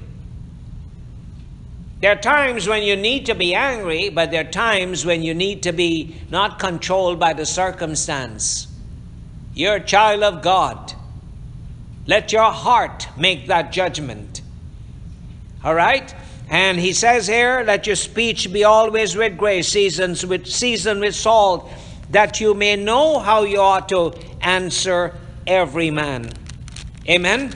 There 2.00 2.12
are 2.12 2.16
times 2.16 2.68
when 2.68 2.82
you 2.82 2.94
need 2.94 3.26
to 3.26 3.34
be 3.34 3.54
angry, 3.54 4.10
but 4.10 4.30
there 4.30 4.42
are 4.42 4.50
times 4.50 5.06
when 5.06 5.22
you 5.22 5.32
need 5.32 5.62
to 5.62 5.72
be 5.72 6.16
not 6.30 6.58
controlled 6.58 7.18
by 7.18 7.32
the 7.32 7.46
circumstance. 7.46 8.68
You're 9.54 9.76
a 9.76 9.80
child 9.80 10.22
of 10.22 10.42
God. 10.42 10.92
Let 12.06 12.32
your 12.32 12.52
heart 12.52 13.08
make 13.16 13.46
that 13.46 13.72
judgment. 13.72 14.42
All 15.64 15.74
right? 15.74 16.14
And 16.50 16.78
he 16.78 16.92
says 16.92 17.26
here, 17.26 17.64
let 17.66 17.86
your 17.86 17.96
speech 17.96 18.52
be 18.52 18.62
always 18.62 19.16
with 19.16 19.38
grace, 19.38 19.68
seasons 19.68 20.24
with 20.24 20.46
seasoned 20.46 21.00
with 21.00 21.14
salt, 21.14 21.70
that 22.10 22.40
you 22.40 22.54
may 22.54 22.76
know 22.76 23.18
how 23.18 23.42
you 23.42 23.58
ought 23.58 23.88
to 23.88 24.12
answer 24.42 25.14
every 25.46 25.90
man. 25.90 26.30
Amen. 27.08 27.52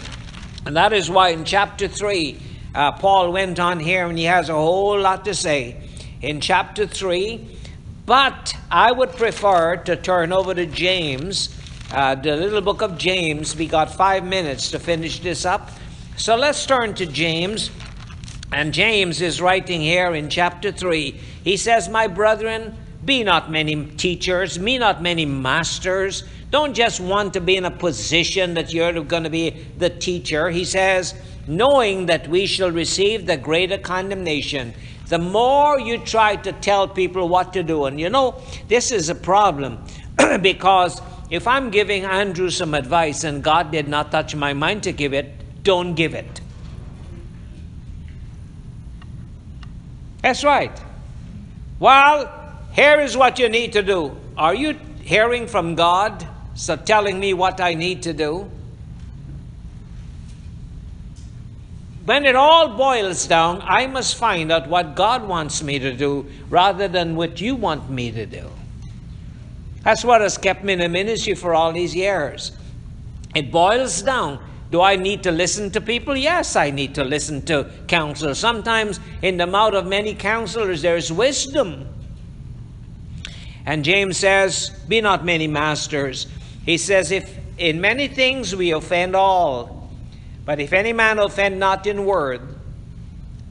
And 0.65 0.77
that 0.77 0.93
is 0.93 1.11
why 1.11 1.29
in 1.29 1.45
chapter 1.45 1.87
3, 1.87 2.39
uh, 2.75 2.93
Paul 2.93 3.33
went 3.33 3.59
on 3.59 3.81
here 3.81 4.07
and 4.07 4.17
he 4.17 4.25
has 4.25 4.49
a 4.49 4.55
whole 4.55 4.99
lot 4.99 5.25
to 5.25 5.35
say 5.35 5.77
in 6.23 6.41
chapter 6.41 6.87
3. 6.87 7.59
But 8.07 8.57
I 8.71 8.93
would 8.93 9.13
prefer 9.13 9.77
to 9.77 9.97
turn 9.97 10.33
over 10.33 10.55
to 10.55 10.67
James, 10.67 11.57
uh, 11.93 12.15
the 12.15 12.37
little 12.37 12.61
book 12.61 12.83
of 12.83 12.99
James. 12.99 13.57
We 13.57 13.67
got 13.67 13.95
five 13.95 14.25
minutes 14.25 14.71
to 14.73 14.79
finish 14.79 15.21
this 15.21 15.45
up. 15.45 15.71
So 16.17 16.37
let's 16.37 16.65
turn 16.67 16.95
to 16.95 17.07
James. 17.07 17.71
And 18.53 18.75
James 18.75 19.21
is 19.21 19.41
writing 19.41 19.81
here 19.81 20.13
in 20.13 20.29
chapter 20.29 20.73
3. 20.73 21.13
He 21.45 21.57
says, 21.57 21.89
My 21.89 22.09
brethren, 22.09 22.77
be 23.05 23.23
not 23.23 23.51
many 23.51 23.87
teachers, 23.97 24.59
be 24.59 24.79
not 24.79 25.03
many 25.03 25.25
masters. 25.25 26.25
Don't 26.51 26.75
just 26.75 27.01
want 27.01 27.33
to 27.35 27.41
be 27.41 27.57
in 27.57 27.65
a 27.65 27.71
position 27.71 28.55
that 28.55 28.75
you're 28.75 28.93
going 29.05 29.23
to 29.23 29.31
be 29.31 29.51
the 29.79 29.89
teacher. 29.89 30.51
He 30.51 30.65
says, 30.65 31.15
knowing 31.51 32.07
that 32.07 32.29
we 32.29 32.47
shall 32.47 32.71
receive 32.71 33.27
the 33.27 33.37
greater 33.37 33.77
condemnation. 33.77 34.73
The 35.09 35.19
more 35.19 35.81
you 35.81 35.99
try 35.99 36.37
to 36.37 36.53
tell 36.53 36.87
people 36.87 37.29
what 37.29 37.53
to 37.55 37.65
do, 37.65 37.87
and 37.87 37.99
you 37.99 38.09
know, 38.09 38.41
this 38.69 38.93
is 38.93 39.09
a 39.09 39.15
problem 39.17 39.85
because 40.43 41.03
if 41.29 41.49
I'm 41.49 41.71
giving 41.71 42.05
Andrew 42.05 42.51
some 42.51 42.73
advice 42.73 43.25
and 43.25 43.43
God 43.43 43.73
did 43.73 43.89
not 43.89 44.13
touch 44.13 44.37
my 44.37 44.53
mind 44.53 44.85
to 44.85 44.93
give 44.93 45.13
it, 45.13 45.65
don't 45.65 45.95
give 45.95 46.15
it. 46.15 46.41
That's 50.23 50.45
right. 50.45 50.81
Well, 51.81 52.31
here 52.73 53.01
is 53.01 53.17
what 53.17 53.41
you 53.41 53.49
need 53.49 53.73
to 53.73 53.83
do. 53.83 54.17
Are 54.37 54.55
you 54.55 54.79
hearing 55.03 55.49
from 55.49 55.75
God? 55.75 56.27
So 56.55 56.77
telling 56.77 57.19
me 57.19 57.35
what 57.35 57.61
I 57.61 57.75
need 57.75 58.05
to 58.05 58.13
do? 58.13 58.49
When 62.11 62.27
it 62.27 62.35
all 62.35 62.77
boils 62.77 63.29
down, 63.29 63.63
I 63.63 63.87
must 63.87 64.17
find 64.17 64.51
out 64.51 64.69
what 64.69 64.97
God 64.97 65.29
wants 65.29 65.63
me 65.63 65.79
to 65.79 65.93
do 65.93 66.27
rather 66.49 66.89
than 66.89 67.15
what 67.15 67.41
you 67.41 67.55
want 67.55 67.89
me 67.89 68.11
to 68.11 68.27
do. 68.27 68.51
That's 69.85 70.05
what 70.05 70.21
has 70.21 70.37
kept 70.37 70.65
me 70.65 70.73
in 70.73 70.81
the 70.81 70.89
ministry 70.89 71.37
for 71.37 71.55
all 71.55 71.73
these 71.73 71.95
years. 71.95 72.51
It 73.33 73.53
boils 73.53 74.03
down. 74.03 74.45
Do 74.73 74.81
I 74.81 74.97
need 74.97 75.23
to 75.23 75.31
listen 75.31 75.71
to 75.71 75.81
people? 75.81 76.17
Yes, 76.17 76.57
I 76.57 76.71
need 76.71 76.97
to 76.97 77.05
listen 77.05 77.43
to 77.43 77.71
counsel. 77.87 78.35
Sometimes 78.35 78.99
in 79.23 79.37
the 79.37 79.47
mouth 79.47 79.75
of 79.75 79.87
many 79.87 80.17
counselors 80.17 80.83
there's 80.83 81.13
wisdom. 81.13 81.87
And 83.65 83.85
James 83.85 84.17
says, 84.17 84.71
Be 84.89 85.01
not 85.01 85.25
many 85.25 85.47
masters. 85.47 86.27
He 86.67 86.77
says, 86.77 87.13
If 87.13 87.39
in 87.57 87.81
many 87.81 88.09
things 88.09 88.57
we 88.57 88.73
offend 88.73 89.15
all, 89.15 89.80
but 90.51 90.59
if 90.59 90.73
any 90.73 90.93
man 90.93 91.21
offend 91.21 91.61
not 91.61 91.87
in 91.87 92.05
word, 92.05 92.41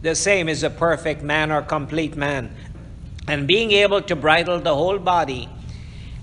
the 0.01 0.13
same 0.13 0.49
is 0.49 0.63
a 0.63 0.69
perfect 0.69 1.23
man 1.23 1.49
or 1.49 1.61
complete 1.61 2.17
man. 2.17 2.53
And 3.25 3.47
being 3.47 3.71
able 3.71 4.01
to 4.01 4.17
bridle 4.17 4.59
the 4.59 4.75
whole 4.75 4.99
body. 4.99 5.47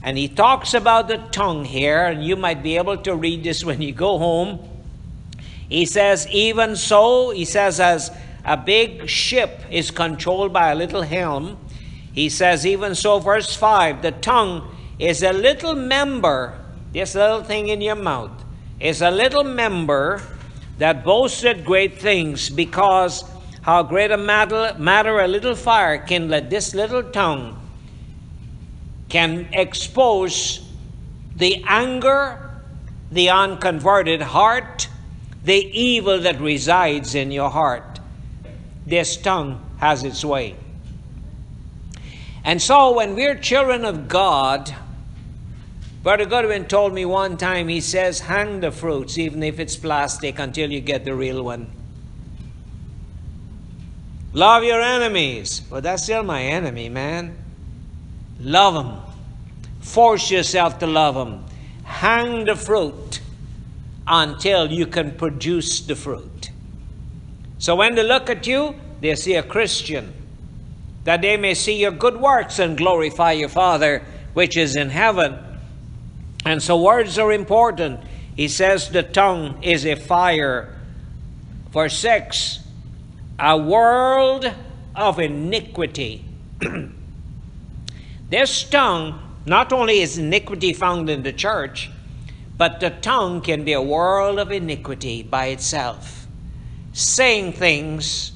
And 0.03 0.19
he 0.19 0.29
talks 0.29 0.75
about 0.75 1.09
the 1.09 1.17
tongue 1.33 1.65
here, 1.65 2.05
and 2.05 2.23
you 2.23 2.37
might 2.37 2.63
be 2.63 2.77
able 2.77 2.99
to 2.99 3.17
read 3.17 3.43
this 3.43 3.65
when 3.65 3.81
you 3.81 3.93
go 3.93 4.19
home. 4.19 4.69
He 5.67 5.87
says, 5.87 6.29
even 6.29 6.77
so, 6.77 7.31
he 7.31 7.47
says, 7.47 7.81
as 7.81 8.11
a 8.45 8.59
big 8.59 9.09
ship 9.09 9.63
is 9.71 9.91
controlled 9.91 10.53
by 10.53 10.73
a 10.73 10.75
little 10.75 11.01
helm, 11.01 11.57
He 12.13 12.29
says, 12.29 12.67
even 12.67 12.95
so, 12.95 13.19
verse 13.19 13.57
5 13.57 14.03
the 14.03 14.13
tongue 14.13 14.77
is 14.99 15.23
a 15.23 15.33
little 15.33 15.75
member, 15.75 16.61
this 16.93 17.15
little 17.15 17.43
thing 17.43 17.69
in 17.69 17.81
your 17.81 17.97
mouth, 17.97 18.45
is 18.79 19.01
a 19.01 19.11
little 19.11 19.43
member 19.43 20.21
that 20.79 21.05
boasted 21.05 21.65
great 21.65 21.99
things 21.99 22.51
because 22.51 23.25
how 23.63 23.83
great 23.83 24.11
a 24.11 24.17
matter, 24.17 24.75
matter 24.79 25.21
a 25.21 25.29
little 25.29 25.55
fire 25.55 25.99
can 25.99 26.29
let 26.29 26.51
this 26.51 26.75
little 26.75 27.03
tongue 27.03 27.61
can 29.09 29.49
expose 29.53 30.69
the 31.37 31.65
anger, 31.67 32.51
the 33.11 33.31
unconverted 33.31 34.21
heart, 34.21 34.89
the 35.45 35.55
evil 35.55 36.21
that 36.21 36.41
resides 36.41 37.15
in 37.15 37.31
your 37.31 37.51
heart. 37.51 38.01
This 38.87 39.17
tongue 39.17 39.65
has 39.79 40.05
its 40.05 40.25
way. 40.25 40.57
And 42.45 42.63
so 42.63 42.95
when 42.95 43.15
we're 43.15 43.35
children 43.35 43.85
of 43.85 44.09
God, 44.09 44.75
Brother 46.07 46.25
Goodwin 46.25 46.67
told 46.67 46.95
me 46.95 47.05
one 47.05 47.37
time, 47.37 47.67
he 47.67 47.81
says, 47.81 48.21
hang 48.21 48.61
the 48.61 48.71
fruits, 48.71 49.19
even 49.19 49.43
if 49.43 49.59
it's 49.59 49.75
plastic, 49.75 50.39
until 50.39 50.71
you 50.71 50.81
get 50.81 51.05
the 51.05 51.13
real 51.13 51.43
one. 51.43 51.69
Love 54.33 54.63
your 54.63 54.81
enemies. 54.81 55.59
But 55.69 55.83
that's 55.83 56.05
still 56.05 56.23
my 56.23 56.43
enemy, 56.43 56.89
man. 56.89 57.37
Love 58.39 58.75
them. 58.75 59.01
Force 59.81 60.31
yourself 60.31 60.79
to 60.79 60.87
love 60.87 61.17
them. 61.17 61.45
Hang 61.83 62.45
the 62.45 62.55
fruit 62.55 63.21
until 64.07 64.71
you 64.71 64.87
can 64.87 65.11
produce 65.11 65.81
the 65.81 65.97
fruit. 65.97 66.53
So 67.59 67.75
when 67.75 67.97
they 67.97 68.05
look 68.05 68.31
at 68.31 68.47
you, 68.47 68.77
they 69.01 69.17
see 69.17 69.35
a 69.35 69.43
Christian, 69.43 70.13
that 71.03 71.21
they 71.23 71.37
may 71.37 71.55
see 71.55 71.81
your 71.81 71.91
good 71.91 72.21
works 72.21 72.61
and 72.61 72.79
glorify 72.79 73.33
your 73.33 73.49
Father 73.49 74.05
which 74.35 74.57
is 74.57 74.77
in 74.77 74.91
heaven. 74.91 75.37
And 76.47 76.63
so 76.63 76.81
words 76.81 77.19
are 77.19 77.33
important. 77.33 77.99
He 78.37 78.47
says 78.47 78.91
the 78.91 79.03
tongue 79.03 79.61
is 79.65 79.85
a 79.85 79.97
fire. 79.97 80.73
Verse 81.73 81.99
6 81.99 82.61
A 83.41 83.59
world 83.59 84.55
of 84.95 85.19
iniquity. 85.19 86.25
this 88.31 88.63
tongue, 88.63 89.21
not 89.45 89.73
only 89.73 89.99
is 89.99 90.19
iniquity 90.19 90.73
found 90.73 91.11
in 91.11 91.25
the 91.25 91.33
church, 91.33 91.91
but 92.57 92.79
the 92.79 92.91
tongue 92.91 93.41
can 93.41 93.65
be 93.65 93.73
a 93.73 93.83
world 93.83 94.39
of 94.39 94.53
iniquity 94.53 95.25
by 95.25 95.47
itself. 95.47 96.29
Saying 96.93 97.55
things. 97.55 98.31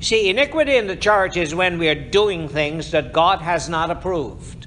See, 0.00 0.28
iniquity 0.28 0.76
in 0.76 0.88
the 0.88 0.94
church 0.94 1.38
is 1.38 1.54
when 1.54 1.78
we 1.78 1.88
are 1.88 1.94
doing 1.94 2.50
things 2.50 2.90
that 2.90 3.14
God 3.14 3.40
has 3.40 3.66
not 3.66 3.90
approved. 3.90 4.66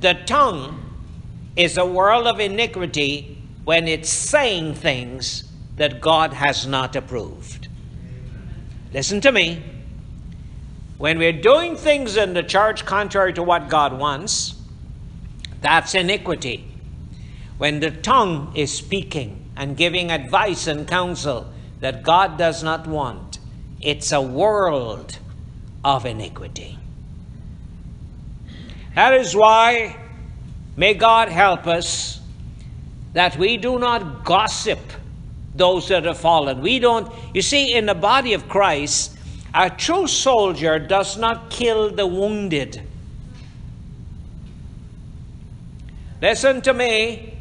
The 0.00 0.12
tongue 0.26 0.89
is 1.60 1.76
a 1.76 1.84
world 1.84 2.26
of 2.26 2.40
iniquity 2.40 3.36
when 3.64 3.86
it's 3.86 4.08
saying 4.08 4.74
things 4.74 5.44
that 5.76 6.00
God 6.00 6.32
has 6.32 6.66
not 6.66 6.96
approved. 6.96 7.68
Listen 8.94 9.20
to 9.20 9.30
me. 9.30 9.62
When 10.96 11.18
we're 11.18 11.32
doing 11.32 11.76
things 11.76 12.16
in 12.16 12.32
the 12.32 12.42
church 12.42 12.86
contrary 12.86 13.34
to 13.34 13.42
what 13.42 13.68
God 13.68 13.98
wants, 13.98 14.54
that's 15.60 15.94
iniquity. 15.94 16.66
When 17.58 17.80
the 17.80 17.90
tongue 17.90 18.52
is 18.54 18.72
speaking 18.72 19.50
and 19.54 19.76
giving 19.76 20.10
advice 20.10 20.66
and 20.66 20.88
counsel 20.88 21.52
that 21.80 22.02
God 22.02 22.38
does 22.38 22.62
not 22.62 22.86
want, 22.86 23.38
it's 23.82 24.12
a 24.12 24.22
world 24.22 25.18
of 25.84 26.06
iniquity. 26.06 26.78
That 28.94 29.12
is 29.12 29.36
why 29.36 29.99
May 30.76 30.94
God 30.94 31.28
help 31.28 31.66
us 31.66 32.20
that 33.12 33.36
we 33.36 33.56
do 33.56 33.78
not 33.78 34.24
gossip 34.24 34.78
those 35.54 35.88
that 35.88 36.04
have 36.04 36.18
fallen. 36.18 36.60
We 36.60 36.78
don't, 36.78 37.12
you 37.34 37.42
see, 37.42 37.74
in 37.74 37.86
the 37.86 37.94
body 37.94 38.34
of 38.34 38.48
Christ, 38.48 39.16
a 39.52 39.68
true 39.68 40.06
soldier 40.06 40.78
does 40.78 41.16
not 41.16 41.50
kill 41.50 41.90
the 41.90 42.06
wounded. 42.06 42.82
Listen 46.22 46.60
to 46.62 46.72
me. 46.72 47.34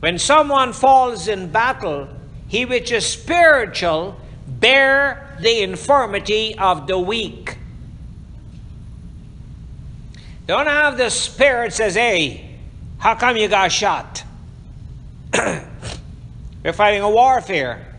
When 0.00 0.18
someone 0.18 0.72
falls 0.72 1.28
in 1.28 1.50
battle, 1.50 2.08
he 2.48 2.64
which 2.64 2.92
is 2.92 3.04
spiritual 3.04 4.16
bear 4.46 5.36
the 5.40 5.62
infirmity 5.62 6.56
of 6.58 6.86
the 6.86 6.98
weak. 6.98 7.58
Don't 10.46 10.66
have 10.66 10.96
the 10.96 11.10
spirit 11.10 11.72
says, 11.72 11.94
hey, 11.94 12.56
how 12.98 13.14
come 13.14 13.36
you 13.36 13.48
got 13.48 13.72
shot? 13.72 14.22
We're 15.34 16.72
fighting 16.72 17.02
a 17.02 17.10
warfare. 17.10 17.94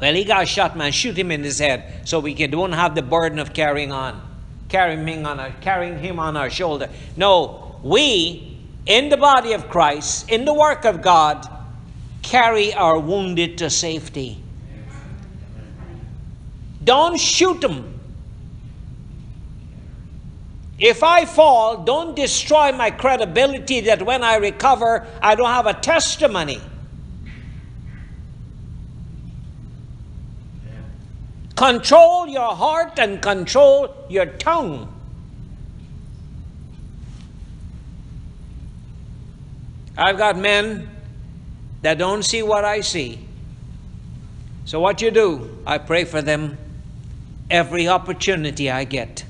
Well, 0.00 0.14
he 0.14 0.24
got 0.24 0.48
shot, 0.48 0.76
man. 0.76 0.92
Shoot 0.92 1.18
him 1.18 1.30
in 1.30 1.42
his 1.42 1.58
head 1.58 2.08
so 2.08 2.20
we 2.20 2.34
can, 2.34 2.50
don't 2.50 2.72
have 2.72 2.94
the 2.94 3.02
burden 3.02 3.38
of 3.38 3.52
carrying 3.52 3.92
on, 3.92 4.20
carrying 4.68 5.06
him 5.06 5.26
on 5.26 5.40
our, 5.40 5.50
carrying 5.60 5.98
him 5.98 6.18
on 6.18 6.36
our 6.36 6.50
shoulder. 6.50 6.88
No, 7.16 7.78
we, 7.82 8.58
in 8.86 9.08
the 9.08 9.16
body 9.16 9.52
of 9.52 9.68
Christ, 9.68 10.30
in 10.30 10.44
the 10.44 10.54
work 10.54 10.84
of 10.84 11.02
God, 11.02 11.46
carry 12.22 12.72
our 12.74 12.98
wounded 12.98 13.58
to 13.58 13.68
safety. 13.68 14.42
Don't 16.82 17.18
shoot 17.18 17.60
them. 17.60 17.99
If 20.80 21.02
I 21.02 21.26
fall, 21.26 21.84
don't 21.84 22.16
destroy 22.16 22.72
my 22.72 22.90
credibility 22.90 23.82
that 23.82 24.00
when 24.00 24.24
I 24.24 24.36
recover, 24.36 25.06
I 25.22 25.34
don't 25.34 25.50
have 25.50 25.66
a 25.66 25.74
testimony. 25.74 26.58
Control 31.54 32.26
your 32.26 32.54
heart 32.54 32.98
and 32.98 33.20
control 33.20 33.94
your 34.08 34.24
tongue. 34.24 34.90
I've 39.98 40.16
got 40.16 40.38
men 40.38 40.88
that 41.82 41.98
don't 41.98 42.22
see 42.22 42.42
what 42.42 42.64
I 42.64 42.80
see. 42.80 43.26
So, 44.64 44.80
what 44.80 45.02
you 45.02 45.10
do, 45.10 45.58
I 45.66 45.76
pray 45.76 46.04
for 46.04 46.22
them 46.22 46.56
every 47.50 47.86
opportunity 47.86 48.70
I 48.70 48.84
get. 48.84 49.24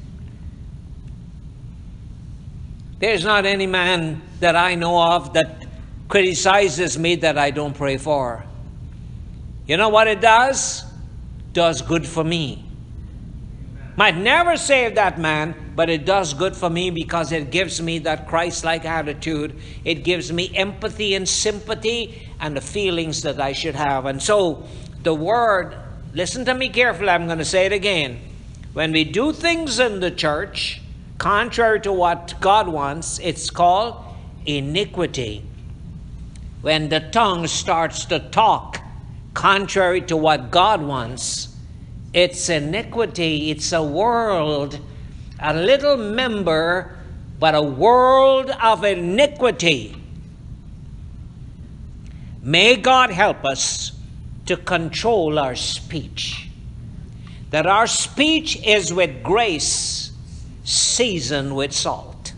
There's 3.01 3.25
not 3.25 3.47
any 3.47 3.67
man 3.67 4.21
that 4.41 4.55
I 4.55 4.75
know 4.75 5.03
of 5.03 5.33
that 5.33 5.67
criticizes 6.09 6.99
me 6.99 7.17
that 7.17 7.39
I 7.39 7.51
don't 7.51 7.75
pray 7.75 7.97
for. 7.97 8.45
You 9.67 9.79
know 9.79 9.89
what 9.89 10.07
it 10.07 10.21
does? 10.21 10.85
Does 11.55 11.81
good 11.81 12.07
for 12.07 12.23
me. 12.23 12.63
Might 13.97 14.17
never 14.17 14.57
save 14.57 14.97
that 14.97 15.19
man, 15.19 15.73
but 15.75 15.89
it 15.89 16.05
does 16.05 16.35
good 16.35 16.55
for 16.55 16.69
me 16.69 16.91
because 16.91 17.33
it 17.33 17.51
gives 17.51 17.81
me 17.81 18.01
that 18.01 18.29
Christ 18.29 18.65
like 18.65 18.85
attitude. 18.85 19.59
It 19.85 20.05
gives 20.05 20.31
me 20.31 20.55
empathy 20.55 21.15
and 21.15 21.27
sympathy 21.27 22.29
and 22.39 22.55
the 22.55 22.61
feelings 22.61 23.23
that 23.23 23.41
I 23.41 23.55
should 23.55 23.75
have. 23.77 24.05
And 24.05 24.23
so, 24.23 24.65
the 25.03 25.15
word, 25.15 25.75
listen 26.13 26.45
to 26.45 26.55
me 26.55 26.69
carefully, 26.69 27.09
I'm 27.09 27.27
going 27.27 27.39
to 27.39 27.45
say 27.47 27.65
it 27.65 27.73
again. 27.73 28.21
When 28.75 28.93
we 28.93 29.05
do 29.05 29.33
things 29.33 29.79
in 29.81 30.01
the 30.01 30.11
church, 30.11 30.81
contrary 31.21 31.79
to 31.79 31.93
what 31.93 32.35
God 32.41 32.67
wants, 32.67 33.19
it's 33.19 33.51
called 33.51 34.03
iniquity. 34.47 35.45
When 36.63 36.89
the 36.89 37.01
tongue 37.01 37.47
starts 37.47 38.07
to 38.07 38.19
talk 38.19 38.81
contrary 39.35 40.01
to 40.01 40.17
what 40.17 40.51
God 40.51 40.81
wants, 40.81 41.55
it's 42.15 42.49
iniquity. 42.49 43.51
It's 43.51 43.71
a 43.71 43.83
world, 43.83 44.81
a 45.39 45.53
little 45.53 45.99
member, 45.99 46.97
but 47.39 47.55
a 47.55 47.63
world 47.63 48.51
of 48.51 48.83
iniquity. 48.83 50.03
May 52.43 52.77
God 52.77 53.11
help 53.11 53.45
us 53.45 53.93
to 54.47 54.57
control 54.57 55.39
our 55.39 55.55
speech. 55.55 56.49
That 57.51 57.67
our 57.67 57.87
speech 57.87 58.57
is 58.65 58.91
with 58.91 59.23
grace 59.23 60.10
seasoned 60.71 61.55
with 61.57 61.73
salt. 61.73 62.33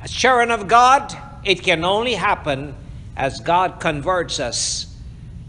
As 0.00 0.10
children 0.10 0.50
of 0.50 0.68
God, 0.68 1.16
it 1.44 1.62
can 1.62 1.84
only 1.84 2.14
happen 2.14 2.74
as 3.16 3.40
God 3.40 3.80
converts 3.80 4.40
us. 4.40 4.86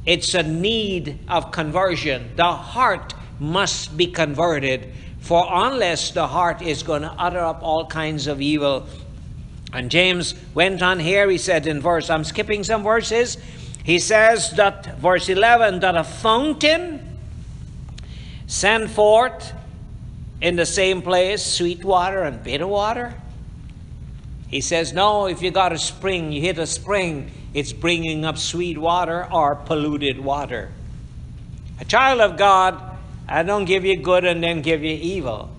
It's 0.05 0.33
a 0.33 0.43
need 0.43 1.19
of 1.29 1.51
conversion. 1.51 2.31
The 2.35 2.51
heart 2.51 3.13
must 3.39 3.95
be 3.95 4.07
converted, 4.07 4.91
for 5.19 5.47
unless 5.49 6.11
the 6.11 6.27
heart 6.27 6.61
is 6.61 6.83
going 6.83 7.03
to 7.03 7.11
utter 7.17 7.39
up 7.39 7.61
all 7.61 7.85
kinds 7.85 8.27
of 8.27 8.41
evil. 8.41 8.87
And 9.71 9.89
James 9.89 10.35
went 10.53 10.81
on 10.81 10.99
here, 10.99 11.29
he 11.29 11.37
said 11.37 11.67
in 11.67 11.79
verse, 11.79 12.09
I'm 12.09 12.23
skipping 12.23 12.63
some 12.63 12.83
verses. 12.83 13.37
He 13.83 13.99
says 13.99 14.51
that, 14.51 14.99
verse 14.99 15.29
11, 15.29 15.79
that 15.81 15.95
a 15.95 16.03
fountain 16.03 17.17
send 18.47 18.91
forth 18.91 19.53
in 20.43 20.57
the 20.57 20.65
same 20.65 21.01
place 21.01 21.41
sweet 21.41 21.85
water 21.85 22.21
and 22.21 22.43
bitter 22.43 22.67
water? 22.67 23.13
He 24.49 24.59
says, 24.59 24.91
No, 24.91 25.25
if 25.25 25.41
you 25.41 25.49
got 25.49 25.71
a 25.71 25.79
spring, 25.79 26.33
you 26.33 26.41
hit 26.41 26.59
a 26.59 26.67
spring, 26.67 27.31
it's 27.53 27.71
bringing 27.71 28.25
up 28.25 28.37
sweet 28.37 28.77
water 28.77 29.25
or 29.31 29.55
polluted 29.55 30.19
water. 30.19 30.69
A 31.79 31.85
child 31.85 32.19
of 32.19 32.37
God, 32.37 32.79
I 33.27 33.43
don't 33.43 33.63
give 33.63 33.85
you 33.85 33.97
good 33.97 34.25
and 34.25 34.43
then 34.43 34.61
give 34.61 34.83
you 34.83 34.93
evil. 34.93 35.49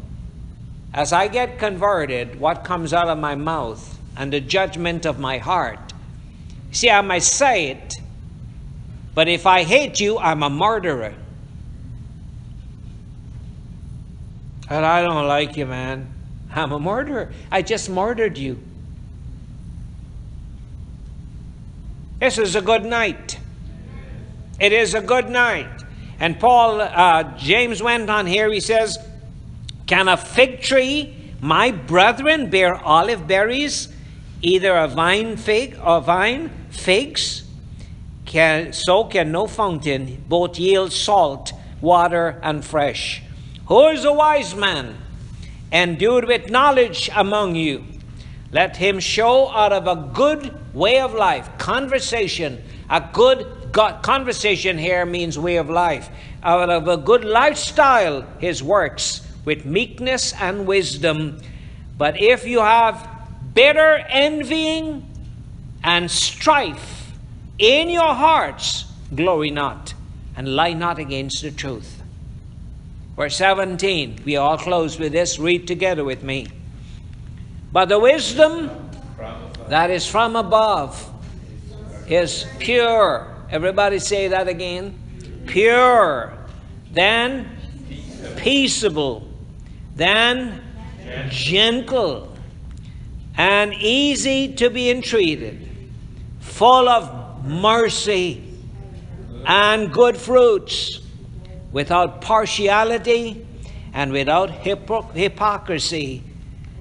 As 0.93 1.15
I 1.15 1.29
get 1.29 1.59
converted, 1.59 2.39
what 2.39 2.63
comes 2.63 2.93
out 2.93 3.09
of 3.09 3.19
my 3.19 3.35
mouth 3.35 3.99
and 4.19 4.33
the 4.33 4.41
judgment 4.41 5.07
of 5.07 5.19
my 5.19 5.39
heart. 5.39 5.95
See, 6.73 6.91
I 6.91 7.01
might 7.01 7.23
say 7.23 7.69
it, 7.69 7.95
but 9.15 9.29
if 9.29 9.47
I 9.47 9.63
hate 9.63 9.99
you, 9.99 10.19
I'm 10.19 10.43
a 10.43 10.51
murderer. 10.51 11.15
And 14.75 14.85
I 14.85 15.03
don't 15.03 15.29
like 15.29 15.57
you, 15.57 15.67
man. 15.67 16.13
I'm 16.53 16.73
a 16.73 16.81
murderer. 16.81 17.33
I 17.49 17.63
just 17.63 17.89
murdered 17.89 18.37
you. 18.37 18.59
This 22.19 22.39
is 22.39 22.57
a 22.57 22.61
good 22.61 22.85
night. 22.85 23.39
It 24.59 24.73
is 24.73 24.95
a 24.95 25.01
good 25.01 25.31
night. 25.31 25.69
And 26.19 26.41
Paul, 26.41 26.81
uh, 26.81 27.23
James 27.39 27.85
went 27.85 28.11
on 28.11 28.27
here, 28.27 28.53
he 28.53 28.59
says, 28.59 28.99
Can 29.87 30.09
a 30.09 30.17
fig 30.17 30.61
tree, 30.61 31.15
my 31.41 31.71
brethren, 31.71 32.51
bear 32.51 32.75
olive 32.75 33.29
berries, 33.29 33.95
either 34.43 34.75
a 34.75 34.89
vine 34.89 35.37
fig 35.37 35.79
or 35.81 36.01
vine 36.01 36.51
figs? 36.71 37.45
Can, 38.25 38.73
so 38.73 39.05
can 39.05 39.31
no 39.31 39.47
fountain 39.47 40.25
both 40.29 40.59
yield 40.59 40.93
salt, 40.93 41.53
water, 41.81 42.41
and 42.43 42.65
fresh. 42.65 43.24
Who 43.67 43.89
is 43.89 44.05
a 44.05 44.13
wise 44.13 44.55
man, 44.55 44.97
endued 45.73 46.27
with 46.27 46.51
knowledge 46.51 47.09
among 47.15 47.57
you? 47.57 47.85
Let 48.53 48.77
him 48.77 49.01
show 49.01 49.51
out 49.51 49.73
of 49.73 49.87
a 49.87 50.11
good 50.13 50.55
way 50.75 51.01
of 51.01 51.15
life, 51.15 51.49
conversation, 51.59 52.63
a 52.91 53.03
good 53.13 53.47
conversation 53.73 54.79
here 54.79 55.05
means 55.07 55.39
way 55.39 55.57
of 55.57 55.71
life, 55.71 56.09
out 56.43 56.71
of 56.71 56.87
a 56.87 56.97
good 56.97 57.25
lifestyle, 57.25 58.23
his 58.39 58.63
works 58.63 59.27
with 59.45 59.65
meekness 59.65 60.33
and 60.35 60.67
wisdom. 60.67 61.41
But 61.97 62.21
if 62.21 62.47
you 62.47 62.61
have 62.61 63.09
bitter 63.55 63.97
envying 64.09 65.11
and 65.83 66.11
strife 66.11 67.13
in 67.59 67.89
your 67.89 68.15
hearts, 68.15 68.85
glory 69.15 69.51
not 69.51 69.95
and 70.37 70.55
lie 70.55 70.75
not 70.75 70.99
against 70.99 71.43
the 71.43 71.51
truth. 71.51 72.03
Verse 73.17 73.37
17, 73.37 74.23
we 74.25 74.37
all 74.37 74.59
close 74.59 74.99
with 74.99 75.13
this. 75.13 75.39
Read 75.39 75.69
together 75.69 76.05
with 76.05 76.23
me. 76.25 76.49
But 77.73 77.89
the 77.89 77.99
wisdom 77.99 78.71
that 79.69 79.91
is 79.91 80.07
from 80.07 80.35
above 80.37 81.11
is 82.09 82.47
pure. 82.59 83.33
Everybody 83.51 83.99
say 84.01 84.29
that 84.29 84.49
again. 84.49 84.99
Pure. 85.47 86.33
Then 86.91 87.51
peaceable. 88.37 89.29
Then 89.95 90.61
gentle. 91.29 92.33
And 93.37 93.75
easy 93.75 94.55
to 94.55 94.71
be 94.71 94.91
entreated. 94.91 95.69
Full 96.41 96.89
of 96.89 97.45
mercy 97.45 98.43
and 99.47 99.93
good 99.93 100.17
fruits. 100.17 101.01
Without 101.75 102.21
partiality 102.21 103.45
and 103.93 104.13
without 104.13 104.49
hypocr- 104.63 105.13
hypocrisy 105.13 106.23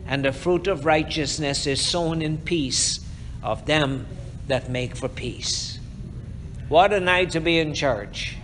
and 0.05 0.23
the 0.23 0.31
fruit 0.31 0.67
of 0.67 0.85
righteousness 0.85 1.65
is 1.65 1.81
sown 1.81 2.21
in 2.21 2.37
peace 2.37 2.99
of 3.41 3.65
them 3.65 4.05
that 4.47 4.69
make 4.69 4.95
for 4.95 5.09
peace. 5.09 5.79
What 6.69 6.93
a 6.93 6.99
night 6.99 7.31
to 7.31 7.39
be 7.39 7.57
in 7.57 7.73
church. 7.73 8.37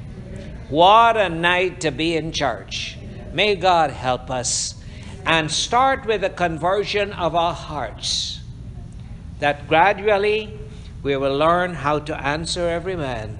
What 0.69 1.17
a 1.17 1.29
night 1.29 1.81
to 1.81 1.91
be 1.91 2.15
in 2.15 2.31
church. 2.31 2.97
May 3.31 3.55
God 3.55 3.91
help 3.91 4.31
us 4.31 4.73
and 5.27 5.51
start 5.51 6.07
with 6.07 6.21
the 6.21 6.31
conversion 6.31 7.13
of 7.13 7.35
our 7.35 7.53
hearts, 7.53 8.39
that 9.39 9.67
gradually 9.67 10.57
we 11.03 11.15
will 11.15 11.37
learn 11.37 11.75
how 11.75 11.99
to 11.99 12.19
answer 12.19 12.67
every 12.67 12.95
man. 12.95 13.37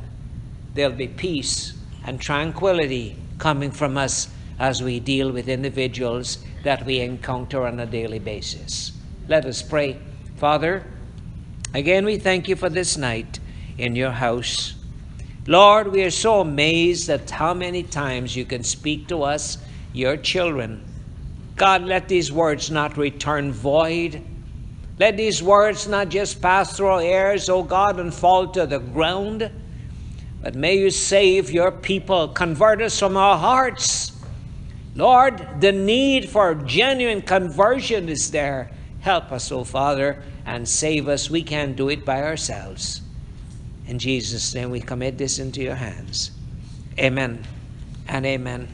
There'll 0.75 0.91
be 0.91 1.07
peace 1.07 1.73
and 2.09 2.19
tranquility 2.19 3.15
coming 3.37 3.69
from 3.69 3.95
us 3.95 4.29
as 4.57 4.81
we 4.81 4.99
deal 4.99 5.31
with 5.31 5.47
individuals 5.47 6.39
that 6.63 6.83
we 6.83 6.99
encounter 6.99 7.67
on 7.67 7.79
a 7.79 7.85
daily 7.85 8.17
basis. 8.17 8.93
Let 9.27 9.45
us 9.45 9.61
pray. 9.61 9.99
Father, 10.37 10.83
again 11.71 12.05
we 12.05 12.17
thank 12.17 12.47
you 12.47 12.55
for 12.55 12.67
this 12.67 12.97
night 12.97 13.39
in 13.77 13.95
your 13.95 14.09
house. 14.09 14.73
Lord, 15.45 15.91
we 15.91 16.03
are 16.03 16.09
so 16.09 16.41
amazed 16.41 17.11
at 17.11 17.29
how 17.29 17.53
many 17.53 17.83
times 17.83 18.35
you 18.35 18.43
can 18.43 18.63
speak 18.63 19.07
to 19.09 19.21
us, 19.21 19.59
your 19.93 20.17
children. 20.17 20.83
God, 21.57 21.83
let 21.83 22.07
these 22.07 22.31
words 22.31 22.71
not 22.71 22.97
return 22.97 23.51
void. 23.51 24.23
Let 24.97 25.15
these 25.15 25.43
words 25.43 25.87
not 25.87 26.09
just 26.09 26.41
pass 26.41 26.75
through 26.75 26.87
our 26.87 27.03
ears, 27.03 27.49
O 27.49 27.61
God, 27.61 27.99
and 27.99 28.11
fall 28.11 28.47
to 28.47 28.65
the 28.65 28.79
ground. 28.79 29.51
But 30.41 30.55
may 30.55 30.77
you 30.77 30.89
save 30.89 31.51
your 31.51 31.71
people, 31.71 32.29
convert 32.29 32.81
us 32.81 32.97
from 32.97 33.17
our 33.17 33.37
hearts 33.37 34.19
Lord, 34.99 35.61
the 35.61 35.71
need 35.71 36.29
for 36.29 36.53
genuine 36.55 37.21
conversion 37.21 38.09
is 38.09 38.31
there. 38.31 38.69
Help 38.99 39.31
us, 39.31 39.49
O 39.49 39.59
oh 39.59 39.63
Father, 39.63 40.21
and 40.45 40.67
save 40.67 41.07
us. 41.07 41.29
We 41.29 41.41
can't 41.41 41.77
do 41.77 41.87
it 41.87 42.03
by 42.03 42.21
ourselves. 42.21 43.01
In 43.87 43.97
Jesus' 43.97 44.53
name, 44.53 44.71
we 44.71 44.81
commit 44.81 45.17
this 45.17 45.39
into 45.39 45.61
your 45.61 45.75
hands. 45.75 46.31
Amen 46.99 47.45
and 48.09 48.25
amen. 48.25 48.67